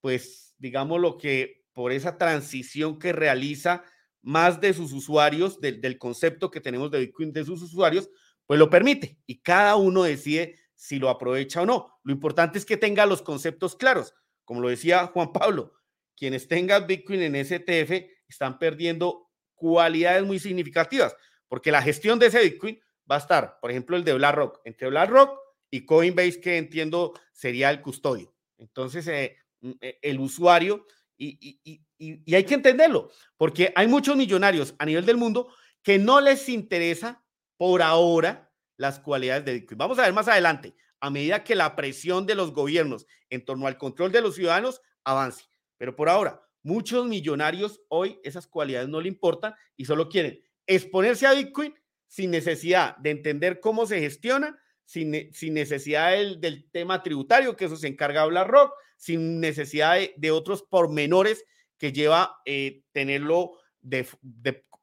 pues 0.00 0.54
digamos 0.58 1.00
lo 1.00 1.16
que 1.16 1.64
por 1.72 1.92
esa 1.92 2.18
transición 2.18 2.98
que 2.98 3.12
realiza 3.12 3.84
más 4.20 4.60
de 4.60 4.74
sus 4.74 4.92
usuarios, 4.92 5.60
del, 5.60 5.80
del 5.80 5.98
concepto 5.98 6.50
que 6.50 6.60
tenemos 6.60 6.90
de 6.90 7.00
Bitcoin 7.00 7.32
de 7.32 7.44
sus 7.44 7.62
usuarios, 7.62 8.10
pues 8.46 8.58
lo 8.58 8.68
permite 8.68 9.18
y 9.26 9.40
cada 9.40 9.76
uno 9.76 10.02
decide 10.02 10.56
si 10.74 10.98
lo 10.98 11.08
aprovecha 11.08 11.62
o 11.62 11.66
no. 11.66 11.98
Lo 12.02 12.12
importante 12.12 12.58
es 12.58 12.66
que 12.66 12.76
tenga 12.76 13.06
los 13.06 13.22
conceptos 13.22 13.74
claros 13.74 14.14
como 14.52 14.60
lo 14.60 14.68
decía 14.68 15.06
Juan 15.06 15.32
Pablo, 15.32 15.72
quienes 16.14 16.46
tengan 16.46 16.86
Bitcoin 16.86 17.22
en 17.22 17.42
STF 17.42 18.06
están 18.28 18.58
perdiendo 18.58 19.30
cualidades 19.54 20.24
muy 20.24 20.38
significativas, 20.38 21.16
porque 21.48 21.72
la 21.72 21.80
gestión 21.80 22.18
de 22.18 22.26
ese 22.26 22.42
Bitcoin 22.42 22.78
va 23.10 23.14
a 23.14 23.20
estar, 23.20 23.58
por 23.62 23.70
ejemplo, 23.70 23.96
el 23.96 24.04
de 24.04 24.12
BlackRock, 24.12 24.60
entre 24.66 24.90
BlackRock 24.90 25.38
y 25.70 25.86
Coinbase, 25.86 26.38
que 26.38 26.58
entiendo 26.58 27.14
sería 27.32 27.70
el 27.70 27.80
custodio. 27.80 28.34
Entonces, 28.58 29.08
eh, 29.08 29.38
mm, 29.62 29.70
eh, 29.80 29.98
el 30.02 30.20
usuario, 30.20 30.86
y, 31.16 31.58
y, 31.64 32.34
hay 32.34 32.44
que 32.44 32.52
entenderlo, 32.52 33.10
porque 33.38 33.72
hay 33.74 33.86
muchos 33.86 34.16
millonarios 34.16 34.74
a 34.78 34.84
nivel 34.84 35.06
del 35.06 35.16
mundo 35.16 35.48
que 35.82 35.98
no 35.98 36.20
les 36.20 36.46
interesa 36.50 37.24
por 37.56 37.80
ahora 37.80 38.52
las 38.76 39.00
cualidades 39.00 39.46
de 39.46 39.54
Bitcoin. 39.54 39.78
Vamos 39.78 39.98
a 39.98 40.02
ver 40.02 40.12
más 40.12 40.28
adelante 40.28 40.74
a 41.02 41.10
medida 41.10 41.42
que 41.42 41.56
la 41.56 41.74
presión 41.74 42.26
de 42.26 42.36
los 42.36 42.52
gobiernos 42.52 43.06
en 43.28 43.44
torno 43.44 43.66
al 43.66 43.76
control 43.76 44.12
de 44.12 44.20
los 44.20 44.36
ciudadanos 44.36 44.80
avance. 45.02 45.44
Pero 45.76 45.96
por 45.96 46.08
ahora, 46.08 46.40
muchos 46.62 47.06
millonarios 47.06 47.82
hoy 47.88 48.20
esas 48.22 48.46
cualidades 48.46 48.88
no 48.88 49.00
le 49.00 49.08
importan 49.08 49.52
y 49.76 49.84
solo 49.84 50.08
quieren 50.08 50.40
exponerse 50.64 51.26
a 51.26 51.32
Bitcoin 51.32 51.74
sin 52.06 52.30
necesidad 52.30 52.96
de 52.98 53.10
entender 53.10 53.58
cómo 53.58 53.84
se 53.84 53.98
gestiona, 53.98 54.56
sin, 54.84 55.10
necesidad 55.10 56.12
del, 56.12 56.70
tema 56.70 57.02
tributario, 57.02 57.56
que 57.56 57.64
eso 57.64 57.76
se 57.76 57.88
encarga 57.88 58.24
BlackRock, 58.26 58.72
sin 58.96 59.40
necesidad 59.40 59.98
de, 60.16 60.30
otros 60.30 60.62
pormenores 60.62 61.44
que 61.78 61.92
lleva 61.92 62.36
eh, 62.44 62.84
tenerlo 62.92 63.58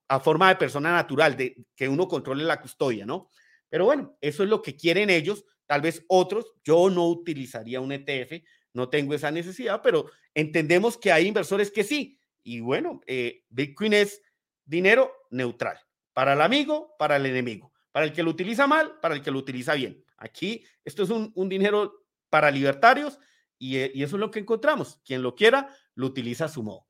a 0.10 0.20
forma 0.20 0.50
de 0.50 0.56
persona 0.58 0.92
natural, 0.92 1.38
de 1.38 1.66
que 1.78 1.88
uno 1.88 2.10
controle 2.10 2.44
la 2.44 2.60
custodia, 2.60 3.06
¿no? 3.06 3.30
Pero 3.70 3.86
bueno, 3.86 4.18
eso 4.20 4.44
es 4.44 4.50
lo 4.50 4.62
que 4.62 4.76
quieren 4.76 5.10
ellos, 5.10 5.46
tal 5.70 5.82
vez 5.82 6.04
otros, 6.08 6.56
yo 6.64 6.90
no 6.90 7.08
utilizaría 7.08 7.80
un 7.80 7.92
ETF, 7.92 8.44
no 8.74 8.90
tengo 8.90 9.14
esa 9.14 9.30
necesidad, 9.30 9.84
pero 9.84 10.10
entendemos 10.34 10.98
que 10.98 11.12
hay 11.12 11.28
inversores 11.28 11.70
que 11.70 11.84
sí. 11.84 12.20
Y 12.42 12.60
bueno, 12.60 13.02
eh, 13.06 13.44
Bitcoin 13.50 13.94
es 13.94 14.20
dinero 14.66 15.14
neutral, 15.30 15.78
para 16.12 16.34
el 16.34 16.42
amigo, 16.42 16.96
para 16.98 17.18
el 17.18 17.28
enemigo, 17.28 17.72
para 17.92 18.08
el 18.08 18.14
que 18.14 18.24
lo 18.24 18.32
utiliza 18.32 18.66
mal, 18.66 19.00
para 19.00 19.14
el 19.14 19.22
que 19.22 19.30
lo 19.30 19.38
utiliza 19.38 19.76
bien. 19.76 20.04
Aquí 20.18 20.66
esto 20.84 21.04
es 21.04 21.12
un, 21.12 21.32
dinero 21.48 22.04
para 22.32 22.50
libertarios 22.50 23.20
y, 23.60 23.78
eh, 23.78 23.92
y, 23.94 24.02
eso 24.02 24.16
es 24.16 24.20
lo 24.22 24.32
que 24.32 24.40
encontramos. 24.40 25.00
Quien 25.06 25.22
lo 25.22 25.36
quiera, 25.36 25.72
lo 25.94 26.08
utiliza 26.08 26.46
a 26.46 26.50
su 26.50 26.64
modo. 26.64 26.88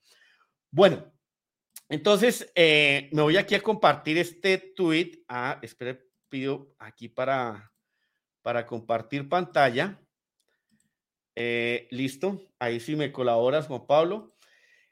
Bueno, 0.71 1.11
entonces 1.89 2.49
eh, 2.55 3.09
me 3.11 3.23
voy 3.23 3.35
aquí 3.35 3.55
a 3.55 3.61
compartir 3.61 4.17
este 4.17 4.57
tweet. 4.73 5.25
Ah, 5.27 5.59
espere, 5.61 6.07
pido 6.29 6.73
aquí 6.79 7.09
para, 7.09 7.73
para 8.41 8.65
compartir 8.65 9.27
pantalla. 9.29 9.99
Eh, 11.35 11.87
listo, 11.91 12.41
ahí 12.59 12.79
sí 12.79 12.95
me 12.95 13.11
colaboras, 13.11 13.67
Juan 13.67 13.85
Pablo. 13.87 14.35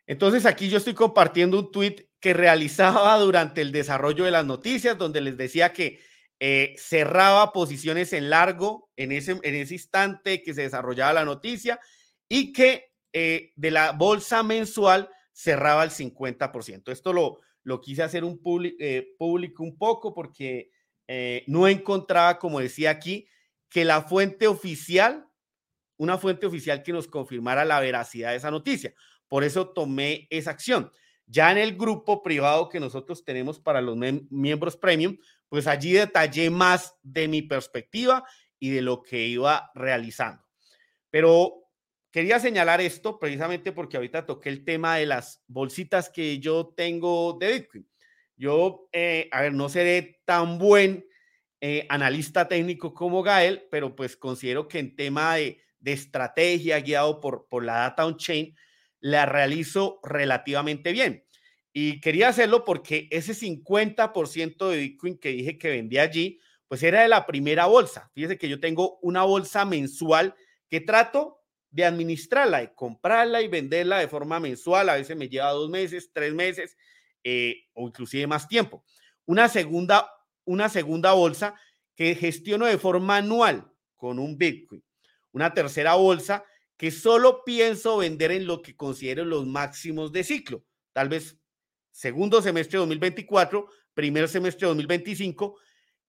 Entonces 0.05 0.45
aquí 0.45 0.69
yo 0.69 0.77
estoy 0.77 0.93
compartiendo 0.93 1.59
un 1.59 1.71
tweet 1.71 2.07
que 2.19 2.33
realizaba 2.33 3.17
durante 3.19 3.61
el 3.61 3.71
desarrollo 3.71 4.23
de 4.23 4.31
las 4.31 4.45
noticias, 4.45 4.97
donde 4.97 5.21
les 5.21 5.37
decía 5.37 5.73
que 5.73 5.99
eh, 6.39 6.75
cerraba 6.77 7.51
posiciones 7.51 8.13
en 8.13 8.29
largo 8.29 8.89
en 8.95 9.11
ese, 9.11 9.39
en 9.43 9.55
ese 9.55 9.73
instante 9.73 10.41
que 10.41 10.53
se 10.53 10.61
desarrollaba 10.61 11.13
la 11.13 11.25
noticia 11.25 11.79
y 12.29 12.53
que 12.53 12.93
eh, 13.11 13.51
de 13.55 13.71
la 13.71 13.91
bolsa 13.91 14.43
mensual 14.43 15.09
cerraba 15.33 15.83
el 15.83 15.89
50%. 15.89 16.91
Esto 16.91 17.11
lo, 17.11 17.39
lo 17.63 17.81
quise 17.81 18.03
hacer 18.03 18.23
un 18.23 18.41
público 18.41 19.63
un 19.63 19.77
poco 19.77 20.13
porque 20.13 20.71
no 21.47 21.67
encontraba, 21.67 22.37
como 22.37 22.59
decía 22.59 22.89
aquí, 22.89 23.27
que 23.69 23.85
la 23.85 24.01
fuente 24.01 24.47
oficial, 24.47 25.27
una 25.97 26.17
fuente 26.17 26.45
oficial 26.45 26.83
que 26.83 26.93
nos 26.93 27.07
confirmara 27.07 27.65
la 27.65 27.79
veracidad 27.79 28.31
de 28.31 28.37
esa 28.37 28.51
noticia. 28.51 28.93
Por 29.27 29.43
eso 29.43 29.69
tomé 29.69 30.27
esa 30.29 30.51
acción. 30.51 30.91
Ya 31.25 31.51
en 31.51 31.57
el 31.57 31.75
grupo 31.75 32.23
privado 32.23 32.69
que 32.69 32.79
nosotros 32.79 33.25
tenemos 33.25 33.59
para 33.59 33.81
los 33.81 33.97
miembros 34.29 34.77
premium, 34.77 35.17
pues 35.49 35.67
allí 35.67 35.91
detallé 35.91 36.49
más 36.49 36.95
de 37.03 37.27
mi 37.27 37.41
perspectiva 37.41 38.25
y 38.59 38.69
de 38.69 38.81
lo 38.81 39.01
que 39.01 39.27
iba 39.27 39.69
realizando. 39.75 40.43
Pero 41.09 41.65
quería 42.11 42.39
señalar 42.39 42.79
esto 42.79 43.19
precisamente 43.19 43.71
porque 43.71 43.97
ahorita 43.97 44.25
toqué 44.25 44.49
el 44.49 44.63
tema 44.63 44.97
de 44.97 45.05
las 45.05 45.43
bolsitas 45.47 46.09
que 46.09 46.39
yo 46.39 46.73
tengo 46.75 47.37
de 47.39 47.53
Bitcoin. 47.53 47.89
Yo, 48.37 48.87
eh, 48.91 49.27
a 49.31 49.41
ver, 49.41 49.53
no 49.53 49.67
seré 49.67 50.21
tan 50.23 50.57
buen 50.59 51.06
eh, 51.61 51.85
analista 51.89 52.47
técnico 52.47 52.93
como 52.93 53.23
Gael, 53.23 53.67
pero 53.71 53.95
pues 53.95 54.15
considero 54.15 54.67
que 54.67 54.79
en 54.79 54.95
tema 54.95 55.35
de, 55.35 55.61
estrategia 55.83 56.81
guiado 56.81 57.21
por, 57.21 57.47
por 57.47 57.63
la 57.63 57.75
data 57.77 58.05
on-chain, 58.05 58.53
la 58.99 59.25
realizo 59.25 60.01
relativamente 60.03 60.91
bien. 60.91 61.23
Y 61.71 62.01
quería 62.01 62.29
hacerlo 62.29 62.65
porque 62.65 63.07
ese 63.11 63.33
50% 63.33 64.69
de 64.69 64.77
Bitcoin 64.77 65.17
que 65.17 65.29
dije 65.29 65.57
que 65.57 65.69
vendía 65.69 66.01
allí, 66.01 66.39
pues 66.67 66.83
era 66.83 67.03
de 67.03 67.07
la 67.07 67.25
primera 67.25 67.67
bolsa. 67.67 68.09
Fíjese 68.13 68.37
que 68.37 68.49
yo 68.49 68.59
tengo 68.59 68.99
una 69.01 69.23
bolsa 69.23 69.63
mensual 69.63 70.35
que 70.69 70.81
trato 70.81 71.39
de 71.69 71.85
administrarla, 71.85 72.59
de 72.59 72.73
comprarla 72.73 73.41
y 73.41 73.47
venderla 73.47 73.99
de 73.99 74.07
forma 74.07 74.39
mensual. 74.39 74.89
A 74.89 74.95
veces 74.95 75.15
me 75.15 75.29
lleva 75.29 75.51
dos 75.51 75.69
meses, 75.69 76.11
tres 76.13 76.33
meses, 76.33 76.75
eh, 77.23 77.65
o 77.73 77.87
inclusive 77.87 78.27
más 78.27 78.47
tiempo. 78.47 78.83
Una 79.25 79.47
segunda, 79.47 80.09
una 80.47 80.69
segunda 80.69 81.13
bolsa 81.13 81.53
que 81.95 82.15
gestiono 82.15 82.65
de 82.65 82.79
forma 82.79 83.17
anual 83.17 83.71
con 83.95 84.17
un 84.17 84.37
Bitcoin. 84.37 84.83
Una 85.31 85.53
tercera 85.53 85.93
bolsa 85.93 86.43
que 86.75 86.89
solo 86.89 87.43
pienso 87.43 87.97
vender 87.97 88.31
en 88.31 88.47
lo 88.47 88.61
que 88.61 88.75
considero 88.75 89.25
los 89.25 89.45
máximos 89.45 90.11
de 90.11 90.23
ciclo. 90.23 90.63
Tal 90.93 91.09
vez 91.09 91.37
segundo 91.91 92.41
semestre 92.41 92.77
de 92.77 92.79
2024, 92.79 93.67
primer 93.93 94.27
semestre 94.27 94.65
de 94.65 94.69
2025, 94.69 95.59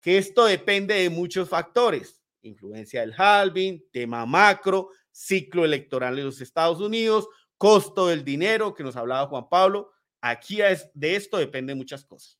que 0.01 0.17
esto 0.17 0.45
depende 0.45 0.95
de 0.95 1.09
muchos 1.09 1.49
factores. 1.49 2.21
Influencia 2.41 3.01
del 3.01 3.13
halving, 3.15 3.83
tema 3.91 4.25
macro, 4.25 4.89
ciclo 5.11 5.65
electoral 5.65 6.17
en 6.17 6.25
los 6.25 6.41
Estados 6.41 6.79
Unidos, 6.79 7.27
costo 7.57 8.07
del 8.07 8.23
dinero 8.23 8.73
que 8.73 8.83
nos 8.83 8.95
hablaba 8.95 9.27
Juan 9.27 9.49
Pablo, 9.49 9.91
Aquí 10.21 10.61
es, 10.61 10.89
de 10.93 11.15
esto 11.15 11.37
depende 11.37 11.75
muchas 11.75 12.03
cosas. 12.03 12.37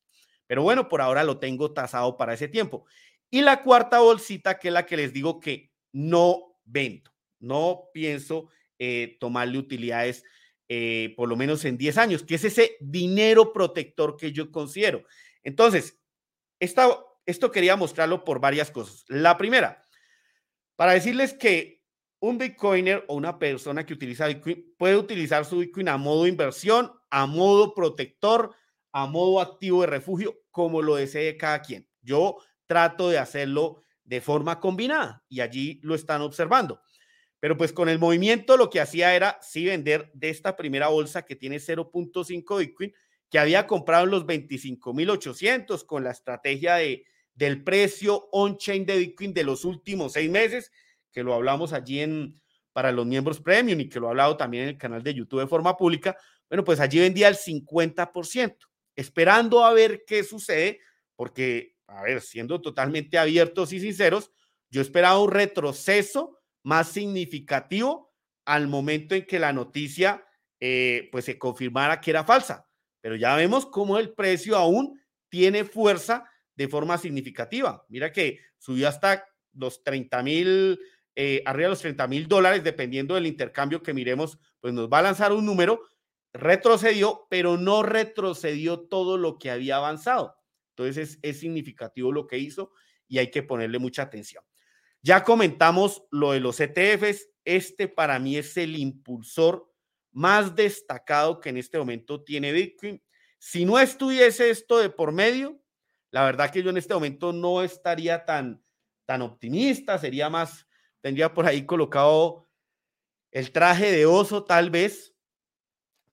Pero 0.50 0.64
bueno, 0.64 0.88
por 0.88 1.00
ahora 1.00 1.22
lo 1.22 1.38
tengo 1.38 1.72
tasado 1.72 2.16
para 2.16 2.34
ese 2.34 2.48
tiempo. 2.48 2.84
Y 3.30 3.40
la 3.40 3.62
cuarta 3.62 4.00
bolsita, 4.00 4.58
que 4.58 4.66
es 4.66 4.74
la 4.74 4.84
que 4.84 4.96
les 4.96 5.12
digo 5.12 5.38
que 5.38 5.70
no 5.92 6.58
vendo, 6.64 7.12
no 7.38 7.84
pienso 7.94 8.48
eh, 8.76 9.16
tomarle 9.20 9.58
utilidades 9.58 10.24
eh, 10.68 11.14
por 11.16 11.28
lo 11.28 11.36
menos 11.36 11.64
en 11.64 11.78
10 11.78 11.98
años, 11.98 12.24
que 12.24 12.34
es 12.34 12.42
ese 12.42 12.76
dinero 12.80 13.52
protector 13.52 14.16
que 14.16 14.32
yo 14.32 14.50
considero. 14.50 15.04
Entonces, 15.44 16.00
esto 16.58 17.52
quería 17.52 17.76
mostrarlo 17.76 18.24
por 18.24 18.40
varias 18.40 18.72
cosas. 18.72 19.04
La 19.06 19.38
primera, 19.38 19.80
para 20.74 20.94
decirles 20.94 21.32
que 21.32 21.84
un 22.18 22.38
Bitcoiner 22.38 23.04
o 23.06 23.14
una 23.14 23.38
persona 23.38 23.86
que 23.86 23.94
utiliza 23.94 24.26
Bitcoin 24.26 24.74
puede 24.76 24.96
utilizar 24.96 25.44
su 25.44 25.58
Bitcoin 25.58 25.90
a 25.90 25.96
modo 25.96 26.26
inversión, 26.26 26.90
a 27.08 27.26
modo 27.26 27.72
protector, 27.72 28.56
a 28.92 29.06
modo 29.06 29.40
activo 29.40 29.82
de 29.82 29.88
refugio, 29.88 30.40
como 30.50 30.82
lo 30.82 30.96
desee 30.96 31.36
cada 31.36 31.62
quien. 31.62 31.88
Yo 32.02 32.38
trato 32.66 33.08
de 33.08 33.18
hacerlo 33.18 33.82
de 34.04 34.20
forma 34.20 34.60
combinada 34.60 35.24
y 35.28 35.40
allí 35.40 35.80
lo 35.82 35.94
están 35.94 36.22
observando. 36.22 36.80
Pero 37.38 37.56
pues 37.56 37.72
con 37.72 37.88
el 37.88 37.98
movimiento 37.98 38.56
lo 38.56 38.68
que 38.68 38.80
hacía 38.80 39.14
era 39.14 39.38
sí 39.40 39.64
vender 39.64 40.10
de 40.14 40.30
esta 40.30 40.56
primera 40.56 40.88
bolsa 40.88 41.22
que 41.22 41.36
tiene 41.36 41.56
0.5 41.56 42.58
Bitcoin, 42.58 42.92
que 43.30 43.38
había 43.38 43.66
comprado 43.66 44.04
en 44.04 44.10
los 44.10 44.26
25.800 44.26 45.86
con 45.86 46.04
la 46.04 46.10
estrategia 46.10 46.76
de, 46.76 47.04
del 47.34 47.62
precio 47.62 48.28
on-chain 48.32 48.84
de 48.84 48.98
Bitcoin 48.98 49.32
de 49.32 49.44
los 49.44 49.64
últimos 49.64 50.12
seis 50.12 50.30
meses 50.30 50.70
que 51.12 51.22
lo 51.22 51.34
hablamos 51.34 51.72
allí 51.72 52.00
en, 52.00 52.40
para 52.72 52.92
los 52.92 53.06
miembros 53.06 53.40
premium 53.40 53.80
y 53.80 53.88
que 53.88 54.00
lo 54.00 54.06
he 54.06 54.10
hablado 54.10 54.36
también 54.36 54.64
en 54.64 54.68
el 54.70 54.78
canal 54.78 55.02
de 55.02 55.14
YouTube 55.14 55.40
de 55.40 55.46
forma 55.46 55.76
pública, 55.76 56.16
bueno, 56.48 56.64
pues 56.64 56.80
allí 56.80 56.98
vendía 56.98 57.28
el 57.28 57.36
50%, 57.36 58.56
esperando 59.00 59.64
a 59.64 59.72
ver 59.72 60.04
qué 60.06 60.22
sucede, 60.22 60.80
porque, 61.16 61.76
a 61.86 62.02
ver, 62.02 62.20
siendo 62.20 62.60
totalmente 62.60 63.18
abiertos 63.18 63.72
y 63.72 63.80
sinceros, 63.80 64.30
yo 64.70 64.82
esperaba 64.82 65.18
un 65.20 65.30
retroceso 65.30 66.38
más 66.62 66.88
significativo 66.88 68.12
al 68.44 68.68
momento 68.68 69.14
en 69.14 69.26
que 69.26 69.38
la 69.38 69.52
noticia 69.52 70.24
eh, 70.60 71.08
pues 71.10 71.24
se 71.24 71.38
confirmara 71.38 72.00
que 72.00 72.10
era 72.10 72.24
falsa, 72.24 72.68
pero 73.00 73.16
ya 73.16 73.34
vemos 73.36 73.64
cómo 73.64 73.98
el 73.98 74.12
precio 74.12 74.56
aún 74.56 75.00
tiene 75.28 75.64
fuerza 75.64 76.30
de 76.54 76.68
forma 76.68 76.98
significativa. 76.98 77.84
Mira 77.88 78.12
que 78.12 78.40
subió 78.58 78.88
hasta 78.88 79.24
los 79.54 79.82
30 79.82 80.22
mil 80.22 80.78
eh, 81.16 81.42
arriba 81.46 81.64
de 81.64 81.70
los 81.70 81.80
30 81.80 82.06
mil 82.06 82.28
dólares, 82.28 82.62
dependiendo 82.62 83.14
del 83.14 83.26
intercambio 83.26 83.82
que 83.82 83.94
miremos, 83.94 84.38
pues 84.60 84.74
nos 84.74 84.88
va 84.88 84.98
a 84.98 85.02
lanzar 85.02 85.32
un 85.32 85.44
número, 85.44 85.82
retrocedió, 86.32 87.26
pero 87.28 87.56
no 87.56 87.82
retrocedió 87.82 88.80
todo 88.80 89.18
lo 89.18 89.38
que 89.38 89.50
había 89.50 89.76
avanzado. 89.76 90.36
Entonces 90.70 91.18
es, 91.22 91.40
significativo 91.40 92.12
lo 92.12 92.26
que 92.26 92.38
hizo 92.38 92.72
y 93.08 93.18
hay 93.18 93.30
que 93.30 93.42
ponerle 93.42 93.78
mucha 93.78 94.02
atención. 94.02 94.44
Ya 95.02 95.24
comentamos 95.24 96.04
lo 96.10 96.32
de 96.32 96.40
los 96.40 96.60
ETFs, 96.60 97.28
este 97.44 97.88
para 97.88 98.18
mí 98.18 98.36
es 98.36 98.56
el 98.56 98.76
impulsor 98.76 99.72
más 100.12 100.54
destacado 100.54 101.40
que 101.40 101.48
en 101.48 101.56
este 101.56 101.78
momento 101.78 102.22
tiene 102.22 102.52
Bitcoin. 102.52 103.02
Si 103.38 103.64
no 103.64 103.78
estuviese 103.78 104.50
esto 104.50 104.78
de 104.78 104.90
por 104.90 105.12
medio, 105.12 105.60
la 106.10 106.24
verdad 106.24 106.50
que 106.50 106.62
yo 106.62 106.70
en 106.70 106.76
este 106.76 106.94
momento 106.94 107.32
no 107.32 107.62
estaría 107.62 108.24
tan, 108.24 108.62
tan 109.06 109.22
optimista, 109.22 109.98
sería 109.98 110.28
más 110.28 110.66
tendría 111.00 111.32
por 111.32 111.46
ahí 111.46 111.64
colocado 111.64 112.48
el 113.30 113.52
traje 113.52 113.92
de 113.92 114.06
oso 114.06 114.44
tal 114.44 114.70
vez, 114.70 115.14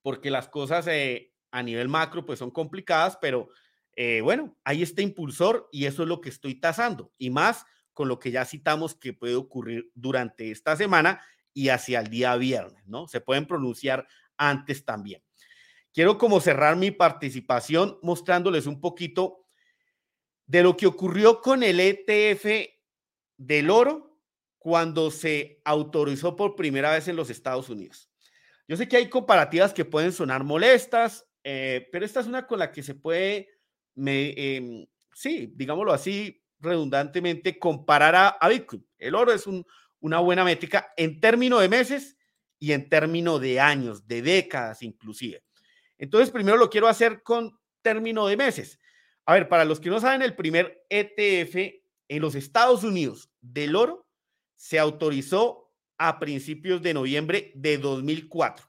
porque 0.01 0.31
las 0.31 0.47
cosas 0.47 0.87
eh, 0.87 1.33
a 1.51 1.63
nivel 1.63 1.89
macro 1.89 2.25
pues 2.25 2.39
son 2.39 2.51
complicadas, 2.51 3.17
pero 3.21 3.49
eh, 3.95 4.21
bueno, 4.21 4.55
hay 4.63 4.83
este 4.83 5.01
impulsor 5.01 5.67
y 5.71 5.85
eso 5.85 6.03
es 6.03 6.09
lo 6.09 6.21
que 6.21 6.29
estoy 6.29 6.55
tasando. 6.55 7.11
Y 7.17 7.29
más 7.29 7.65
con 7.93 8.07
lo 8.07 8.19
que 8.19 8.31
ya 8.31 8.45
citamos 8.45 8.93
que 8.93 9.13
puede 9.13 9.35
ocurrir 9.35 9.91
durante 9.95 10.51
esta 10.51 10.75
semana 10.75 11.19
y 11.51 11.69
hacia 11.69 11.99
el 11.99 12.09
día 12.09 12.35
viernes, 12.35 12.85
¿no? 12.85 13.07
Se 13.07 13.21
pueden 13.21 13.47
pronunciar 13.47 14.07
antes 14.37 14.85
también. 14.85 15.23
Quiero 15.91 16.19
como 16.19 16.39
cerrar 16.39 16.75
mi 16.75 16.91
participación 16.91 17.97
mostrándoles 18.03 18.67
un 18.67 18.79
poquito 18.79 19.47
de 20.45 20.61
lo 20.61 20.77
que 20.77 20.85
ocurrió 20.85 21.41
con 21.41 21.63
el 21.63 21.79
ETF 21.79 22.69
del 23.37 23.71
oro 23.71 24.19
cuando 24.59 25.09
se 25.09 25.59
autorizó 25.65 26.35
por 26.35 26.55
primera 26.55 26.91
vez 26.91 27.07
en 27.07 27.15
los 27.15 27.31
Estados 27.31 27.69
Unidos. 27.69 28.06
Yo 28.67 28.75
sé 28.75 28.87
que 28.87 28.97
hay 28.97 29.09
comparativas 29.09 29.73
que 29.73 29.85
pueden 29.85 30.11
sonar 30.11 30.43
molestas, 30.43 31.25
eh, 31.43 31.87
pero 31.91 32.05
esta 32.05 32.19
es 32.19 32.27
una 32.27 32.45
con 32.45 32.59
la 32.59 32.71
que 32.71 32.83
se 32.83 32.95
puede, 32.95 33.47
em, 33.95 34.85
sí, 35.13 35.51
digámoslo 35.55 35.93
así, 35.93 36.43
redundantemente, 36.59 37.57
comparar 37.57 38.37
a, 38.39 38.49
Bitcoin. 38.49 38.85
El 38.97 39.15
oro 39.15 39.31
es 39.31 39.45
una 39.99 40.19
buena 40.19 40.43
métrica 40.43 40.93
en 40.97 41.19
términos 41.21 41.61
de 41.61 41.69
meses 41.69 42.17
y 42.59 42.73
en 42.73 42.89
términos 42.89 43.39
de 43.39 43.59
años, 43.59 44.07
de 44.07 44.21
décadas 44.21 44.81
inclusive. 44.81 45.43
Entonces, 45.97 46.29
primero 46.29 46.57
lo 46.57 46.69
quiero 46.69 46.87
hacer 46.87 47.23
con 47.23 47.57
término 47.81 48.27
de 48.27 48.37
meses. 48.37 48.79
A 49.25 49.33
ver, 49.33 49.47
para 49.47 49.65
los 49.65 49.79
que 49.79 49.89
no 49.89 49.99
saben, 49.99 50.21
el 50.21 50.35
primer 50.35 50.85
ETF 50.89 51.55
en 52.07 52.21
los 52.21 52.35
Estados 52.35 52.83
Unidos 52.83 53.29
del 53.41 53.75
oro 53.75 54.07
se 54.55 54.79
autorizó 54.79 55.66
a 55.97 56.19
principios 56.19 56.81
de 56.81 56.93
noviembre 56.93 57.51
de 57.55 57.77
2004. 57.77 58.65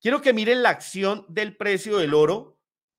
Quiero 0.00 0.20
que 0.20 0.32
miren 0.32 0.62
la 0.62 0.70
acción 0.70 1.24
del 1.28 1.56
precio 1.56 1.98
del 1.98 2.14
oro 2.14 2.54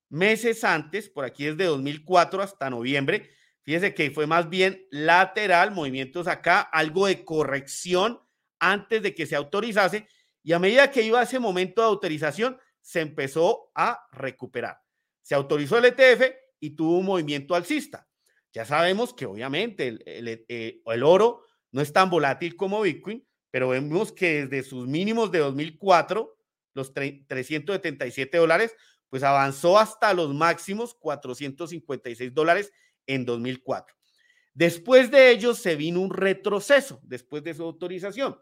meses 0.08 0.64
antes, 0.64 1.08
por 1.08 1.24
aquí 1.24 1.46
es 1.46 1.56
de 1.56 1.64
2004 1.64 2.42
hasta 2.42 2.70
noviembre. 2.70 3.30
Fíjense 3.62 3.94
que 3.94 4.10
fue 4.10 4.26
más 4.26 4.48
bien 4.48 4.86
lateral, 4.90 5.72
movimientos 5.72 6.28
acá, 6.28 6.60
algo 6.60 7.06
de 7.06 7.24
corrección 7.24 8.20
antes 8.58 9.02
de 9.02 9.14
que 9.14 9.26
se 9.26 9.36
autorizase. 9.36 10.06
Y 10.42 10.52
a 10.52 10.58
medida 10.58 10.90
que 10.90 11.02
iba 11.02 11.22
ese 11.22 11.40
momento 11.40 11.80
de 11.82 11.88
autorización, 11.88 12.58
se 12.80 13.00
empezó 13.00 13.72
a 13.74 14.06
recuperar. 14.12 14.78
Se 15.20 15.34
autorizó 15.34 15.78
el 15.78 15.86
ETF 15.86 16.22
y 16.60 16.70
tuvo 16.70 16.98
un 16.98 17.06
movimiento 17.06 17.56
alcista. 17.56 18.06
Ya 18.52 18.64
sabemos 18.64 19.12
que 19.12 19.26
obviamente 19.26 19.88
el, 19.88 20.44
eh, 20.48 20.80
el, 20.86 21.02
oro 21.02 21.44
no 21.72 21.80
es 21.80 21.92
tan 21.92 22.08
volátil 22.08 22.54
como 22.54 22.80
Bitcoin, 22.80 23.25
pero 23.56 23.70
vemos 23.70 24.12
que 24.12 24.44
desde 24.44 24.68
sus 24.68 24.86
mínimos 24.86 25.32
de 25.32 25.38
2004, 25.38 26.36
los 26.74 26.92
377 26.92 28.36
dólares, 28.36 28.76
pues 29.08 29.22
avanzó 29.22 29.78
hasta 29.78 30.12
los 30.12 30.34
máximos 30.34 30.94
456 30.94 32.34
dólares 32.34 32.70
en 33.06 33.24
2004. 33.24 33.96
Después 34.52 35.10
de 35.10 35.30
ello 35.30 35.54
se 35.54 35.74
vino 35.74 36.02
un 36.02 36.12
retroceso, 36.12 37.00
después 37.02 37.44
de 37.44 37.54
su 37.54 37.62
autorización. 37.62 38.38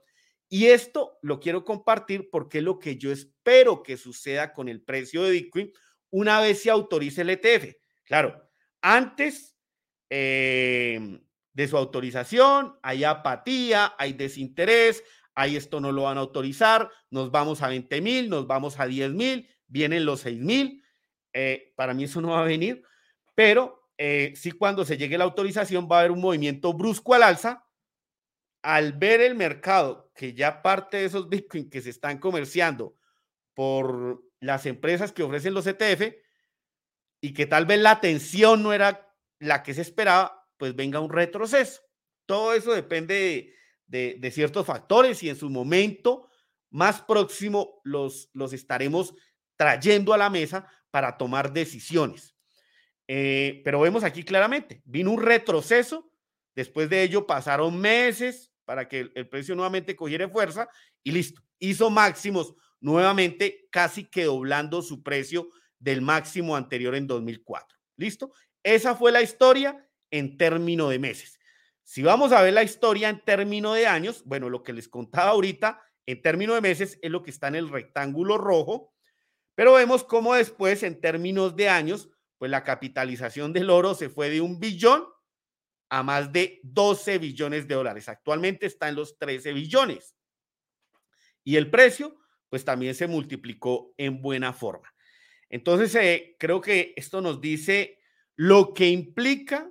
Y 0.48 0.66
esto 0.66 1.16
lo 1.22 1.38
quiero 1.38 1.64
compartir 1.64 2.28
porque 2.28 2.58
es 2.58 2.64
lo 2.64 2.80
que 2.80 2.98
yo 2.98 3.12
espero 3.12 3.84
que 3.84 3.96
suceda 3.96 4.52
con 4.52 4.68
el 4.68 4.82
precio 4.82 5.22
de 5.22 5.30
Bitcoin 5.30 5.72
una 6.10 6.40
vez 6.40 6.60
se 6.60 6.70
autorice 6.70 7.20
el 7.20 7.30
ETF. 7.30 7.72
Claro, 8.02 8.50
antes 8.80 9.56
eh, 10.10 11.20
de 11.54 11.68
su 11.68 11.76
autorización 11.76 12.78
hay 12.82 13.04
apatía, 13.04 13.94
hay 13.98 14.12
desinterés, 14.12 15.02
hay 15.34 15.56
esto 15.56 15.80
no 15.80 15.90
lo 15.92 16.02
van 16.02 16.18
a 16.18 16.20
autorizar, 16.20 16.90
nos 17.10 17.30
vamos 17.30 17.62
a 17.62 17.68
20 17.68 18.00
mil, 18.00 18.28
nos 18.28 18.46
vamos 18.46 18.78
a 18.78 18.86
10 18.86 19.12
mil, 19.12 19.48
vienen 19.66 20.04
los 20.04 20.20
6 20.20 20.40
mil. 20.40 20.84
Eh, 21.32 21.72
para 21.76 21.94
mí 21.94 22.04
eso 22.04 22.20
no 22.20 22.30
va 22.30 22.42
a 22.42 22.44
venir, 22.44 22.84
pero 23.34 23.88
eh, 23.98 24.32
sí 24.36 24.52
cuando 24.52 24.84
se 24.84 24.96
llegue 24.96 25.18
la 25.18 25.24
autorización 25.24 25.88
va 25.90 25.96
a 25.96 25.98
haber 26.00 26.12
un 26.12 26.20
movimiento 26.20 26.72
brusco 26.74 27.14
al 27.14 27.22
alza 27.22 27.64
al 28.62 28.94
ver 28.94 29.20
el 29.20 29.34
mercado 29.34 30.10
que 30.14 30.32
ya 30.32 30.62
parte 30.62 30.96
de 30.96 31.04
esos 31.04 31.28
Bitcoin 31.30 31.68
que 31.70 31.82
se 31.82 31.90
están 31.90 32.18
comerciando 32.18 32.96
por 33.54 34.22
las 34.40 34.66
empresas 34.66 35.12
que 35.12 35.22
ofrecen 35.22 35.54
los 35.54 35.66
ETF 35.66 36.14
y 37.20 37.32
que 37.32 37.46
tal 37.46 37.66
vez 37.66 37.78
la 37.80 37.92
atención 37.92 38.62
no 38.62 38.72
era 38.72 39.14
la 39.38 39.62
que 39.62 39.74
se 39.74 39.82
esperaba, 39.82 40.43
pues 40.64 40.74
venga 40.74 40.98
un 40.98 41.10
retroceso. 41.10 41.82
Todo 42.24 42.54
eso 42.54 42.72
depende 42.72 43.54
de, 43.86 44.30
ciertos 44.32 44.64
factores 44.64 45.22
y 45.22 45.28
en 45.28 45.36
su 45.36 45.50
momento 45.50 46.30
más 46.70 47.02
próximo 47.02 47.82
los, 47.84 48.30
los 48.32 48.54
estaremos 48.54 49.14
trayendo 49.56 50.14
a 50.14 50.16
la 50.16 50.30
mesa 50.30 50.66
para 50.90 51.18
tomar 51.18 51.52
decisiones. 51.52 52.34
Eh, 53.06 53.60
pero 53.62 53.78
vemos 53.78 54.04
aquí 54.04 54.22
claramente, 54.22 54.80
vino 54.86 55.10
un 55.10 55.20
retroceso, 55.20 56.10
después 56.54 56.88
de 56.88 57.02
ello 57.02 57.26
pasaron 57.26 57.78
meses, 57.78 58.50
para 58.64 58.88
que 58.88 59.12
el 59.14 59.28
precio 59.28 59.54
nuevamente 59.54 59.94
cogiera 59.94 60.30
fuerza 60.30 60.66
y 61.02 61.12
listo. 61.12 61.42
Hizo 61.58 61.90
máximos 61.90 62.54
nuevamente, 62.80 63.68
casi 63.70 64.04
que 64.04 64.24
doblando 64.24 64.80
su 64.80 65.02
precio 65.02 65.50
del 65.78 66.00
máximo 66.00 66.56
anterior 66.56 66.94
en 66.94 67.06
2004. 67.06 67.76
¿Listo? 67.98 68.32
Esa 68.62 68.96
fue 68.96 69.12
la 69.12 69.20
historia 69.20 69.86
en 70.14 70.36
términos 70.36 70.90
de 70.90 71.00
meses. 71.00 71.40
Si 71.82 72.00
vamos 72.02 72.30
a 72.30 72.40
ver 72.40 72.54
la 72.54 72.62
historia 72.62 73.08
en 73.08 73.20
términos 73.24 73.74
de 73.74 73.88
años, 73.88 74.22
bueno, 74.24 74.48
lo 74.48 74.62
que 74.62 74.72
les 74.72 74.88
contaba 74.88 75.30
ahorita 75.30 75.82
en 76.06 76.22
términos 76.22 76.54
de 76.54 76.60
meses 76.60 77.00
es 77.02 77.10
lo 77.10 77.24
que 77.24 77.32
está 77.32 77.48
en 77.48 77.56
el 77.56 77.68
rectángulo 77.68 78.38
rojo, 78.38 78.94
pero 79.56 79.74
vemos 79.74 80.04
cómo 80.04 80.34
después 80.34 80.84
en 80.84 81.00
términos 81.00 81.56
de 81.56 81.68
años, 81.68 82.10
pues 82.38 82.48
la 82.48 82.62
capitalización 82.62 83.52
del 83.52 83.70
oro 83.70 83.96
se 83.96 84.08
fue 84.08 84.30
de 84.30 84.40
un 84.40 84.60
billón 84.60 85.04
a 85.88 86.04
más 86.04 86.32
de 86.32 86.60
12 86.62 87.18
billones 87.18 87.66
de 87.66 87.74
dólares. 87.74 88.08
Actualmente 88.08 88.66
está 88.66 88.88
en 88.88 88.94
los 88.94 89.18
13 89.18 89.52
billones. 89.52 90.14
Y 91.42 91.56
el 91.56 91.70
precio, 91.70 92.16
pues 92.48 92.64
también 92.64 92.94
se 92.94 93.08
multiplicó 93.08 93.92
en 93.96 94.22
buena 94.22 94.52
forma. 94.52 94.94
Entonces, 95.48 95.92
eh, 95.96 96.36
creo 96.38 96.60
que 96.60 96.94
esto 96.96 97.20
nos 97.20 97.40
dice 97.40 97.98
lo 98.36 98.74
que 98.74 98.88
implica 98.88 99.70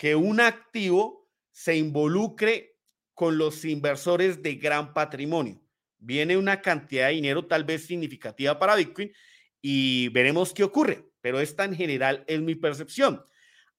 que 0.00 0.16
un 0.16 0.40
activo 0.40 1.28
se 1.50 1.76
involucre 1.76 2.78
con 3.12 3.36
los 3.36 3.66
inversores 3.66 4.42
de 4.42 4.54
gran 4.54 4.94
patrimonio. 4.94 5.60
Viene 5.98 6.38
una 6.38 6.62
cantidad 6.62 7.08
de 7.08 7.16
dinero 7.16 7.46
tal 7.46 7.64
vez 7.64 7.84
significativa 7.84 8.58
para 8.58 8.76
Bitcoin 8.76 9.12
y 9.60 10.08
veremos 10.08 10.54
qué 10.54 10.64
ocurre, 10.64 11.04
pero 11.20 11.38
esta 11.38 11.66
en 11.66 11.74
general 11.74 12.24
es 12.28 12.40
mi 12.40 12.54
percepción. 12.54 13.22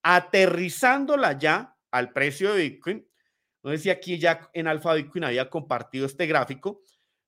Aterrizándola 0.04 1.40
ya 1.40 1.76
al 1.90 2.14
precio 2.14 2.54
de 2.54 2.70
Bitcoin. 2.70 3.08
No 3.64 3.72
sé 3.72 3.80
si 3.80 3.90
aquí 3.90 4.20
ya 4.20 4.48
en 4.54 4.68
Alfa 4.68 4.94
Bitcoin 4.94 5.24
había 5.24 5.50
compartido 5.50 6.06
este 6.06 6.28
gráfico, 6.28 6.84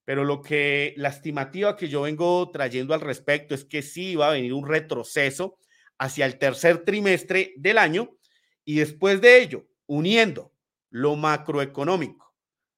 pero 0.05 0.23
lo 0.23 0.43
que 0.43 0.93
la 0.97 1.09
estimativa 1.09 1.75
que 1.75 1.89
yo 1.89 2.03
vengo 2.03 2.51
trayendo 2.51 2.93
al 2.93 3.01
respecto 3.01 3.55
es 3.55 3.65
que 3.65 3.81
sí 3.81 4.15
va 4.15 4.27
a 4.27 4.33
venir 4.33 4.53
un 4.53 4.67
retroceso 4.67 5.57
hacia 5.97 6.27
el 6.27 6.37
tercer 6.37 6.85
trimestre 6.85 7.53
del 7.57 7.79
año 7.79 8.19
y 8.65 8.75
después 8.75 9.21
de 9.21 9.41
ello, 9.41 9.67
uniendo 9.85 10.53
lo 10.89 11.15
macroeconómico, 11.15 12.33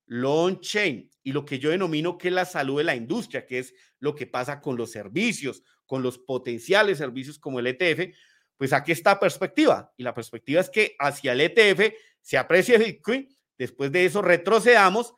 lo 0.06 0.34
on-chain 0.34 1.10
y 1.24 1.32
lo 1.32 1.46
que 1.46 1.60
yo 1.60 1.70
denomino 1.70 2.18
que 2.18 2.30
es 2.30 2.34
la 2.34 2.46
salud 2.46 2.78
de 2.78 2.84
la 2.84 2.96
industria, 2.96 3.46
que 3.46 3.60
es 3.60 3.74
lo 4.00 4.16
que 4.16 4.28
pasa 4.28 4.62
con 4.62 4.78
los 4.78 4.92
servicios, 4.92 5.64
con 5.86 6.02
los 6.02 6.18
potenciales 6.18 6.98
servicios 6.98 7.40
como 7.40 7.60
el 7.60 7.68
ETF, 7.68 8.16
pues 8.58 8.74
aquí 8.74 8.92
está 8.92 9.20
perspectiva. 9.20 9.92
Y 9.98 10.04
la 10.04 10.14
perspectiva 10.14 10.62
es 10.62 10.70
que 10.70 10.96
hacia 11.00 11.34
el 11.34 11.42
ETF 11.42 11.94
se 12.22 12.38
aprecie 12.38 12.78
Bitcoin, 12.78 13.28
después 13.58 13.92
de 13.92 14.06
eso 14.06 14.22
retrocedamos, 14.22 15.14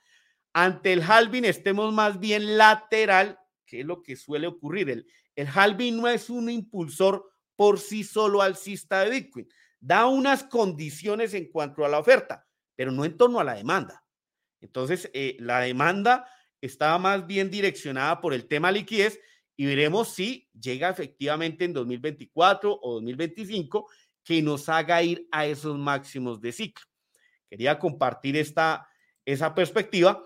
ante 0.54 0.94
el 0.94 1.04
halving 1.04 1.46
estemos 1.46 1.94
más 1.94 2.20
bien 2.20 2.58
lateral, 2.58 3.40
que 3.66 3.82
es 3.82 3.86
lo 3.86 4.02
que 4.02 4.16
suele 4.16 4.48
ocurrir. 4.48 4.90
El, 4.90 5.08
el 5.36 5.48
halving 5.48 5.98
no 5.98 6.08
es 6.08 6.30
un 6.30 6.50
impulsor 6.50 7.30
por 7.56 7.80
sí 7.80 8.04
solo 8.04 8.42
alcista 8.42 9.04
de 9.04 9.10
Bitcoin, 9.10 9.48
da 9.88 10.06
unas 10.06 10.44
condiciones 10.44 11.34
en 11.34 11.50
cuanto 11.50 11.86
a 11.86 11.88
la 11.90 12.00
oferta, 12.00 12.46
pero 12.76 12.92
no 12.92 13.06
en 13.06 13.16
torno 13.16 13.40
a 13.40 13.46
la 13.46 13.54
demanda. 13.54 14.04
Entonces, 14.60 15.10
eh, 15.14 15.38
la 15.40 15.62
demanda 15.62 16.28
estaba 16.60 16.98
más 16.98 17.26
bien 17.26 17.50
direccionada 17.50 18.20
por 18.20 18.34
el 18.34 18.48
tema 18.48 18.70
liquidez 18.70 19.18
y 19.56 19.66
veremos 19.66 20.10
si 20.10 20.50
llega 20.60 20.90
efectivamente 20.90 21.64
en 21.64 21.72
2024 21.72 22.80
o 22.82 22.96
2025 22.96 23.88
que 24.26 24.42
nos 24.42 24.68
haga 24.68 25.02
ir 25.02 25.26
a 25.32 25.46
esos 25.46 25.78
máximos 25.78 26.42
de 26.42 26.52
ciclo. 26.52 26.86
Quería 27.50 27.80
compartir 27.80 28.36
esta, 28.36 28.90
esa 29.26 29.56
perspectiva 29.56 30.22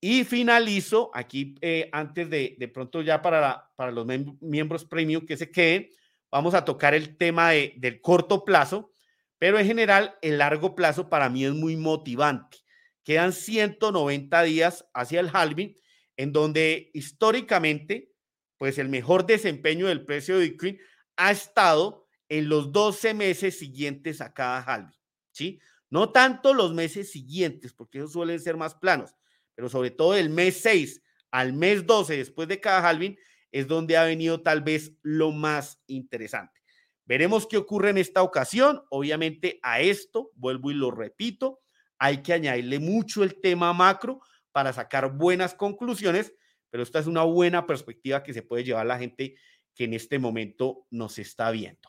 y 0.00 0.22
finalizo 0.22 1.10
aquí 1.12 1.56
eh, 1.60 1.88
antes 1.90 2.30
de, 2.30 2.54
de 2.56 2.68
pronto 2.68 3.02
ya 3.02 3.20
para, 3.20 3.68
para 3.74 3.90
los 3.90 4.06
miembros 4.40 4.84
premium 4.84 5.26
que 5.26 5.36
se 5.36 5.50
queden, 5.50 5.90
vamos 6.30 6.54
a 6.54 6.64
tocar 6.64 6.94
el 6.94 7.16
tema 7.16 7.50
de, 7.50 7.74
del 7.78 8.00
corto 8.00 8.44
plazo, 8.44 8.91
pero 9.42 9.58
en 9.58 9.66
general 9.66 10.16
el 10.22 10.38
largo 10.38 10.76
plazo 10.76 11.10
para 11.10 11.28
mí 11.28 11.44
es 11.44 11.52
muy 11.52 11.76
motivante. 11.76 12.58
Quedan 13.02 13.32
190 13.32 14.40
días 14.44 14.86
hacia 14.94 15.18
el 15.18 15.30
halving, 15.32 15.74
en 16.16 16.32
donde 16.32 16.92
históricamente 16.94 18.12
pues 18.56 18.78
el 18.78 18.88
mejor 18.88 19.26
desempeño 19.26 19.88
del 19.88 20.04
precio 20.04 20.38
de 20.38 20.44
Bitcoin 20.44 20.78
ha 21.16 21.32
estado 21.32 22.06
en 22.28 22.48
los 22.48 22.70
12 22.70 23.14
meses 23.14 23.58
siguientes 23.58 24.20
a 24.20 24.32
cada 24.32 24.60
halving, 24.60 24.96
¿sí? 25.32 25.58
No 25.90 26.12
tanto 26.12 26.54
los 26.54 26.72
meses 26.72 27.10
siguientes, 27.10 27.72
porque 27.72 27.98
esos 27.98 28.12
suelen 28.12 28.38
ser 28.38 28.56
más 28.56 28.76
planos, 28.76 29.16
pero 29.56 29.68
sobre 29.68 29.90
todo 29.90 30.14
el 30.14 30.30
mes 30.30 30.60
6 30.60 31.02
al 31.32 31.52
mes 31.52 31.84
12 31.84 32.16
después 32.16 32.46
de 32.46 32.60
cada 32.60 32.88
halving 32.88 33.18
es 33.50 33.66
donde 33.66 33.96
ha 33.96 34.04
venido 34.04 34.40
tal 34.40 34.62
vez 34.62 34.92
lo 35.02 35.32
más 35.32 35.82
interesante. 35.88 36.61
Veremos 37.04 37.46
qué 37.46 37.56
ocurre 37.56 37.90
en 37.90 37.98
esta 37.98 38.22
ocasión. 38.22 38.82
Obviamente 38.90 39.58
a 39.62 39.80
esto, 39.80 40.30
vuelvo 40.34 40.70
y 40.70 40.74
lo 40.74 40.90
repito, 40.90 41.60
hay 41.98 42.22
que 42.22 42.32
añadirle 42.32 42.78
mucho 42.78 43.22
el 43.22 43.40
tema 43.40 43.72
macro 43.72 44.20
para 44.52 44.72
sacar 44.72 45.16
buenas 45.16 45.54
conclusiones, 45.54 46.34
pero 46.70 46.82
esta 46.82 46.98
es 46.98 47.06
una 47.06 47.22
buena 47.22 47.66
perspectiva 47.66 48.22
que 48.22 48.34
se 48.34 48.42
puede 48.42 48.64
llevar 48.64 48.86
la 48.86 48.98
gente 48.98 49.34
que 49.74 49.84
en 49.84 49.94
este 49.94 50.18
momento 50.18 50.86
nos 50.90 51.18
está 51.18 51.50
viendo. 51.50 51.88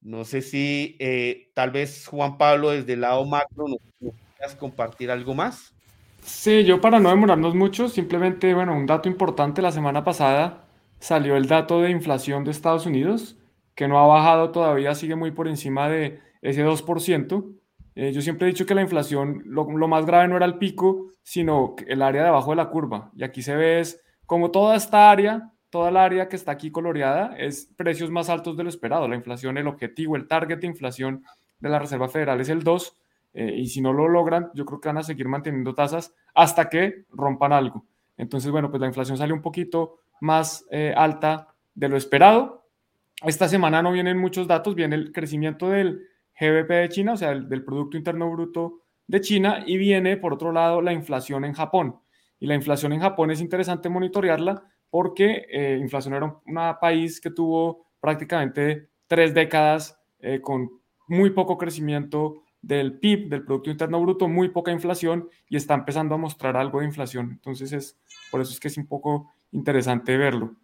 No 0.00 0.24
sé 0.24 0.42
si 0.42 0.96
eh, 1.00 1.50
tal 1.54 1.70
vez 1.70 2.06
Juan 2.06 2.38
Pablo 2.38 2.70
desde 2.70 2.92
el 2.92 3.00
lado 3.00 3.24
macro 3.24 3.66
nos, 3.66 3.78
nos 4.00 4.54
compartir 4.54 5.10
algo 5.10 5.34
más. 5.34 5.74
Sí, 6.22 6.64
yo 6.64 6.80
para 6.80 7.00
no 7.00 7.10
demorarnos 7.10 7.54
mucho, 7.54 7.88
simplemente, 7.88 8.54
bueno, 8.54 8.76
un 8.76 8.86
dato 8.86 9.08
importante, 9.08 9.62
la 9.62 9.72
semana 9.72 10.04
pasada 10.04 10.67
salió 10.98 11.36
el 11.36 11.46
dato 11.46 11.80
de 11.80 11.90
inflación 11.90 12.44
de 12.44 12.50
Estados 12.50 12.86
Unidos, 12.86 13.38
que 13.74 13.88
no 13.88 13.98
ha 13.98 14.06
bajado 14.06 14.50
todavía, 14.50 14.94
sigue 14.94 15.16
muy 15.16 15.30
por 15.30 15.48
encima 15.48 15.88
de 15.88 16.20
ese 16.42 16.64
2%. 16.64 17.54
Eh, 17.94 18.12
yo 18.12 18.22
siempre 18.22 18.46
he 18.46 18.50
dicho 18.50 18.66
que 18.66 18.74
la 18.74 18.82
inflación, 18.82 19.42
lo, 19.44 19.66
más 19.88 20.06
grave 20.06 20.28
no 20.28 20.36
era 20.36 20.46
el 20.46 20.58
pico, 20.58 21.12
sino 21.22 21.74
el 21.86 22.02
área 22.02 22.22
de 22.22 22.28
abajo 22.28 22.50
de 22.50 22.56
la 22.56 22.70
curva. 22.70 23.10
Y 23.16 23.24
aquí 23.24 23.42
se 23.42 23.56
ve 23.56 23.80
es 23.80 24.02
como 24.26 24.50
toda 24.50 24.76
esta 24.76 25.10
área, 25.10 25.52
toda 25.70 25.90
el 25.90 25.96
área 25.96 26.28
que 26.28 26.36
está 26.36 26.52
aquí 26.52 26.70
coloreada, 26.70 27.36
es 27.36 27.72
precios 27.76 28.10
más 28.10 28.28
altos 28.28 28.56
de 28.56 28.64
lo 28.64 28.68
esperado. 28.68 29.08
La 29.08 29.16
inflación, 29.16 29.58
el 29.58 29.66
objetivo, 29.68 30.16
el 30.16 30.28
target 30.28 30.58
de 30.58 30.66
inflación 30.66 31.24
de 31.60 31.68
la 31.68 31.78
Reserva 31.78 32.08
Federal 32.08 32.40
es 32.40 32.48
el 32.48 32.62
2 32.62 32.96
eh, 33.34 33.54
y 33.56 33.66
si 33.68 33.80
no 33.80 33.92
lo 33.92 34.08
logran, 34.08 34.50
yo 34.54 34.64
creo 34.64 34.80
que 34.80 34.88
van 34.88 34.98
a 34.98 35.02
seguir 35.02 35.28
manteniendo 35.28 35.74
tasas 35.74 36.14
hasta 36.34 36.68
que 36.68 37.04
rompan 37.10 37.52
algo. 37.52 37.84
Entonces, 38.16 38.50
bueno, 38.50 38.70
pues 38.70 38.80
la 38.80 38.88
inflación 38.88 39.16
sale 39.16 39.32
un 39.32 39.42
poquito 39.42 40.00
más 40.20 40.66
eh, 40.70 40.94
alta 40.96 41.54
de 41.74 41.88
lo 41.88 41.96
esperado. 41.96 42.66
Esta 43.22 43.48
semana 43.48 43.82
no 43.82 43.92
vienen 43.92 44.18
muchos 44.18 44.46
datos, 44.46 44.74
viene 44.74 44.96
el 44.96 45.12
crecimiento 45.12 45.68
del 45.70 46.06
GBP 46.40 46.70
de 46.70 46.88
China, 46.88 47.12
o 47.14 47.16
sea, 47.16 47.34
del, 47.34 47.64
Producto 47.64 47.96
Interno 47.96 48.30
Bruto 48.30 48.80
de 49.06 49.20
China, 49.20 49.64
y 49.66 49.76
viene, 49.76 50.16
por 50.16 50.34
otro 50.34 50.52
lado, 50.52 50.80
la 50.80 50.92
inflación 50.92 51.44
en 51.44 51.52
Japón. 51.52 51.96
Y 52.38 52.46
la 52.46 52.54
inflación 52.54 52.92
en 52.92 53.00
Japón 53.00 53.30
es 53.30 53.40
interesante 53.40 53.88
monitorearla 53.88 54.62
porque 54.90 55.46
eh, 55.50 55.78
inflación 55.80 56.14
era 56.14 56.26
un 56.26 56.78
país 56.80 57.20
que 57.20 57.30
tuvo 57.30 57.86
prácticamente 58.00 58.88
tres 59.06 59.34
décadas 59.34 59.98
con 60.42 60.68
muy 61.06 61.30
poco 61.30 61.56
crecimiento 61.56 62.42
del 62.60 62.98
PIB, 62.98 63.28
del 63.28 63.44
Producto 63.44 63.70
Interno 63.70 64.00
Bruto, 64.00 64.28
muy 64.28 64.48
poca 64.48 64.72
inflación 64.72 65.28
y 65.48 65.56
está 65.56 65.74
empezando 65.74 66.14
a 66.14 66.18
mostrar 66.18 66.56
algo 66.56 66.80
de 66.80 66.86
inflación. 66.86 67.30
Entonces, 67.30 67.72
es, 67.72 67.98
por 68.30 68.40
eso 68.40 68.52
es 68.52 68.60
que 68.60 68.68
es 68.68 68.76
un 68.76 68.86
poco 68.86 69.32
interesante 69.52 70.16
verlo. 70.16 70.56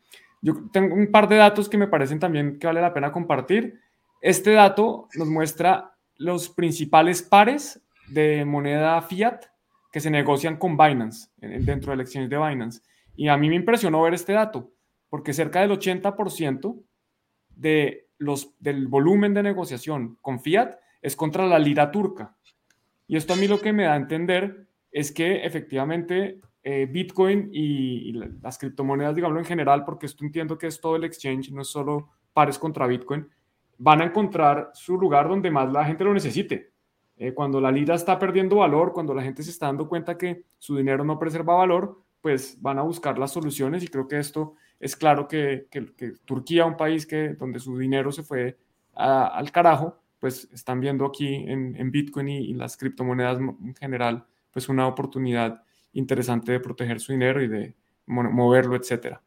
Yo 0.43 0.69
tengo 0.73 0.95
un 0.95 1.11
par 1.11 1.29
de 1.29 1.37
datos 1.37 1.69
que 1.69 1.79
me 1.79 1.89
parecen 1.89 2.19
también 2.19 2.59
que 2.59 2.67
vale 2.67 2.81
la 2.81 2.93
pena 2.93 3.13
compartir. 3.13 3.81
Este 4.21 4.53
dato 4.53 5.09
nos 5.15 5.29
muestra 5.29 5.97
los 6.17 6.49
principales 6.49 7.23
pares 7.23 7.81
de 8.09 8.45
moneda 8.45 9.01
fiat 9.03 9.47
que 9.91 10.01
se 10.01 10.11
negocian 10.11 10.57
con 10.57 10.77
Binance, 10.77 11.29
dentro 11.39 11.91
de 11.91 11.95
elecciones 11.95 12.29
de 12.29 12.37
Binance. 12.37 12.83
Y 13.17 13.29
a 13.29 13.37
mí 13.37 13.49
me 13.49 13.55
impresionó 13.55 14.03
ver 14.03 14.15
este 14.15 14.33
dato, 14.33 14.73
porque 15.09 15.33
cerca 15.33 15.61
del 15.61 15.71
80% 15.71 16.83
de 17.55 18.09
los, 18.19 18.55
del 18.59 18.89
volumen 18.89 19.35
de 19.35 19.43
negociación 19.43 20.19
con 20.21 20.41
fiat 20.41 20.77
es 21.01 21.17
contra 21.17 21.47
la 21.47 21.59
lira 21.59 21.91
turca. 21.91 22.37
Y 23.07 23.17
esto 23.17 23.35
a 23.35 23.37
mí 23.37 23.47
lo 23.47 23.61
que 23.61 23.73
me 23.73 23.85
da 23.85 23.93
a 23.93 23.97
entender 23.97 24.67
es 24.91 25.13
que 25.13 25.45
efectivamente 25.45 26.41
eh, 26.67 26.89
Bitcoin 26.91 27.51
y, 27.53 28.13
las 28.41 28.57
criptomonedas, 28.57 29.15
digámoslo 29.15 29.41
en 29.41 29.45
general, 29.45 29.85
porque 29.85 30.07
esto 30.07 30.25
entiendo 30.25 30.57
que 30.57 30.67
es 30.67 30.81
todo 30.81 30.97
el 30.97 31.05
exchange, 31.05 31.51
no 31.51 31.61
es 31.61 31.69
solo 31.69 32.09
pares 32.33 32.59
contra 32.59 32.87
Bitcoin, 32.87 33.29
van 33.77 34.01
a 34.01 34.07
encontrar 34.07 34.71
su 34.73 34.97
lugar 34.97 35.29
donde 35.29 35.51
más 35.51 35.71
la 35.71 35.85
gente 35.85 36.05
lo 36.05 36.15
necesite. 36.15 36.73
Eh, 37.19 37.35
cuando 37.35 37.61
la 37.61 37.71
lira 37.71 37.95
está 37.95 38.19
perdiendo 38.19 38.57
valor, 38.57 38.95
cuando 38.95 39.13
la 39.13 39.23
gente 39.23 39.43
se 39.43 39.51
está 39.51 39.67
dando 39.67 39.87
cuenta 39.87 40.17
que 40.17 40.45
su 40.59 40.75
dinero 40.75 41.05
no 41.05 41.19
preserva 41.19 41.55
valor, 41.55 42.01
pues 42.23 42.57
van 42.63 42.79
a 42.79 42.83
buscar 42.83 43.19
las 43.19 43.33
soluciones 43.33 43.85
y 43.85 43.89
creo 43.89 44.09
que 44.09 44.19
esto 44.19 44.55
es 44.81 44.97
claro 44.97 45.29
que, 45.29 45.69
Turquía, 46.25 46.65
un 46.65 46.79
país 46.79 47.07
que, 47.07 47.35
donde 47.35 47.61
su 47.61 47.77
dinero 47.77 48.11
se 48.11 48.23
fue 48.23 48.57
al 48.95 49.53
carajo, 49.53 50.01
pues 50.19 50.49
están 50.51 50.81
viendo 50.81 51.05
aquí 51.05 51.27
en, 51.35 51.91
Bitcoin 51.91 52.29
y, 52.29 52.55
las 52.55 52.79
criptomonedas 52.79 53.39
en 53.39 53.75
general, 53.75 54.25
pues 54.51 54.71
una 54.71 54.87
oportunidad 54.87 55.63
interesante 55.95 56.53
de 56.53 56.61
proteger 56.61 57.01
su 57.01 57.13
dinero 57.13 57.43
y 57.43 57.49
de 57.49 57.75
moverlo, 58.07 58.77
etcétera. 58.77 59.23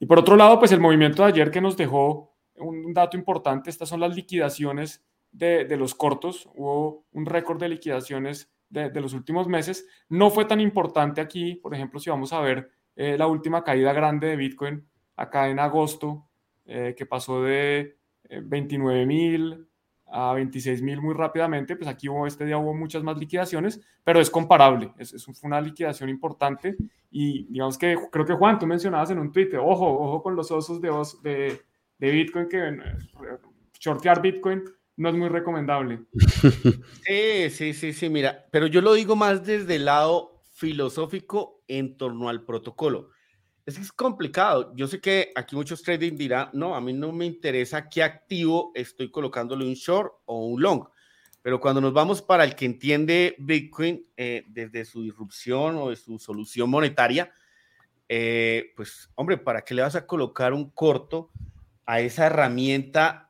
Y 0.00 0.06
por 0.06 0.18
otro 0.18 0.36
lado, 0.36 0.58
pues 0.58 0.72
el 0.72 0.80
movimiento 0.80 1.22
de 1.22 1.28
ayer 1.28 1.50
que 1.50 1.60
nos 1.60 1.76
dejó 1.76 2.34
un, 2.56 2.92
dato 2.92 3.16
importante, 3.16 3.70
estas 3.70 3.88
son 3.88 4.00
las 4.00 4.14
liquidaciones 4.14 5.04
de, 5.30 5.76
los 5.76 5.94
cortos, 5.94 6.48
hubo 6.54 7.04
un 7.12 7.26
récord 7.26 7.60
de 7.60 7.68
liquidaciones 7.68 8.50
de, 8.68 8.90
los 9.00 9.14
últimos 9.14 9.48
meses, 9.48 9.86
no 10.08 10.30
fue 10.30 10.44
tan 10.44 10.60
importante 10.60 11.20
aquí, 11.20 11.54
por 11.54 11.74
ejemplo, 11.74 12.00
si 12.00 12.10
vamos 12.10 12.32
a 12.32 12.40
ver 12.40 12.70
eh, 12.96 13.16
la 13.16 13.26
última 13.26 13.62
caída 13.64 13.92
grande 13.92 14.28
de 14.28 14.36
Bitcoin 14.36 14.86
acá 15.16 15.48
en 15.48 15.58
agosto, 15.58 16.28
eh, 16.66 16.94
que 16.96 17.06
pasó 17.06 17.42
de 17.42 17.98
29 18.28 19.02
eh, 19.02 19.06
mil 19.06 19.67
a 20.10 20.32
26 20.34 20.82
mil 20.82 21.00
muy 21.00 21.14
rápidamente, 21.14 21.76
pues 21.76 21.88
aquí 21.88 22.08
hubo, 22.08 22.26
este 22.26 22.44
día 22.44 22.58
hubo 22.58 22.74
muchas 22.74 23.02
más 23.02 23.18
liquidaciones, 23.18 23.80
pero 24.04 24.20
es 24.20 24.30
comparable, 24.30 24.92
es, 24.98 25.12
es, 25.14 25.24
fue 25.24 25.48
una 25.48 25.60
liquidación 25.60 26.08
importante 26.08 26.76
y 27.10 27.44
digamos 27.52 27.78
que 27.78 27.96
creo 28.10 28.24
que 28.24 28.34
Juan, 28.34 28.58
tú 28.58 28.66
mencionabas 28.66 29.10
en 29.10 29.18
un 29.18 29.32
tweet, 29.32 29.50
ojo, 29.58 29.86
ojo 29.86 30.22
con 30.22 30.36
los 30.36 30.50
osos 30.50 30.80
de, 30.80 30.90
de, 31.22 31.60
de 31.98 32.10
Bitcoin, 32.10 32.48
que 32.48 32.68
eh, 32.68 32.78
shortear 33.78 34.22
Bitcoin 34.22 34.64
no 34.96 35.08
es 35.08 35.14
muy 35.14 35.28
recomendable. 35.28 36.00
Sí, 37.06 37.50
sí, 37.50 37.72
sí, 37.72 37.92
sí, 37.92 38.10
mira, 38.10 38.46
pero 38.50 38.66
yo 38.66 38.82
lo 38.82 38.92
digo 38.92 39.16
más 39.16 39.44
desde 39.44 39.76
el 39.76 39.86
lado 39.86 40.42
filosófico 40.52 41.62
en 41.68 41.96
torno 41.96 42.28
al 42.28 42.44
protocolo. 42.44 43.10
Es 43.68 43.76
es 43.76 43.92
complicado. 43.92 44.72
Yo 44.74 44.86
sé 44.86 44.98
que 44.98 45.30
aquí 45.34 45.54
muchos 45.54 45.82
trading 45.82 46.16
dirán, 46.16 46.48
no, 46.54 46.74
a 46.74 46.80
mí 46.80 46.94
no 46.94 47.12
me 47.12 47.26
interesa 47.26 47.86
qué 47.90 48.02
activo 48.02 48.72
estoy 48.74 49.10
colocándole 49.10 49.66
un 49.66 49.74
short 49.74 50.10
o 50.24 50.46
un 50.46 50.62
long. 50.62 50.88
Pero 51.42 51.60
cuando 51.60 51.78
nos 51.78 51.92
vamos 51.92 52.22
para 52.22 52.44
el 52.44 52.54
que 52.54 52.64
entiende 52.64 53.36
Bitcoin 53.38 54.06
eh, 54.16 54.46
desde 54.48 54.86
su 54.86 55.02
disrupción 55.02 55.76
o 55.76 55.90
de 55.90 55.96
su 55.96 56.18
solución 56.18 56.70
monetaria, 56.70 57.30
eh, 58.08 58.72
pues 58.74 59.10
hombre, 59.16 59.36
¿para 59.36 59.60
qué 59.60 59.74
le 59.74 59.82
vas 59.82 59.96
a 59.96 60.06
colocar 60.06 60.54
un 60.54 60.70
corto 60.70 61.30
a 61.84 62.00
esa 62.00 62.24
herramienta 62.24 63.28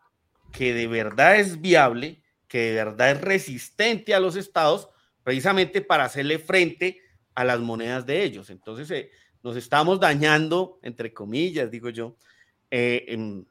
que 0.53 0.73
de 0.73 0.87
verdad 0.87 1.35
es 1.35 1.61
viable, 1.61 2.23
que 2.47 2.61
de 2.61 2.75
verdad 2.75 3.11
es 3.11 3.21
resistente 3.23 4.15
a 4.15 4.21
los 4.21 4.37
estados, 4.37 4.89
precisamente 5.25 5.81
para 5.81 6.05
hacerle 6.05 6.39
frente 6.39 7.01
a 7.35 7.43
las 7.43 7.59
monedas 7.59 8.07
de 8.07 8.23
ellos? 8.23 8.51
Entonces, 8.51 8.89
eh, 8.93 9.11
nos 9.43 9.57
estamos 9.57 10.01
dañando, 10.01 10.79
entre 10.83 11.13
comillas, 11.13 11.71
digo 11.71 11.91
yo, 11.91 12.17
eh, 12.71 13.45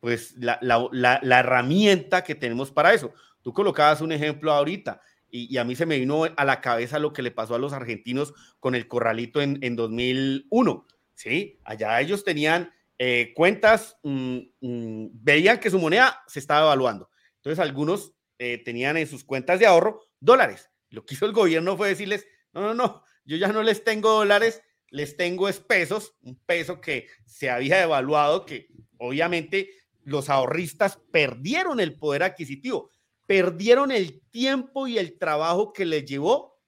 pues 0.00 0.34
la, 0.36 1.20
herramienta 1.22 2.22
que 2.24 2.34
tenemos 2.34 2.70
para 2.70 2.92
eso. 2.92 3.12
Tú 3.42 3.52
colocabas 3.52 4.00
un 4.00 4.12
ejemplo 4.12 4.52
ahorita 4.52 5.00
y, 5.30 5.56
a 5.56 5.64
mí 5.64 5.74
se 5.74 5.86
me 5.86 5.98
vino 5.98 6.24
a 6.24 6.44
la 6.44 6.60
cabeza 6.60 6.98
lo 6.98 7.12
que 7.12 7.22
le 7.22 7.30
pasó 7.30 7.54
a 7.54 7.58
los 7.58 7.72
argentinos 7.72 8.34
con 8.60 8.74
el 8.74 8.86
corralito 8.86 9.40
en, 9.40 9.76
2001. 9.76 10.86
¿sí? 11.14 11.58
Allá 11.64 12.00
ellos 12.00 12.22
tenían 12.22 12.70
eh, 12.98 13.32
cuentas, 13.34 13.96
mm, 14.02 14.38
mm, 14.60 15.06
veían 15.14 15.58
que 15.58 15.70
su 15.70 15.78
moneda 15.78 16.22
se 16.26 16.38
estaba 16.38 16.66
evaluando. 16.66 17.10
Entonces 17.36 17.58
algunos 17.58 18.12
eh, 18.38 18.58
tenían 18.64 18.96
en 18.96 19.06
sus 19.06 19.24
cuentas 19.24 19.58
de 19.58 19.66
ahorro 19.66 20.02
dólares. 20.20 20.70
Lo 20.90 21.04
que 21.04 21.14
hizo 21.14 21.26
el 21.26 21.32
gobierno 21.32 21.76
fue 21.76 21.88
decirles, 21.88 22.26
no, 22.52 22.60
no, 22.60 22.74
no, 22.74 23.02
yo 23.24 23.36
ya 23.36 23.48
no 23.48 23.62
les 23.62 23.84
tengo 23.84 24.10
dólares, 24.10 24.62
les 24.94 25.16
tengo 25.16 25.48
es 25.48 25.58
pesos, 25.58 26.14
un 26.22 26.36
peso 26.36 26.80
que 26.80 27.08
se 27.26 27.50
había 27.50 27.82
evaluado, 27.82 28.46
que 28.46 28.68
obviamente 28.96 29.70
los 30.04 30.30
ahorristas 30.30 31.00
perdieron 31.10 31.80
el 31.80 31.98
poder 31.98 32.22
adquisitivo, 32.22 32.92
perdieron 33.26 33.90
el 33.90 34.20
tiempo 34.30 34.86
y 34.86 34.98
el 34.98 35.18
trabajo 35.18 35.72
que 35.72 35.84
les 35.84 36.04
llevó 36.04 36.60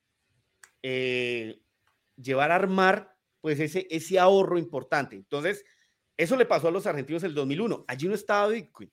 eh, 0.82 1.60
llevar 2.16 2.50
a 2.50 2.56
armar 2.56 3.16
pues 3.40 3.60
ese, 3.60 3.86
ese 3.90 4.18
ahorro 4.18 4.58
importante. 4.58 5.14
Entonces, 5.14 5.64
eso 6.16 6.36
le 6.36 6.46
pasó 6.46 6.66
a 6.66 6.72
los 6.72 6.84
argentinos 6.88 7.22
en 7.22 7.28
el 7.28 7.34
2001. 7.36 7.84
Allí 7.86 8.08
no 8.08 8.14
estaba 8.16 8.48
Bitcoin. 8.48 8.90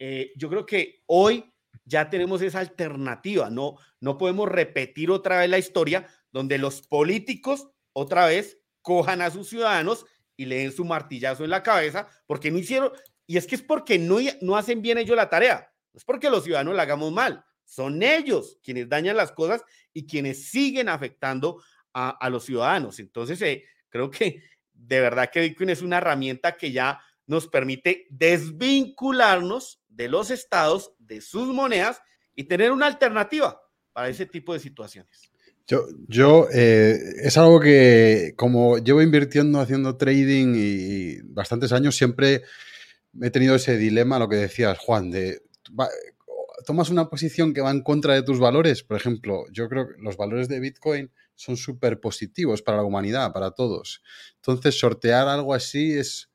Eh, 0.00 0.32
yo 0.34 0.48
creo 0.48 0.66
que 0.66 1.04
hoy 1.06 1.54
ya 1.84 2.10
tenemos 2.10 2.42
esa 2.42 2.58
alternativa. 2.58 3.48
No, 3.48 3.76
no 4.00 4.18
podemos 4.18 4.48
repetir 4.48 5.12
otra 5.12 5.38
vez 5.38 5.48
la 5.48 5.58
historia 5.58 6.08
donde 6.32 6.58
los 6.58 6.82
políticos 6.82 7.68
otra 7.92 8.26
vez 8.26 8.61
cojan 8.82 9.22
a 9.22 9.30
sus 9.30 9.48
ciudadanos 9.48 10.04
y 10.36 10.44
le 10.44 10.58
den 10.58 10.72
su 10.72 10.84
martillazo 10.84 11.44
en 11.44 11.50
la 11.50 11.62
cabeza 11.62 12.08
porque 12.26 12.50
no 12.50 12.58
hicieron, 12.58 12.92
y 13.26 13.36
es 13.36 13.46
que 13.46 13.54
es 13.54 13.62
porque 13.62 13.98
no, 13.98 14.18
no 14.40 14.56
hacen 14.56 14.82
bien 14.82 14.98
ellos 14.98 15.16
la 15.16 15.30
tarea, 15.30 15.72
no 15.92 15.98
es 15.98 16.04
porque 16.04 16.30
los 16.30 16.44
ciudadanos 16.44 16.74
la 16.74 16.82
hagamos 16.82 17.12
mal, 17.12 17.44
son 17.64 18.02
ellos 18.02 18.58
quienes 18.62 18.88
dañan 18.88 19.16
las 19.16 19.32
cosas 19.32 19.64
y 19.92 20.06
quienes 20.06 20.50
siguen 20.50 20.88
afectando 20.88 21.62
a, 21.94 22.28
los 22.30 22.44
ciudadanos. 22.44 22.98
Entonces, 22.98 23.40
eh, 23.42 23.64
creo 23.88 24.10
que 24.10 24.42
de 24.72 25.00
verdad 25.00 25.30
que 25.30 25.40
Bitcoin 25.40 25.70
es 25.70 25.82
una 25.82 25.98
herramienta 25.98 26.56
que 26.56 26.72
ya 26.72 27.00
nos 27.26 27.48
permite 27.48 28.06
desvincularnos 28.10 29.82
de 29.88 30.08
los 30.08 30.30
estados, 30.30 30.94
de 30.98 31.20
sus 31.20 31.48
monedas 31.48 32.00
y 32.34 32.44
tener 32.44 32.72
una 32.72 32.86
alternativa 32.86 33.60
para 33.92 34.08
ese 34.08 34.26
tipo 34.26 34.52
de 34.52 34.60
situaciones. 34.60 35.31
Yo, 35.66 35.86
yo 36.08 36.48
eh, 36.52 36.98
es 37.22 37.36
algo 37.38 37.60
que 37.60 38.34
como 38.36 38.78
llevo 38.78 39.00
invirtiendo, 39.00 39.60
haciendo 39.60 39.96
trading 39.96 40.54
y, 40.56 41.20
bastantes 41.22 41.72
años, 41.72 41.96
siempre 41.96 42.42
he 43.20 43.30
tenido 43.30 43.54
ese 43.54 43.76
dilema, 43.76 44.18
lo 44.18 44.28
que 44.28 44.36
decías, 44.36 44.78
Juan, 44.78 45.10
de 45.10 45.42
tomas 46.64 46.90
una 46.90 47.08
posición 47.08 47.52
que 47.52 47.60
va 47.60 47.70
en 47.70 47.82
contra 47.82 48.14
de 48.14 48.22
tus 48.22 48.38
valores. 48.38 48.82
Por 48.82 48.96
ejemplo, 48.96 49.44
yo 49.50 49.68
creo 49.68 49.88
que 49.88 49.94
los 49.98 50.16
valores 50.16 50.48
de 50.48 50.60
Bitcoin 50.60 51.10
son 51.34 51.56
súper 51.56 52.00
positivos 52.00 52.62
para 52.62 52.78
la 52.78 52.84
humanidad, 52.84 53.32
para 53.32 53.52
todos. 53.52 54.02
Entonces, 54.36 54.78
sortear 54.78 55.28
algo 55.28 55.54
así 55.54 55.92
es 55.92 56.30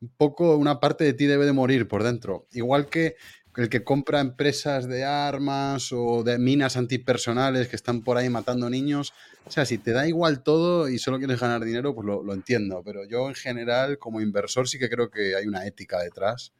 un 0.00 0.12
poco 0.16 0.56
una 0.56 0.80
parte 0.80 1.04
de 1.04 1.14
ti 1.14 1.26
debe 1.26 1.46
de 1.46 1.52
morir 1.52 1.88
por 1.88 2.02
dentro. 2.02 2.46
Igual 2.52 2.86
que 2.86 3.16
el 3.56 3.68
que 3.68 3.84
compra 3.84 4.20
empresas 4.20 4.86
de 4.86 5.04
armas 5.04 5.90
o 5.92 6.22
de 6.22 6.38
minas 6.38 6.76
antipersonales 6.76 7.68
que 7.68 7.76
están 7.76 8.02
por 8.02 8.18
ahí 8.18 8.28
matando 8.28 8.68
niños. 8.68 9.12
O 9.46 9.50
sea, 9.50 9.64
si 9.64 9.78
te 9.78 9.92
da 9.92 10.06
igual 10.06 10.42
todo 10.42 10.88
y 10.88 10.98
solo 10.98 11.18
quieres 11.18 11.40
ganar 11.40 11.64
dinero, 11.64 11.94
pues 11.94 12.06
lo, 12.06 12.34
entiendo. 12.34 12.82
Pero 12.84 13.04
yo 13.04 13.28
en 13.28 13.34
general, 13.34 13.98
como 13.98 14.20
inversor, 14.20 14.68
sí 14.68 14.78
que 14.78 14.90
creo 14.90 15.10
que 15.10 15.36
hay 15.36 15.46
una 15.46 15.66
ética 15.66 16.00
detrás. 16.00 16.52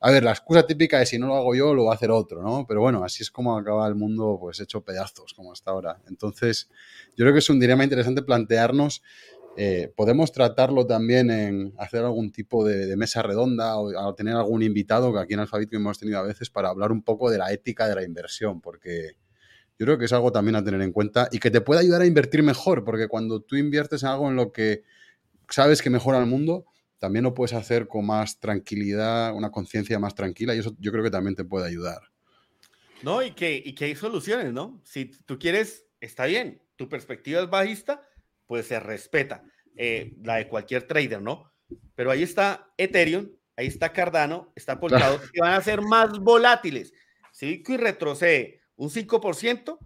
A 0.00 0.10
ver, 0.10 0.22
la 0.22 0.32
excusa 0.32 0.66
típica 0.66 1.00
es 1.00 1.08
si 1.08 1.18
no 1.18 1.28
lo 1.28 1.36
hago 1.36 1.54
yo, 1.54 1.72
lo 1.72 1.86
va 1.86 1.92
a 1.92 1.96
hacer 1.96 2.10
otro, 2.10 2.42
¿no? 2.42 2.66
Pero 2.66 2.82
bueno, 2.82 3.04
así 3.04 3.22
es 3.22 3.30
como 3.30 3.56
acaba 3.56 3.88
el 3.88 3.94
mundo, 3.94 4.36
pues 4.38 4.60
hecho 4.60 4.82
pedazos, 4.82 5.32
como 5.32 5.52
hasta 5.52 5.70
ahora. 5.70 6.02
Entonces, 6.08 6.68
yo 7.16 7.24
creo 7.24 7.32
que 7.32 7.38
es 7.38 7.48
un 7.48 7.58
dilema 7.58 7.84
interesante 7.84 8.20
plantearnos 8.20 9.02
eh, 9.56 9.92
podemos 9.96 10.32
tratarlo 10.32 10.86
también 10.86 11.30
en 11.30 11.74
hacer 11.78 12.04
algún 12.04 12.32
tipo 12.32 12.64
de, 12.64 12.96
mesa 12.96 13.22
redonda 13.22 13.76
o, 13.76 14.14
tener 14.14 14.34
algún 14.34 14.62
invitado, 14.62 15.12
que 15.12 15.20
aquí 15.20 15.34
en 15.34 15.40
Alfabito 15.40 15.76
hemos 15.76 15.98
tenido 15.98 16.18
a 16.18 16.22
veces, 16.22 16.50
para 16.50 16.70
hablar 16.70 16.90
un 16.90 17.02
poco 17.02 17.30
de 17.30 17.38
la 17.38 17.52
ética 17.52 17.88
de 17.88 17.94
la 17.94 18.02
inversión, 18.02 18.60
porque 18.60 19.16
yo 19.78 19.86
creo 19.86 19.98
que 19.98 20.06
es 20.06 20.12
algo 20.12 20.32
también 20.32 20.56
a 20.56 20.64
tener 20.64 20.80
en 20.80 20.92
cuenta 20.92 21.28
y 21.30 21.38
que 21.38 21.50
te 21.50 21.60
puede 21.60 21.80
ayudar 21.80 22.02
a 22.02 22.06
invertir 22.06 22.42
mejor, 22.42 22.84
porque 22.84 23.06
cuando 23.06 23.40
tú 23.40 23.56
inviertes 23.56 24.02
en 24.02 24.08
algo 24.08 24.28
en 24.28 24.36
lo 24.36 24.52
que 24.52 24.82
sabes 25.48 25.82
que 25.82 25.90
mejora 25.90 26.18
el 26.18 26.26
mundo, 26.26 26.66
también 26.98 27.24
lo 27.24 27.34
puedes 27.34 27.52
hacer 27.52 27.86
con 27.86 28.06
más 28.06 28.40
tranquilidad, 28.40 29.34
una 29.34 29.50
conciencia 29.50 29.98
más 29.98 30.14
tranquila 30.14 30.54
y 30.54 30.60
eso 30.60 30.74
yo 30.78 30.90
creo 30.90 31.04
que 31.04 31.10
también 31.10 31.36
te 31.36 31.44
puede 31.44 31.66
ayudar. 31.66 32.00
No, 33.02 33.22
y 33.22 33.32
que, 33.32 33.62
y 33.62 33.74
que 33.74 33.84
hay 33.84 33.94
soluciones, 33.94 34.52
¿no? 34.52 34.80
Si 34.84 35.04
tú 35.26 35.38
quieres, 35.38 35.84
está 36.00 36.24
bien, 36.24 36.62
tu 36.76 36.88
perspectiva 36.88 37.42
es 37.42 37.50
bajista, 37.50 38.02
pues 38.46 38.66
se 38.66 38.80
respeta, 38.80 39.44
eh, 39.76 40.14
la 40.22 40.36
de 40.36 40.48
cualquier 40.48 40.86
trader, 40.86 41.20
¿no? 41.20 41.52
Pero 41.94 42.10
ahí 42.10 42.22
está 42.22 42.72
Ethereum, 42.76 43.30
ahí 43.56 43.66
está 43.66 43.92
Cardano, 43.92 44.52
está 44.54 44.78
Polkadot, 44.78 45.20
que 45.32 45.40
van 45.40 45.54
a 45.54 45.60
ser 45.60 45.80
más 45.80 46.18
volátiles. 46.18 46.92
Si 47.32 47.46
Bitcoin 47.46 47.78
retrocede 47.78 48.60
un 48.76 48.90
5%, 48.90 49.78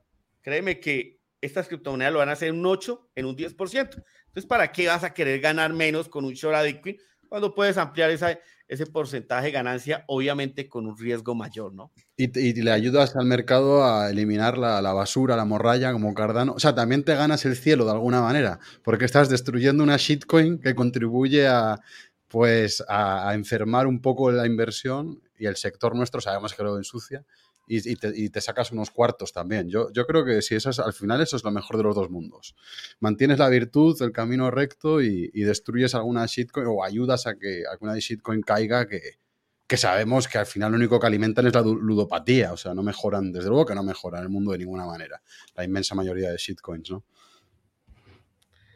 créeme 0.43 0.81
que 0.81 1.19
estas 1.41 1.69
criptomonedas 1.69 2.13
lo 2.13 2.19
van 2.19 2.29
a 2.29 2.33
hacer 2.33 2.53
un 2.53 2.67
8, 2.67 3.11
en 3.15 3.27
un 3.27 3.37
10%. 3.37 4.05
Entonces, 4.27 4.47
¿para 4.47 4.73
qué 4.73 4.89
vas 4.89 5.05
a 5.05 5.15
querer 5.15 5.41
ganar 5.41 5.73
menos 5.73 6.09
con 6.09 6.25
un 6.25 6.35
short 6.35 6.57
a 6.57 6.63
Bitcoin 6.63 6.99
cuando 7.29 7.55
puedes 7.55 7.77
ampliar 7.77 8.11
esa, 8.11 8.39
ese 8.69 8.87
porcentaje 8.87 9.47
de 9.47 9.53
ganancia, 9.53 10.05
obviamente 10.07 10.69
con 10.69 10.87
un 10.87 10.97
riesgo 10.97 11.35
mayor, 11.35 11.75
¿no? 11.75 11.91
Y, 12.17 12.29
le 12.63 12.71
ayudas 12.71 13.17
al 13.17 13.27
mercado 13.27 13.85
a 13.85 14.11
eliminar 14.11 14.59
la, 14.59 14.81
basura, 14.93 15.37
la 15.37 15.45
morralla, 15.45 15.93
como 15.93 16.13
Cardano. 16.15 16.53
O 16.53 16.61
sea, 16.61 16.75
también 16.75 17.03
te 17.03 17.15
ganas 17.15 17.45
el 17.47 17.57
cielo 17.57 17.87
de 17.87 17.93
alguna 17.93 18.21
manera, 18.21 18.59
porque 18.83 19.07
estás 19.07 19.29
destruyendo 19.29 19.83
una 19.83 19.97
shitcoin 19.97 20.59
que 20.59 20.75
contribuye 20.75 21.49
a, 21.49 21.81
pues, 22.29 22.85
a, 22.89 23.31
a 23.31 23.35
enfermar 23.35 23.87
un 23.87 24.03
poco 24.03 24.31
la 24.31 24.47
inversión 24.47 25.23
y 25.39 25.47
el 25.47 25.57
sector 25.57 25.95
nuestro 25.97 26.21
sabemos 26.21 26.55
que 26.55 26.63
lo 26.63 26.77
ensucia 26.77 27.25
y, 27.69 28.31
te, 28.31 28.41
sacas 28.41 28.73
unos 28.73 28.91
cuartos 28.91 29.33
también. 29.33 29.69
Yo, 29.69 29.93
yo 29.93 30.07
creo 30.07 30.25
que 30.25 30.43
si 30.43 30.55
eso 30.55 30.71
es, 30.71 30.79
al 30.79 30.93
final 30.93 31.21
eso 31.21 31.37
es 31.37 31.45
lo 31.45 31.51
mejor 31.51 31.77
de 31.77 31.83
los 31.83 31.95
dos 31.95 32.11
mundos. 32.11 32.55
Mantienes 33.01 33.39
la 33.39 33.49
virtud, 33.49 34.01
el 34.03 34.13
camino 34.13 34.51
recto 34.51 35.03
y, 35.03 35.31
destruyes 35.49 35.95
alguna 35.95 36.27
shitcoin 36.27 36.67
o 36.67 36.85
ayudas 36.85 37.27
a 37.27 37.37
que 37.37 37.65
alguna 37.71 37.97
shitcoin 37.97 38.43
caiga 38.43 38.87
que, 38.87 39.19
que 39.67 39.77
sabemos 39.77 40.29
que 40.29 40.39
al 40.39 40.47
final 40.47 40.73
lo 40.73 40.77
único 40.77 40.99
que 40.99 41.07
alimentan 41.07 41.47
es 41.47 41.55
la 41.55 41.63
ludopatía. 41.63 42.53
O 42.53 42.57
sea, 42.57 42.75
no 42.75 42.83
mejoran, 42.83 43.33
desde 43.33 43.49
luego 43.49 43.67
que 43.67 43.75
no 43.75 43.83
mejoran 43.83 44.23
el 44.23 44.29
mundo 44.29 44.53
de 44.53 44.59
ninguna 44.59 44.87
manera. 44.87 45.23
La 45.55 45.65
inmensa 45.65 45.95
mayoría 45.95 46.31
de 46.31 46.37
shitcoins, 46.37 46.91
¿no? 46.91 47.05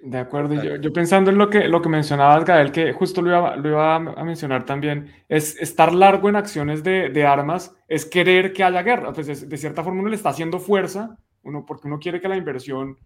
De 0.05 0.18
acuerdo, 0.18 0.61
yo, 0.61 0.74
yo, 0.76 0.92
pensando 0.92 1.30
en 1.30 1.38
lo 1.38 1.48
que, 1.48 1.68
lo 1.68 1.80
que 1.80 1.88
mencionabas, 1.88 2.44
Gael, 2.44 2.72
que 2.72 2.92
justo 2.92 3.22
lo 3.22 3.30
iba, 3.30 3.57
lo 3.57 3.68
iba 3.68 3.94
a 3.94 4.24
mencionar 4.24 4.64
también, 4.66 5.12
es 5.28 5.57
estar 5.62 5.94
largo 5.94 6.28
en 6.28 6.34
acciones 6.34 6.82
de, 6.82 7.11
de 7.11 7.24
armas, 7.24 7.76
es 7.86 8.05
querer 8.05 8.53
que 8.53 8.64
haya 8.64 8.82
guerra. 8.82 9.12
Pues 9.12 9.48
de 9.48 9.57
cierta 9.57 9.84
forma 9.84 10.00
uno 10.00 10.09
le 10.09 10.16
está 10.16 10.30
haciendo 10.30 10.59
fuerza, 10.59 11.16
uno, 11.44 11.64
porque 11.64 11.86
uno 11.86 12.00
quiere 12.00 12.20
que 12.20 12.28
la 12.28 12.36
inversión 12.36 12.96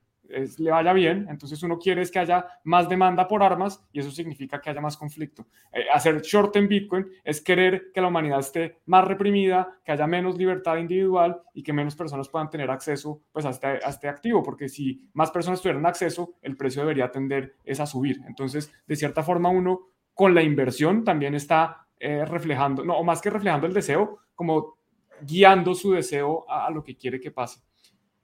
le 0.58 0.70
vaya 0.70 0.92
bien, 0.92 1.26
entonces 1.28 1.62
uno 1.62 1.78
quiere 1.78 2.02
es 2.02 2.10
que 2.10 2.18
haya 2.18 2.46
más 2.64 2.88
demanda 2.88 3.26
por 3.28 3.42
armas 3.42 3.84
y 3.92 4.00
eso 4.00 4.10
significa 4.10 4.60
que 4.60 4.70
haya 4.70 4.80
más 4.80 4.96
conflicto. 4.96 5.46
Eh, 5.72 5.84
hacer 5.92 6.20
short 6.22 6.56
en 6.56 6.68
Bitcoin 6.68 7.06
es 7.24 7.40
querer 7.40 7.90
que 7.92 8.00
la 8.00 8.08
humanidad 8.08 8.40
esté 8.40 8.80
más 8.86 9.04
reprimida, 9.04 9.78
que 9.84 9.92
haya 9.92 10.06
menos 10.06 10.36
libertad 10.36 10.76
individual 10.76 11.40
y 11.54 11.62
que 11.62 11.72
menos 11.72 11.94
personas 11.96 12.28
puedan 12.28 12.50
tener 12.50 12.70
acceso 12.70 13.22
pues, 13.32 13.44
a, 13.44 13.50
este, 13.50 13.66
a 13.66 13.88
este 13.88 14.08
activo, 14.08 14.42
porque 14.42 14.68
si 14.68 15.08
más 15.12 15.30
personas 15.30 15.60
tuvieran 15.60 15.86
acceso, 15.86 16.34
el 16.42 16.56
precio 16.56 16.82
debería 16.82 17.10
tender 17.10 17.56
es 17.64 17.80
a 17.80 17.86
subir. 17.86 18.20
Entonces, 18.26 18.72
de 18.86 18.96
cierta 18.96 19.22
forma, 19.22 19.48
uno 19.48 19.88
con 20.14 20.34
la 20.34 20.42
inversión 20.42 21.04
también 21.04 21.34
está 21.34 21.86
eh, 21.98 22.24
reflejando, 22.24 22.84
no, 22.84 22.96
o 22.98 23.04
más 23.04 23.20
que 23.20 23.30
reflejando 23.30 23.66
el 23.66 23.74
deseo, 23.74 24.18
como 24.34 24.76
guiando 25.22 25.74
su 25.74 25.92
deseo 25.92 26.44
a 26.48 26.70
lo 26.70 26.82
que 26.82 26.96
quiere 26.96 27.20
que 27.20 27.30
pase. 27.30 27.60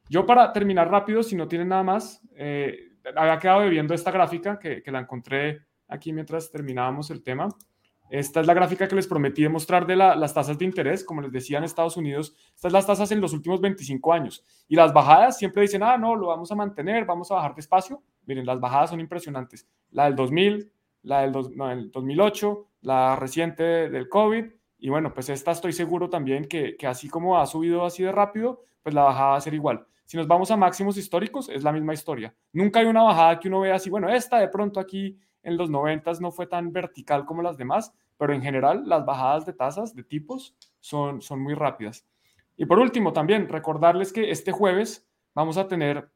Yo 0.09 0.26
para 0.26 0.53
terminar 0.53 0.90
rápido, 0.90 1.22
si 1.22 1.36
no 1.36 1.48
tienen 1.48 1.68
nada 1.68 1.82
más, 1.82 2.20
eh, 2.36 2.92
había 3.16 3.38
quedado 3.38 3.68
viendo 3.68 3.94
esta 3.94 4.11
gráfica 4.11 4.59
que, 4.59 4.82
la 4.86 5.00
encontré 5.00 5.62
aquí 5.88 6.12
mientras 6.12 6.50
terminábamos 6.50 7.11
el 7.11 7.22
tema. 7.22 7.48
Esta 8.11 8.40
es 8.42 8.46
la 8.46 8.53
gráfica 8.53 8.86
que 8.86 8.94
les 8.94 9.07
prometí 9.07 9.42
demostrar 9.42 9.86
de 9.86 9.96
las 9.96 10.34
tasas 10.34 10.59
de 10.59 10.66
interés. 10.66 11.03
Como 11.03 11.22
les 11.22 11.32
decía 11.32 11.57
en 11.57 11.64
Estados 11.64 11.96
Unidos, 11.96 12.34
estas 12.55 12.61
son 12.61 12.72
las 12.72 12.86
tasas 12.86 13.11
en 13.11 13.22
los 13.22 13.32
últimos 13.32 13.61
25 13.62 14.12
años. 14.12 14.44
Y 14.68 14.76
las 14.76 14.92
bajadas 14.92 15.38
siempre 15.38 15.62
dicen, 15.62 15.82
ah, 15.82 15.96
no, 15.96 16.14
lo 16.14 16.26
vamos 16.26 16.53
a 16.53 16.55
mantener, 16.55 17.07
vamos 17.07 17.30
a 17.30 17.36
bajar 17.36 17.55
despacio. 17.55 18.03
Miren, 18.26 18.44
las 18.44 18.61
bajadas 18.61 18.90
son 18.90 19.00
impresionantes. 19.00 19.66
La 19.90 20.05
del 20.05 20.16
2000, 20.16 20.70
la 21.05 21.22
del, 21.22 21.32
del 21.32 21.90
2008, 21.90 22.66
la 22.82 23.16
reciente 23.16 23.88
del 23.88 24.11
COVID. 24.11 24.44
Y 24.78 24.90
bueno, 24.90 25.14
pues 25.14 25.30
esta 25.30 25.53
estoy 25.53 25.72
seguro 25.72 26.11
también 26.11 26.44
que, 26.44 26.76
que 26.76 26.86
así 26.86 27.09
como 27.09 27.40
ha 27.40 27.46
subido 27.46 27.86
así 27.86 28.03
de 28.03 28.12
rápido, 28.12 28.61
pues 28.82 28.94
la 28.94 29.05
bajada 29.05 29.30
va 29.30 29.36
a 29.36 29.40
ser 29.40 29.55
igual. 29.55 29.86
Si 30.12 30.18
nos 30.18 30.28
vamos 30.28 30.50
a 30.50 30.58
máximos 30.58 30.98
históricos, 30.98 31.48
es 31.48 31.64
la 31.64 31.72
misma 31.72 31.94
historia. 31.94 32.34
Nunca 32.52 32.80
hay 32.80 32.86
una 32.86 33.02
bajada 33.02 33.40
que 33.40 33.48
uno 33.48 33.60
vea 33.60 33.76
así, 33.76 33.88
bueno, 33.88 34.10
esta 34.10 34.40
de 34.40 34.48
pronto 34.48 34.78
aquí 34.78 35.18
en 35.42 35.56
los 35.56 35.70
90 35.70 36.12
no 36.20 36.30
fue 36.30 36.46
tan 36.46 36.70
vertical 36.70 37.24
como 37.24 37.40
las 37.40 37.56
demás, 37.56 37.94
pero 38.18 38.34
en 38.34 38.42
general 38.42 38.82
las 38.84 39.06
bajadas 39.06 39.46
de 39.46 39.54
tasas, 39.54 39.94
de 39.94 40.04
tipos, 40.04 40.54
son, 40.80 41.22
son 41.22 41.40
muy 41.40 41.54
rápidas. 41.54 42.04
Y 42.58 42.66
por 42.66 42.78
último, 42.78 43.14
también 43.14 43.48
recordarles 43.48 44.12
que 44.12 44.30
este 44.30 44.52
jueves 44.52 45.08
vamos 45.34 45.56
a 45.56 45.66
tener 45.66 46.10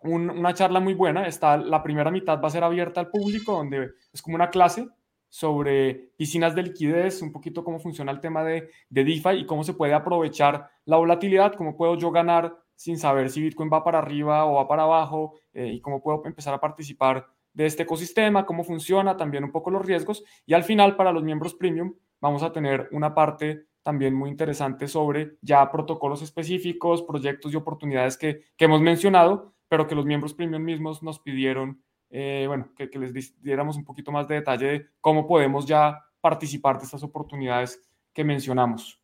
una 0.00 0.52
charla 0.52 0.80
muy 0.80 0.94
buena. 0.94 1.28
Está, 1.28 1.56
la 1.56 1.84
primera 1.84 2.10
mitad 2.10 2.42
va 2.42 2.48
a 2.48 2.50
ser 2.50 2.64
abierta 2.64 2.98
al 2.98 3.10
público, 3.10 3.52
donde 3.52 3.92
es 4.12 4.22
como 4.22 4.34
una 4.34 4.50
clase 4.50 4.88
sobre 5.28 6.10
piscinas 6.16 6.56
de 6.56 6.64
liquidez, 6.64 7.22
un 7.22 7.30
poquito 7.30 7.62
cómo 7.62 7.78
funciona 7.78 8.10
el 8.10 8.18
tema 8.18 8.42
de, 8.42 8.70
de 8.90 9.04
DeFi 9.04 9.36
y 9.38 9.46
cómo 9.46 9.62
se 9.62 9.74
puede 9.74 9.94
aprovechar 9.94 10.68
la 10.84 10.96
volatilidad, 10.96 11.54
cómo 11.54 11.76
puedo 11.76 11.96
yo 11.96 12.10
ganar 12.10 12.65
sin 12.76 12.98
saber 12.98 13.30
si 13.30 13.40
Bitcoin 13.40 13.70
va 13.72 13.82
para 13.82 13.98
arriba 13.98 14.46
o 14.46 14.54
va 14.54 14.68
para 14.68 14.84
abajo 14.84 15.34
eh, 15.52 15.72
y 15.72 15.80
cómo 15.80 16.02
puedo 16.02 16.24
empezar 16.24 16.54
a 16.54 16.60
participar 16.60 17.26
de 17.52 17.66
este 17.66 17.84
ecosistema, 17.84 18.44
cómo 18.44 18.62
funciona, 18.62 19.16
también 19.16 19.42
un 19.42 19.50
poco 19.50 19.70
los 19.70 19.84
riesgos. 19.84 20.22
Y 20.44 20.54
al 20.54 20.62
final, 20.62 20.94
para 20.94 21.10
los 21.10 21.24
miembros 21.24 21.54
premium, 21.54 21.94
vamos 22.20 22.42
a 22.42 22.52
tener 22.52 22.88
una 22.92 23.14
parte 23.14 23.66
también 23.82 24.14
muy 24.14 24.30
interesante 24.30 24.88
sobre 24.88 25.38
ya 25.40 25.70
protocolos 25.70 26.20
específicos, 26.20 27.02
proyectos 27.02 27.52
y 27.52 27.56
oportunidades 27.56 28.18
que, 28.18 28.42
hemos 28.58 28.80
mencionado, 28.80 29.54
pero 29.68 29.86
que 29.86 29.94
los 29.94 30.04
miembros 30.04 30.34
premium 30.34 30.62
mismos 30.62 31.02
nos 31.02 31.18
pidieron, 31.18 31.82
eh, 32.10 32.44
bueno, 32.46 32.72
que, 32.76 32.90
que, 32.90 32.98
les 32.98 33.40
diéramos 33.42 33.76
un 33.76 33.84
poquito 33.84 34.12
más 34.12 34.28
de 34.28 34.34
detalle 34.34 34.66
de 34.66 34.86
cómo 35.00 35.26
podemos 35.26 35.66
ya 35.66 36.02
participar 36.20 36.78
de 36.78 36.84
estas 36.84 37.02
oportunidades 37.04 37.80
que 38.12 38.24
mencionamos. 38.24 39.00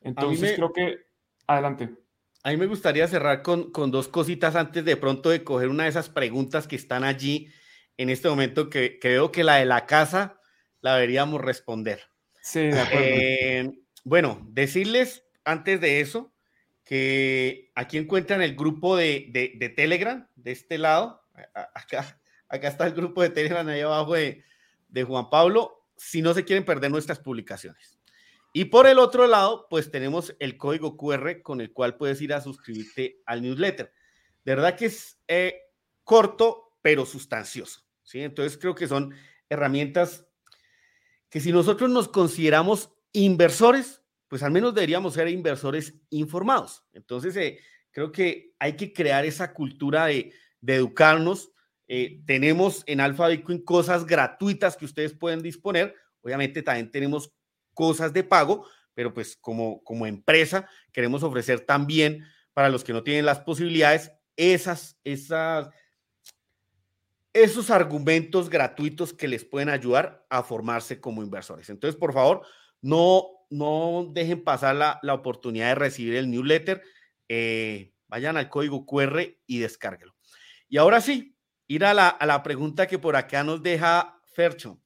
Entonces, 0.00 0.54
creo 0.56 0.72
que, 0.72 0.96
adelante. 1.46 2.05
A 2.46 2.50
mí 2.50 2.58
me 2.58 2.66
gustaría 2.66 3.08
cerrar 3.08 3.42
con, 3.42 3.72
con, 3.72 3.90
dos 3.90 4.06
cositas 4.06 4.54
antes 4.54 4.84
de 4.84 4.96
pronto 4.96 5.30
de 5.30 5.42
coger 5.42 5.66
una 5.66 5.82
de 5.82 5.88
esas 5.88 6.08
preguntas 6.08 6.68
que 6.68 6.76
están 6.76 7.02
allí 7.02 7.48
en 7.96 8.08
este 8.08 8.28
momento, 8.28 8.70
que 8.70 9.00
creo 9.00 9.32
que 9.32 9.42
la 9.42 9.56
de 9.56 9.64
la 9.64 9.84
casa 9.84 10.40
la 10.80 10.94
deberíamos 10.94 11.40
responder. 11.40 12.02
Sí, 12.40 12.60
de 12.60 12.78
acuerdo. 12.78 13.04
Eh, 13.04 13.72
bueno, 14.04 14.46
decirles 14.52 15.24
antes 15.44 15.80
de 15.80 16.00
eso 16.00 16.32
que 16.84 17.72
aquí 17.74 17.98
encuentran 17.98 18.40
el 18.40 18.54
grupo 18.54 18.96
de, 18.96 19.26
de, 19.32 19.68
Telegram, 19.70 20.28
de 20.36 20.52
este 20.52 20.78
lado. 20.78 21.20
Acá, 21.74 22.20
acá 22.48 22.68
está 22.68 22.86
el 22.86 22.94
grupo 22.94 23.22
de 23.22 23.30
Telegram 23.30 23.66
ahí 23.66 23.80
abajo 23.80 24.14
de, 24.14 24.44
de 24.86 25.02
Juan 25.02 25.30
Pablo, 25.30 25.84
si 25.96 26.22
no 26.22 26.32
se 26.32 26.44
quieren 26.44 26.64
perder 26.64 26.92
nuestras 26.92 27.18
publicaciones. 27.18 27.95
Y 28.58 28.64
por 28.64 28.86
el 28.86 28.98
otro 28.98 29.26
lado, 29.26 29.66
pues 29.68 29.90
tenemos 29.90 30.34
el 30.38 30.56
código 30.56 30.96
QR 30.96 31.42
con 31.42 31.60
el 31.60 31.74
cual 31.74 31.98
puedes 31.98 32.22
ir 32.22 32.32
a 32.32 32.40
suscribirte 32.40 33.20
al 33.26 33.42
newsletter. 33.42 33.92
De 34.46 34.54
verdad 34.54 34.78
que 34.78 34.86
es 34.86 35.20
eh, 35.28 35.60
corto, 36.04 36.78
pero 36.80 37.04
sustancioso. 37.04 37.82
¿sí? 38.02 38.22
Entonces 38.22 38.56
creo 38.56 38.74
que 38.74 38.88
son 38.88 39.14
herramientas 39.50 40.26
que 41.28 41.40
si 41.40 41.52
nosotros 41.52 41.90
nos 41.90 42.08
consideramos 42.08 42.94
inversores, 43.12 44.02
pues 44.26 44.42
al 44.42 44.52
menos 44.52 44.74
deberíamos 44.74 45.12
ser 45.12 45.28
inversores 45.28 45.92
informados. 46.08 46.82
Entonces, 46.94 47.36
eh, 47.36 47.60
creo 47.90 48.10
que 48.10 48.54
hay 48.58 48.74
que 48.74 48.94
crear 48.94 49.26
esa 49.26 49.52
cultura 49.52 50.06
de, 50.06 50.32
educarnos. 50.66 51.52
Eh, 51.88 52.22
tenemos 52.24 52.84
en 52.86 53.02
Alfa 53.02 53.28
Bitcoin 53.28 53.62
cosas 53.62 54.06
gratuitas 54.06 54.78
que 54.78 54.86
ustedes 54.86 55.12
pueden 55.12 55.42
disponer. 55.42 55.94
Obviamente 56.22 56.62
también 56.62 56.90
tenemos 56.90 57.36
cosas 57.76 58.12
de 58.12 58.24
pago, 58.24 58.66
pero 58.94 59.14
pues 59.14 59.36
como, 59.36 59.84
como 59.84 60.04
empresa 60.06 60.68
queremos 60.92 61.22
ofrecer 61.22 61.60
también 61.60 62.24
para 62.52 62.68
los 62.68 62.82
que 62.82 62.92
no 62.92 63.04
tienen 63.04 63.24
las 63.24 63.38
posibilidades 63.38 64.10
esas, 64.34 64.98
esas, 65.04 65.68
esos 67.32 67.70
argumentos 67.70 68.50
gratuitos 68.50 69.12
que 69.12 69.28
les 69.28 69.44
pueden 69.44 69.68
ayudar 69.68 70.26
a 70.28 70.42
formarse 70.42 71.00
como 71.00 71.22
inversores. 71.22 71.70
Entonces, 71.70 71.96
por 71.96 72.12
favor, 72.12 72.44
no 72.82 73.36
no 73.50 74.10
dejen 74.12 74.42
pasar 74.42 74.76
la, 74.76 75.14
oportunidad 75.14 75.68
de 75.68 75.74
recibir 75.74 76.16
el 76.16 76.30
newsletter. 76.30 76.82
Eh, 77.28 77.92
vayan 78.08 78.36
al 78.36 78.48
código 78.48 78.86
QR 78.86 79.22
y 79.46 79.58
descárguelo. 79.58 80.14
Y 80.68 80.78
ahora 80.78 81.00
sí, 81.00 81.36
ir 81.68 81.84
a 81.84 81.94
la, 81.94 82.42
pregunta 82.42 82.86
que 82.86 82.98
por 82.98 83.16
acá 83.16 83.44
nos 83.44 83.62
deja 83.62 84.20
Fercho. 84.32 84.80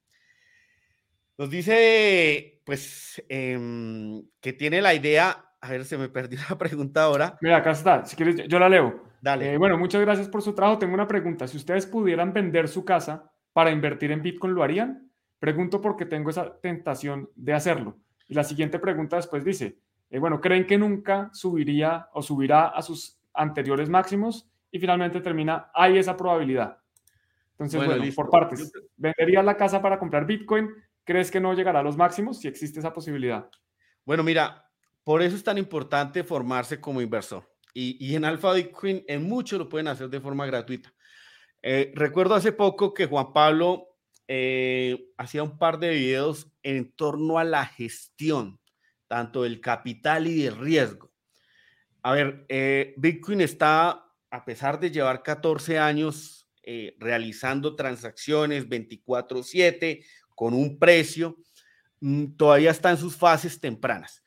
Nos 1.39 1.51
dice, 1.51 2.60
pues, 2.71 3.21
em, 3.29 4.23
que 4.41 4.53
tiene 4.53 4.81
la 4.81 4.95
idea. 4.95 5.45
A 5.61 5.71
ver, 5.71 5.85
se 5.85 5.99
me 5.99 6.09
perdió 6.09 6.39
la 6.49 6.57
pregunta 6.59 7.03
ahora. 7.03 7.37
Mira, 7.41 7.57
acá 7.57 7.73
está. 7.73 8.07
Si 8.07 8.15
quieres, 8.15 8.47
yo 8.47 8.61
la 8.61 8.69
leo. 8.69 9.03
Dale. 9.21 9.53
Eh, 9.53 9.59
bueno, 9.59 9.77
muchas 9.77 10.01
gracias 10.01 10.29
por 10.29 10.41
su 10.41 10.55
trabajo. 10.55 10.79
Tengo 10.79 10.95
una 10.95 11.09
pregunta. 11.09 11.49
Si 11.49 11.57
ustedes 11.57 11.85
pudieran 11.87 12.33
vender 12.33 12.69
su 12.69 12.85
casa 12.85 13.33
para 13.53 13.73
invertir 13.73 14.13
en 14.13 14.23
Bitcoin, 14.23 14.55
¿lo 14.55 14.63
harían? 14.63 15.11
Pregunto 15.41 15.81
porque 15.81 16.07
tengo 16.07 16.31
esa 16.31 16.61
tentación 16.61 17.29
de 17.35 17.55
hacerlo. 17.55 17.99
Y 18.29 18.35
la 18.35 18.45
siguiente 18.45 18.79
pregunta 18.79 19.17
después 19.17 19.45
dice, 19.45 19.81
eh, 20.09 20.21
bueno, 20.21 20.41
¿creen 20.41 20.65
que 20.65 20.79
nunca 20.79 21.29
subiría 21.33 22.07
o 22.13 22.23
subirá 22.23 22.69
a 22.69 22.83
sus 22.83 23.21
anteriores 23.35 23.89
máximos? 23.91 24.49
Y 24.71 24.79
finalmente 24.79 25.21
termina, 25.21 25.73
hay 25.75 25.99
esa 25.99 26.17
probabilidad. 26.17 26.79
Entonces, 27.53 27.85
bueno, 27.85 28.05
por 28.15 28.31
partes, 28.31 28.73
¿venderías 28.97 29.45
la 29.45 29.57
casa 29.57 29.83
para 29.83 29.99
comprar 29.99 30.25
Bitcoin? 30.25 30.71
¿Crees 31.11 31.33
que 31.33 31.41
no 31.41 31.55
llegará 31.55 31.81
a 31.81 31.83
los 31.83 31.97
máximos 31.97 32.39
si 32.39 32.47
existe 32.47 32.79
esa 32.79 32.93
posibilidad? 32.93 33.51
Bueno, 34.05 34.23
mira, 34.23 34.71
por 35.03 35.23
eso 35.23 35.35
es 35.35 35.43
tan 35.43 35.59
importante 35.59 36.23
formarse 36.23 36.81
como 36.81 37.01
inversor. 37.01 37.53
Y, 37.75 38.15
en 38.15 38.25
Alfa 38.25 38.53
Bitcoin, 38.53 39.03
en 39.09 39.25
mucho 39.25 39.59
lo 39.59 39.69
pueden 39.69 39.89
hacer 39.89 40.09
de 40.09 40.21
forma 40.21 40.47
gratuita. 40.47 40.95
Eh, 41.63 41.91
recuerdo 41.97 42.37
hace 42.37 42.53
poco 42.53 42.95
que 42.95 43.07
Juan 43.07 43.33
Pablo 43.33 43.89
eh, 44.29 45.11
hacía 45.19 45.43
un 45.43 45.59
par 45.59 45.81
de 45.81 45.91
videos 45.91 46.53
en 46.63 46.93
torno 46.93 47.41
a 47.41 47.45
la 47.45 47.67
gestión, 47.67 48.61
tanto 49.09 49.43
del 49.43 49.61
capital 49.61 50.29
y 50.29 50.45
del 50.45 50.59
riesgo. 50.59 51.11
A 52.05 52.13
ver, 52.13 52.47
eh, 52.49 52.95
Bitcoin 52.99 53.41
está, 53.41 54.07
a 54.31 54.45
pesar 54.45 54.79
de 54.79 54.93
llevar 54.93 55.25
14 55.25 55.77
años 55.77 56.41
eh, 56.63 56.95
realizando 57.01 57.75
transacciones 57.75 58.69
24/7 58.69 60.05
con 60.41 60.55
un 60.55 60.79
precio, 60.79 61.37
mm, 62.01 62.29
todavía 62.39 62.71
está 62.71 62.91
en 62.91 62.97
sus 62.97 63.15
fases 63.15 63.61
tempranas. 63.61 64.25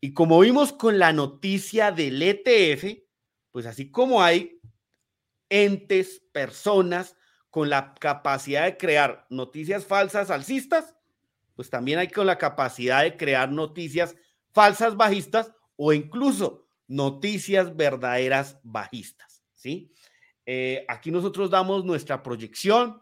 Y 0.00 0.12
como 0.12 0.38
vimos 0.38 0.72
con 0.72 1.00
la 1.00 1.12
noticia 1.12 1.90
del 1.90 2.22
ETF, 2.22 3.02
pues 3.50 3.66
así 3.66 3.90
como 3.90 4.22
hay 4.22 4.60
entes, 5.48 6.22
personas, 6.30 7.16
con 7.50 7.68
la 7.68 7.94
capacidad 7.94 8.62
de 8.62 8.76
crear 8.76 9.26
noticias 9.28 9.84
falsas 9.84 10.30
alcistas, 10.30 10.94
pues 11.56 11.68
también 11.68 11.98
hay 11.98 12.06
con 12.06 12.26
la 12.26 12.38
capacidad 12.38 13.02
de 13.02 13.16
crear 13.16 13.50
noticias 13.50 14.14
falsas 14.52 14.96
bajistas 14.96 15.50
o 15.74 15.92
incluso 15.92 16.68
noticias 16.86 17.74
verdaderas 17.74 18.56
bajistas, 18.62 19.42
¿sí? 19.54 19.92
Eh, 20.44 20.84
aquí 20.86 21.10
nosotros 21.10 21.50
damos 21.50 21.84
nuestra 21.84 22.22
proyección, 22.22 23.00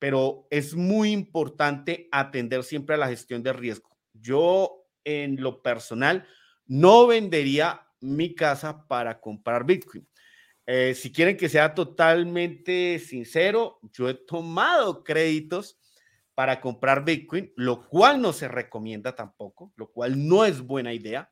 pero 0.00 0.48
es 0.50 0.74
muy 0.74 1.12
importante 1.12 2.08
atender 2.10 2.64
siempre 2.64 2.96
a 2.96 2.98
la 2.98 3.08
gestión 3.08 3.44
de 3.44 3.52
riesgo. 3.52 3.90
Yo, 4.14 4.86
en 5.04 5.40
lo 5.40 5.62
personal, 5.62 6.26
no 6.66 7.06
vendería 7.06 7.86
mi 8.00 8.34
casa 8.34 8.88
para 8.88 9.20
comprar 9.20 9.64
Bitcoin. 9.64 10.08
Eh, 10.66 10.94
si 10.94 11.12
quieren 11.12 11.36
que 11.36 11.50
sea 11.50 11.74
totalmente 11.74 12.98
sincero, 12.98 13.78
yo 13.92 14.08
he 14.08 14.14
tomado 14.14 15.04
créditos 15.04 15.78
para 16.34 16.62
comprar 16.62 17.04
Bitcoin, 17.04 17.52
lo 17.56 17.86
cual 17.86 18.22
no 18.22 18.32
se 18.32 18.48
recomienda 18.48 19.14
tampoco, 19.14 19.72
lo 19.76 19.90
cual 19.92 20.26
no 20.26 20.46
es 20.46 20.62
buena 20.62 20.94
idea. 20.94 21.30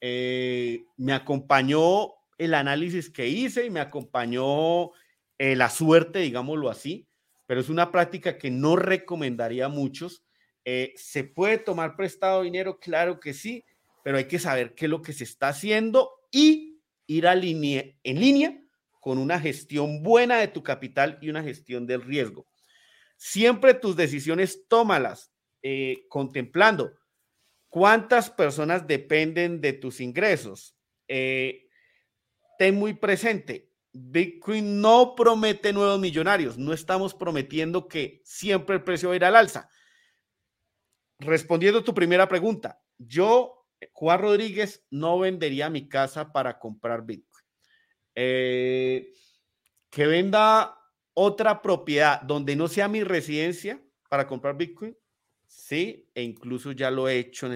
Eh, 0.00 0.86
me 0.96 1.12
acompañó 1.12 2.14
el 2.36 2.54
análisis 2.54 3.10
que 3.10 3.28
hice 3.28 3.64
y 3.66 3.70
me 3.70 3.78
acompañó 3.78 4.90
eh, 5.38 5.54
la 5.54 5.70
suerte, 5.70 6.18
digámoslo 6.18 6.68
así, 6.68 7.05
pero 7.46 7.60
es 7.60 7.68
una 7.68 7.90
práctica 7.90 8.38
que 8.38 8.50
no 8.50 8.76
recomendaría 8.76 9.66
a 9.66 9.70
muchos. 9.70 10.24
¿Se 10.96 11.22
puede 11.22 11.58
tomar 11.58 11.94
prestado 11.94 12.42
dinero? 12.42 12.80
Claro 12.80 13.20
que 13.20 13.32
sí, 13.32 13.64
pero 14.02 14.18
hay 14.18 14.24
que 14.26 14.40
saber 14.40 14.74
qué 14.74 14.86
es 14.86 14.90
lo 14.90 15.00
que 15.00 15.12
se 15.12 15.24
está 15.24 15.48
haciendo 15.48 16.10
y 16.32 16.80
ir 17.06 17.26
en 17.26 18.20
línea 18.20 18.60
con 19.00 19.18
una 19.18 19.38
gestión 19.38 20.02
buena 20.02 20.38
de 20.38 20.48
tu 20.48 20.62
capital 20.62 21.18
y 21.20 21.30
una 21.30 21.42
gestión 21.42 21.86
del 21.86 22.02
riesgo. 22.02 22.46
Siempre 23.16 23.74
tus 23.74 23.96
decisiones 23.96 24.66
tómalas 24.68 25.32
eh, 25.62 26.06
contemplando 26.08 26.92
cuántas 27.68 28.30
personas 28.30 28.86
dependen 28.86 29.60
de 29.60 29.72
tus 29.74 30.00
ingresos. 30.00 30.76
Eh, 31.08 31.68
ten 32.58 32.74
muy 32.74 32.94
presente, 32.94 33.65
Bitcoin 33.98 34.80
no 34.80 35.14
promete 35.16 35.72
nuevos 35.72 35.98
millonarios, 35.98 36.58
no 36.58 36.72
estamos 36.72 37.14
prometiendo 37.14 37.88
que 37.88 38.20
siempre 38.24 38.76
el 38.76 38.84
precio 38.84 39.08
va 39.08 39.14
a 39.14 39.16
ir 39.16 39.24
al 39.24 39.36
alza. 39.36 39.70
Respondiendo 41.18 41.78
a 41.78 41.84
tu 41.84 41.94
primera 41.94 42.28
pregunta, 42.28 42.82
yo 42.98 43.66
Juan 43.92 44.20
Rodríguez 44.20 44.84
no 44.90 45.18
vendería 45.18 45.70
mi 45.70 45.88
casa 45.88 46.30
para 46.30 46.58
comprar 46.58 47.06
Bitcoin. 47.06 47.44
Eh, 48.14 49.12
que 49.90 50.06
venda 50.06 50.78
otra 51.14 51.62
propiedad 51.62 52.20
donde 52.20 52.54
no 52.54 52.68
sea 52.68 52.88
mi 52.88 53.02
residencia 53.02 53.82
para 54.10 54.26
comprar 54.26 54.58
Bitcoin, 54.58 54.96
sí, 55.46 56.10
e 56.14 56.22
incluso 56.22 56.72
ya 56.72 56.90
lo 56.90 57.08
he 57.08 57.18
hecho 57.18 57.48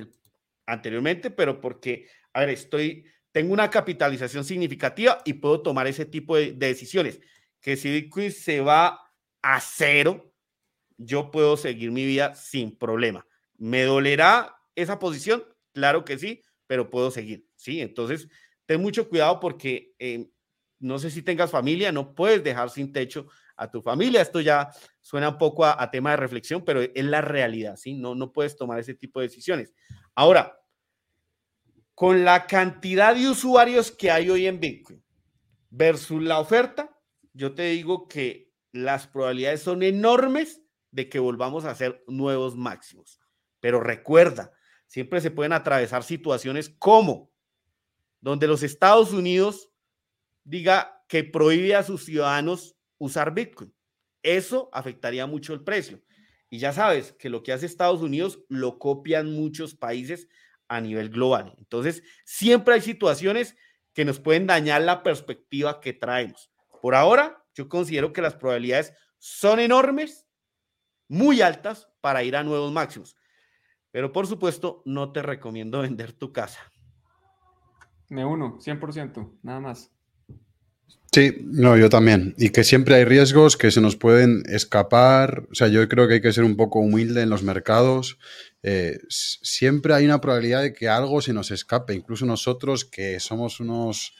anteriormente, 0.67 1.31
pero 1.31 1.61
porque, 1.61 2.09
a 2.33 2.41
ver, 2.41 2.51
estoy, 2.51 3.05
tengo 3.33 3.53
una 3.53 3.71
capitalización 3.71 4.45
significativa 4.45 5.19
y 5.25 5.35
puedo 5.35 5.63
tomar 5.63 5.87
ese 5.87 6.05
tipo 6.05 6.37
de, 6.37 6.53
de 6.53 6.67
decisiones. 6.67 7.21
Que 7.61 7.77
si 7.77 7.91
Bitcoin 7.91 8.33
se 8.33 8.61
va 8.61 9.01
a 9.43 9.61
cero, 9.61 10.33
yo 10.97 11.31
puedo 11.31 11.57
seguir 11.57 11.91
mi 11.91 12.05
vida 12.05 12.35
sin 12.35 12.77
problema. 12.77 13.27
¿Me 13.57 13.83
dolerá 13.83 14.55
esa 14.75 14.99
posición? 14.99 15.45
Claro 15.73 16.05
que 16.05 16.19
sí, 16.19 16.43
pero 16.67 16.91
puedo 16.91 17.11
seguir, 17.11 17.47
¿sí? 17.57 17.81
Entonces, 17.81 18.29
ten 18.67 18.81
mucho 18.81 19.09
cuidado 19.09 19.41
porque 19.41 19.95
eh, 19.99 20.31
no 20.79 20.99
sé 20.99 21.11
si 21.11 21.23
tengas 21.23 21.51
familia, 21.51 21.93
no 21.93 22.15
puedes 22.15 22.43
dejar 22.43 22.71
sin 22.71 22.93
techo 22.93 23.27
a 23.57 23.71
tu 23.71 23.83
familia. 23.83 24.23
Esto 24.23 24.41
ya 24.41 24.71
suena 25.01 25.31
un 25.31 25.39
poco 25.39 25.65
a, 25.65 25.91
tema 25.91 26.13
de 26.13 26.17
reflexión, 26.17 26.65
pero 26.65 26.81
es 26.81 27.05
la 27.05 27.21
realidad, 27.21 27.77
¿sí? 27.77 27.95
No, 27.95 28.15
no 28.15 28.33
puedes 28.33 28.57
tomar 28.57 28.79
ese 28.79 28.95
tipo 28.95 29.21
de 29.21 29.29
decisiones. 29.29 29.75
Ahora, 30.15 30.60
con 32.01 32.25
la 32.25 32.47
cantidad 32.47 33.15
de 33.15 33.29
usuarios 33.29 33.91
que 33.91 34.11
hay 34.11 34.31
hoy 34.31 34.47
en 34.47 34.59
Bitcoin 34.59 35.05
versus 35.69 36.23
la 36.23 36.41
oferta, 36.41 36.99
yo 37.35 37.55
te 37.55 37.65
digo 37.65 38.09
que 38.09 38.51
las 38.73 39.07
probabilidades 39.07 39.61
son 39.61 39.83
enormes 39.83 40.63
de 40.91 41.11
que 41.11 41.19
volvamos 41.19 41.67
a 41.67 41.73
hacer 41.73 42.03
nuevos 42.07 42.57
máximos. 42.57 43.21
Pero 43.61 43.81
recuerda, 43.81 44.51
siempre 44.87 45.21
se 45.21 45.31
pueden 45.31 45.53
atravesar 45.53 46.03
situaciones 46.03 46.71
como 46.71 47.31
donde 48.23 48.47
los 48.47 48.63
Estados 48.63 49.13
Unidos 49.13 49.69
diga 50.43 51.05
que 51.07 51.23
prohíbe 51.23 51.75
a 51.75 51.83
sus 51.83 52.07
ciudadanos 52.07 52.77
usar 52.97 53.35
Bitcoin. 53.35 53.75
Eso 54.23 54.71
afectaría 54.73 55.27
mucho 55.27 55.53
el 55.53 55.65
precio. 55.65 56.01
Y 56.49 56.61
ya 56.61 56.73
sabes 56.73 57.13
que 57.13 57.29
lo 57.29 57.43
que 57.43 57.53
hace 57.53 57.67
Estados 57.67 58.01
Unidos 58.01 58.43
lo 58.49 58.79
copian 58.79 59.31
muchos 59.31 59.75
países 59.75 60.29
a 60.71 60.81
nivel 60.81 61.11
global. 61.11 61.53
Entonces, 61.59 62.05
siempre 62.25 62.75
hay 62.75 62.81
situaciones 62.81 63.57
que 63.93 64.05
nos 64.05 64.21
pueden 64.21 64.47
dañar 64.47 64.81
la 64.83 65.03
perspectiva 65.03 65.81
que 65.81 65.93
traemos. 65.93 66.53
Por 66.81 66.95
ahora, 66.95 67.45
yo 67.55 67.69
considero 67.69 68.13
que 68.13 68.23
las 68.23 68.37
probabilidades 68.37 68.95
son 69.19 69.59
enormes, 69.59 70.29
muy 71.09 71.43
altas 71.43 71.89
para 72.01 72.23
ir 72.23 72.37
a 72.37 72.45
nuevos 72.45 72.73
máximos. 72.73 73.17
Pero 73.91 74.13
por 74.13 74.29
supuesto, 74.29 74.83
no 74.87 75.11
te 75.11 75.23
recomiendo 75.23 75.81
vender 75.83 76.13
tu 76.13 76.33
casa. 76.33 76.61
Me 78.09 78.25
uno, 78.25 78.59
100%, 78.61 79.39
nada 79.43 79.61
más. 79.61 79.91
Sí, 81.13 81.39
no, 81.43 81.77
yo 81.77 81.91
también. 81.91 82.35
Y 82.39 82.51
que 82.51 82.63
siempre 82.63 82.95
hay 82.95 83.05
riesgos 83.05 83.57
que 83.57 83.73
se 83.73 83.81
nos 83.81 83.97
pueden 83.97 84.45
escapar. 84.47 85.49
O 85.51 85.55
sea, 85.55 85.67
yo 85.67 85.89
creo 85.89 86.07
que 86.07 86.15
hay 86.15 86.21
que 86.21 86.33
ser 86.33 86.45
un 86.45 86.57
poco 86.57 86.79
humilde 86.79 87.23
en 87.23 87.31
los 87.31 87.43
mercados. 87.43 88.19
Eh, 88.63 88.99
siempre 89.09 89.95
hay 89.95 90.05
una 90.05 90.21
probabilidad 90.21 90.63
de 90.63 90.73
que 90.73 90.89
algo 90.89 91.21
se 91.21 91.33
nos 91.33 91.51
escape. 91.51 91.95
Incluso 91.95 92.27
nosotros 92.27 92.85
que 92.85 93.21
somos 93.21 93.61
unos 93.61 94.15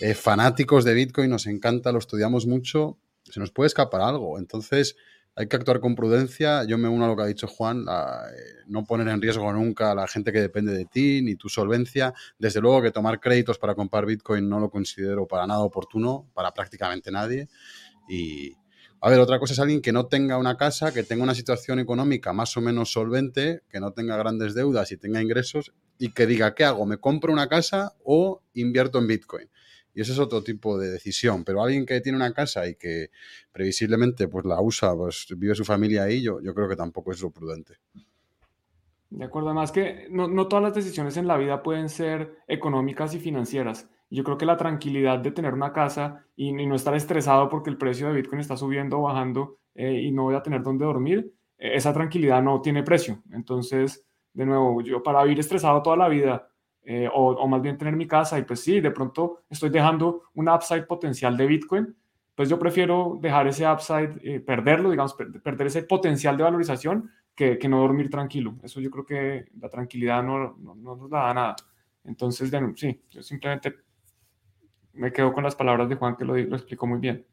eh, 0.00 0.14
fanáticos 0.14 0.84
de 0.84 0.94
Bitcoin, 0.94 1.30
nos 1.30 1.46
encanta, 1.46 1.92
lo 1.92 1.98
estudiamos 1.98 2.46
mucho, 2.46 2.98
se 3.24 3.40
nos 3.40 3.50
puede 3.50 3.68
escapar 3.68 4.00
algo. 4.00 4.38
Entonces, 4.38 4.96
hay 5.34 5.48
que 5.48 5.56
actuar 5.56 5.80
con 5.80 5.94
prudencia. 5.94 6.64
Yo 6.64 6.78
me 6.78 6.88
uno 6.88 7.04
a 7.04 7.08
lo 7.08 7.16
que 7.16 7.22
ha 7.22 7.26
dicho 7.26 7.46
Juan, 7.46 7.82
eh, 7.88 8.64
no 8.66 8.84
poner 8.84 9.08
en 9.08 9.20
riesgo 9.20 9.52
nunca 9.52 9.92
a 9.92 9.94
la 9.94 10.06
gente 10.06 10.32
que 10.32 10.40
depende 10.40 10.72
de 10.72 10.84
ti, 10.84 11.22
ni 11.22 11.36
tu 11.36 11.48
solvencia. 11.48 12.14
Desde 12.38 12.60
luego 12.60 12.82
que 12.82 12.90
tomar 12.90 13.20
créditos 13.20 13.58
para 13.58 13.74
comprar 13.74 14.06
Bitcoin 14.06 14.48
no 14.48 14.60
lo 14.60 14.70
considero 14.70 15.26
para 15.26 15.46
nada 15.46 15.60
oportuno, 15.60 16.30
para 16.34 16.52
prácticamente 16.52 17.10
nadie. 17.10 17.48
Y, 18.08 18.56
a 19.02 19.10
ver, 19.10 19.20
otra 19.20 19.38
cosa 19.38 19.52
es 19.52 19.58
alguien 19.58 19.82
que 19.82 19.92
no 19.92 20.06
tenga 20.06 20.38
una 20.38 20.56
casa, 20.56 20.94
que 20.94 21.02
tenga 21.02 21.24
una 21.24 21.34
situación 21.34 21.78
económica 21.78 22.32
más 22.32 22.56
o 22.56 22.60
menos 22.60 22.92
solvente, 22.92 23.62
que 23.68 23.80
no 23.80 23.92
tenga 23.92 24.16
grandes 24.16 24.54
deudas 24.54 24.92
y 24.92 24.96
tenga 24.96 25.20
ingresos 25.20 25.72
y 25.98 26.12
que 26.12 26.26
diga, 26.26 26.54
¿qué 26.54 26.64
hago? 26.64 26.86
¿Me 26.86 26.98
compro 26.98 27.32
una 27.32 27.48
casa 27.48 27.94
o 28.04 28.42
invierto 28.54 28.98
en 28.98 29.08
Bitcoin? 29.08 29.48
y 29.94 30.00
ese 30.00 30.12
es 30.12 30.18
otro 30.18 30.42
tipo 30.42 30.78
de 30.78 30.90
decisión. 30.90 31.44
Pero 31.44 31.62
alguien 31.62 31.86
que 31.86 32.00
tiene 32.00 32.16
una 32.16 32.32
casa 32.32 32.66
y 32.66 32.74
que 32.74 33.10
previsiblemente 33.52 34.28
pues 34.28 34.44
la 34.44 34.60
usa, 34.60 34.94
pues 34.94 35.26
vive 35.36 35.54
su 35.54 35.64
familia 35.64 36.04
ahí, 36.04 36.22
yo, 36.22 36.40
yo 36.40 36.54
creo 36.54 36.68
que 36.68 36.76
tampoco 36.76 37.12
es 37.12 37.20
lo 37.20 37.30
prudente. 37.30 37.74
De 39.10 39.24
acuerdo, 39.26 39.50
además 39.50 39.72
que 39.72 40.06
no, 40.10 40.26
no, 40.26 40.48
todas 40.48 40.62
las 40.62 40.74
decisiones 40.74 41.16
en 41.18 41.26
la 41.26 41.36
vida 41.36 41.62
pueden 41.62 41.90
ser 41.90 42.38
económicas 42.48 43.14
y 43.14 43.18
financieras. 43.18 43.88
Yo 44.12 44.24
creo 44.24 44.36
que 44.36 44.44
la 44.44 44.58
tranquilidad 44.58 45.18
de 45.20 45.32
tener 45.32 45.54
una 45.54 45.72
casa 45.72 46.26
y, 46.36 46.52
no 46.52 46.74
estar 46.74 46.94
estresado 46.94 47.48
porque 47.48 47.70
el 47.70 47.78
precio 47.78 48.08
de 48.08 48.14
Bitcoin 48.14 48.40
está 48.40 48.56
subiendo 48.56 48.98
o 48.98 49.02
bajando 49.02 49.58
eh, 49.74 50.02
y 50.02 50.12
no 50.12 50.24
voy 50.24 50.34
a 50.34 50.42
tener 50.42 50.62
dónde 50.62 50.84
dormir, 50.84 51.32
eh, 51.56 51.76
esa 51.76 51.94
tranquilidad 51.94 52.42
no 52.42 52.60
tiene 52.60 52.82
precio. 52.82 53.22
Entonces, 53.32 54.04
de 54.34 54.44
nuevo, 54.44 54.82
yo 54.82 55.02
para 55.02 55.22
vivir 55.22 55.40
estresado 55.40 55.80
toda 55.82 55.96
la 55.96 56.08
vida 56.08 56.46
eh, 56.84 57.08
o, 57.12 57.46
más 57.46 57.62
bien 57.62 57.78
tener 57.78 57.96
mi 57.96 58.06
casa 58.06 58.38
y 58.38 58.42
pues 58.42 58.60
sí, 58.60 58.80
de 58.80 58.90
pronto 58.90 59.44
estoy 59.48 59.70
dejando 59.70 60.24
un 60.34 60.48
upside 60.48 60.82
potencial 60.82 61.36
de 61.36 61.46
Bitcoin, 61.46 61.96
pues 62.34 62.48
yo 62.48 62.58
prefiero 62.58 63.18
dejar 63.20 63.46
ese 63.46 63.66
upside, 63.66 64.18
eh, 64.22 64.40
perderlo, 64.40 64.90
digamos, 64.90 65.14
perder 65.14 65.68
ese 65.68 65.84
potencial 65.84 66.36
de 66.36 66.42
valorización 66.42 67.10
que, 67.34 67.56
que, 67.56 67.68
no 67.68 67.80
dormir 67.80 68.10
tranquilo. 68.10 68.56
Eso 68.62 68.80
yo 68.80 68.90
creo 68.90 69.06
que 69.06 69.46
la 69.60 69.68
tranquilidad 69.68 70.22
no, 70.22 70.56
no, 70.58 70.74
nos 70.74 71.08
da 71.08 71.32
nada. 71.32 71.56
Entonces, 72.04 72.50
sí, 72.74 73.00
yo 73.10 73.22
simplemente 73.22 73.74
me 74.94 75.12
quedo 75.12 75.32
con 75.32 75.44
las 75.44 75.56
palabras 75.56 75.88
de 75.88 75.96
Juan 75.96 76.16
que 76.16 76.24
lo, 76.24 76.36
lo 76.36 76.56
explicó 76.56 76.86
muy 76.86 76.98
bien. 76.98 77.26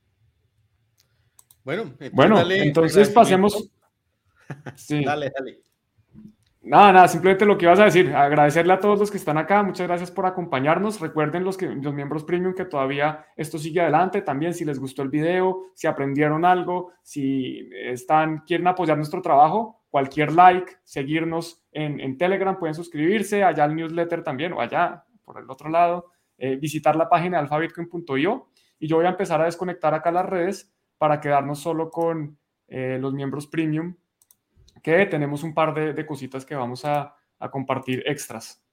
Bueno, 1.64 1.84
entonces, 1.84 2.12
bueno, 2.14 2.40
entonces 2.50 3.10
pasemos. 3.10 3.70
Sí. 4.76 5.06
Dale, 5.06 5.32
dale. 5.38 5.60
Nada, 6.62 6.92
nada, 6.92 7.08
simplemente 7.08 7.46
lo 7.46 7.58
que 7.58 7.66
ibas 7.66 7.80
a 7.80 7.86
decir, 7.86 8.14
agradecerle 8.14 8.74
a 8.74 8.80
todos 8.80 9.00
los 9.00 9.10
que 9.10 9.18
están 9.18 9.38
acá, 9.38 9.64
muchas 9.64 9.88
gracias 9.88 10.12
por 10.12 10.26
acompañarnos. 10.26 11.00
Recuerden 11.00 11.44
los, 11.44 11.56
que, 11.56 11.68
los 11.68 11.94
miembros 11.94 12.26
premium 12.26 12.54
que 12.54 12.66
todavía 12.66 13.26
esto 13.38 13.58
sigue 13.58 13.80
adelante. 13.80 14.22
También 14.22 14.54
si 14.54 14.66
les 14.66 14.78
gustó 14.78 15.04
el 15.04 15.10
video, 15.10 15.68
si 15.74 15.88
aprendieron 15.88 16.44
algo, 16.44 16.92
si 17.02 17.70
están, 17.74 18.40
quieren 18.40 18.68
apoyar 18.68 18.98
nuestro 18.98 19.22
trabajo, 19.22 19.84
cualquier 19.90 20.34
like, 20.34 20.74
seguirnos 20.84 21.64
en, 21.72 22.18
Telegram, 22.18 22.58
pueden 22.60 22.76
suscribirse, 22.76 23.44
allá 23.44 23.64
al 23.64 23.76
newsletter 23.76 24.24
también, 24.24 24.52
o 24.52 24.60
allá 24.60 25.06
por 25.24 25.40
el 25.40 25.50
otro 25.50 25.70
lado, 25.70 26.12
eh, 26.40 26.56
visitar 26.56 26.96
la 26.96 27.10
página 27.10 27.38
de 27.38 27.44
alfabitcoin.io. 27.44 28.50
Y 28.80 28.88
yo 28.88 28.96
voy 28.96 29.06
a 29.06 29.10
empezar 29.10 29.42
a 29.42 29.46
desconectar 29.46 29.94
acá 29.94 30.12
las 30.12 30.26
redes 30.26 30.74
para 30.98 31.20
quedarnos 31.20 31.60
solo 31.60 31.92
con 31.92 32.40
eh, 32.68 32.98
los 33.00 33.14
miembros 33.14 33.48
premium 33.48 33.96
que 34.82 35.06
tenemos 35.06 35.44
un 35.44 35.54
par 35.54 35.74
de, 35.74 36.06
cositas 36.06 36.46
que 36.46 36.56
vamos 36.56 36.86
a, 36.86 37.14
a 37.40 37.52
compartir 37.52 38.04
extras. 38.06 38.64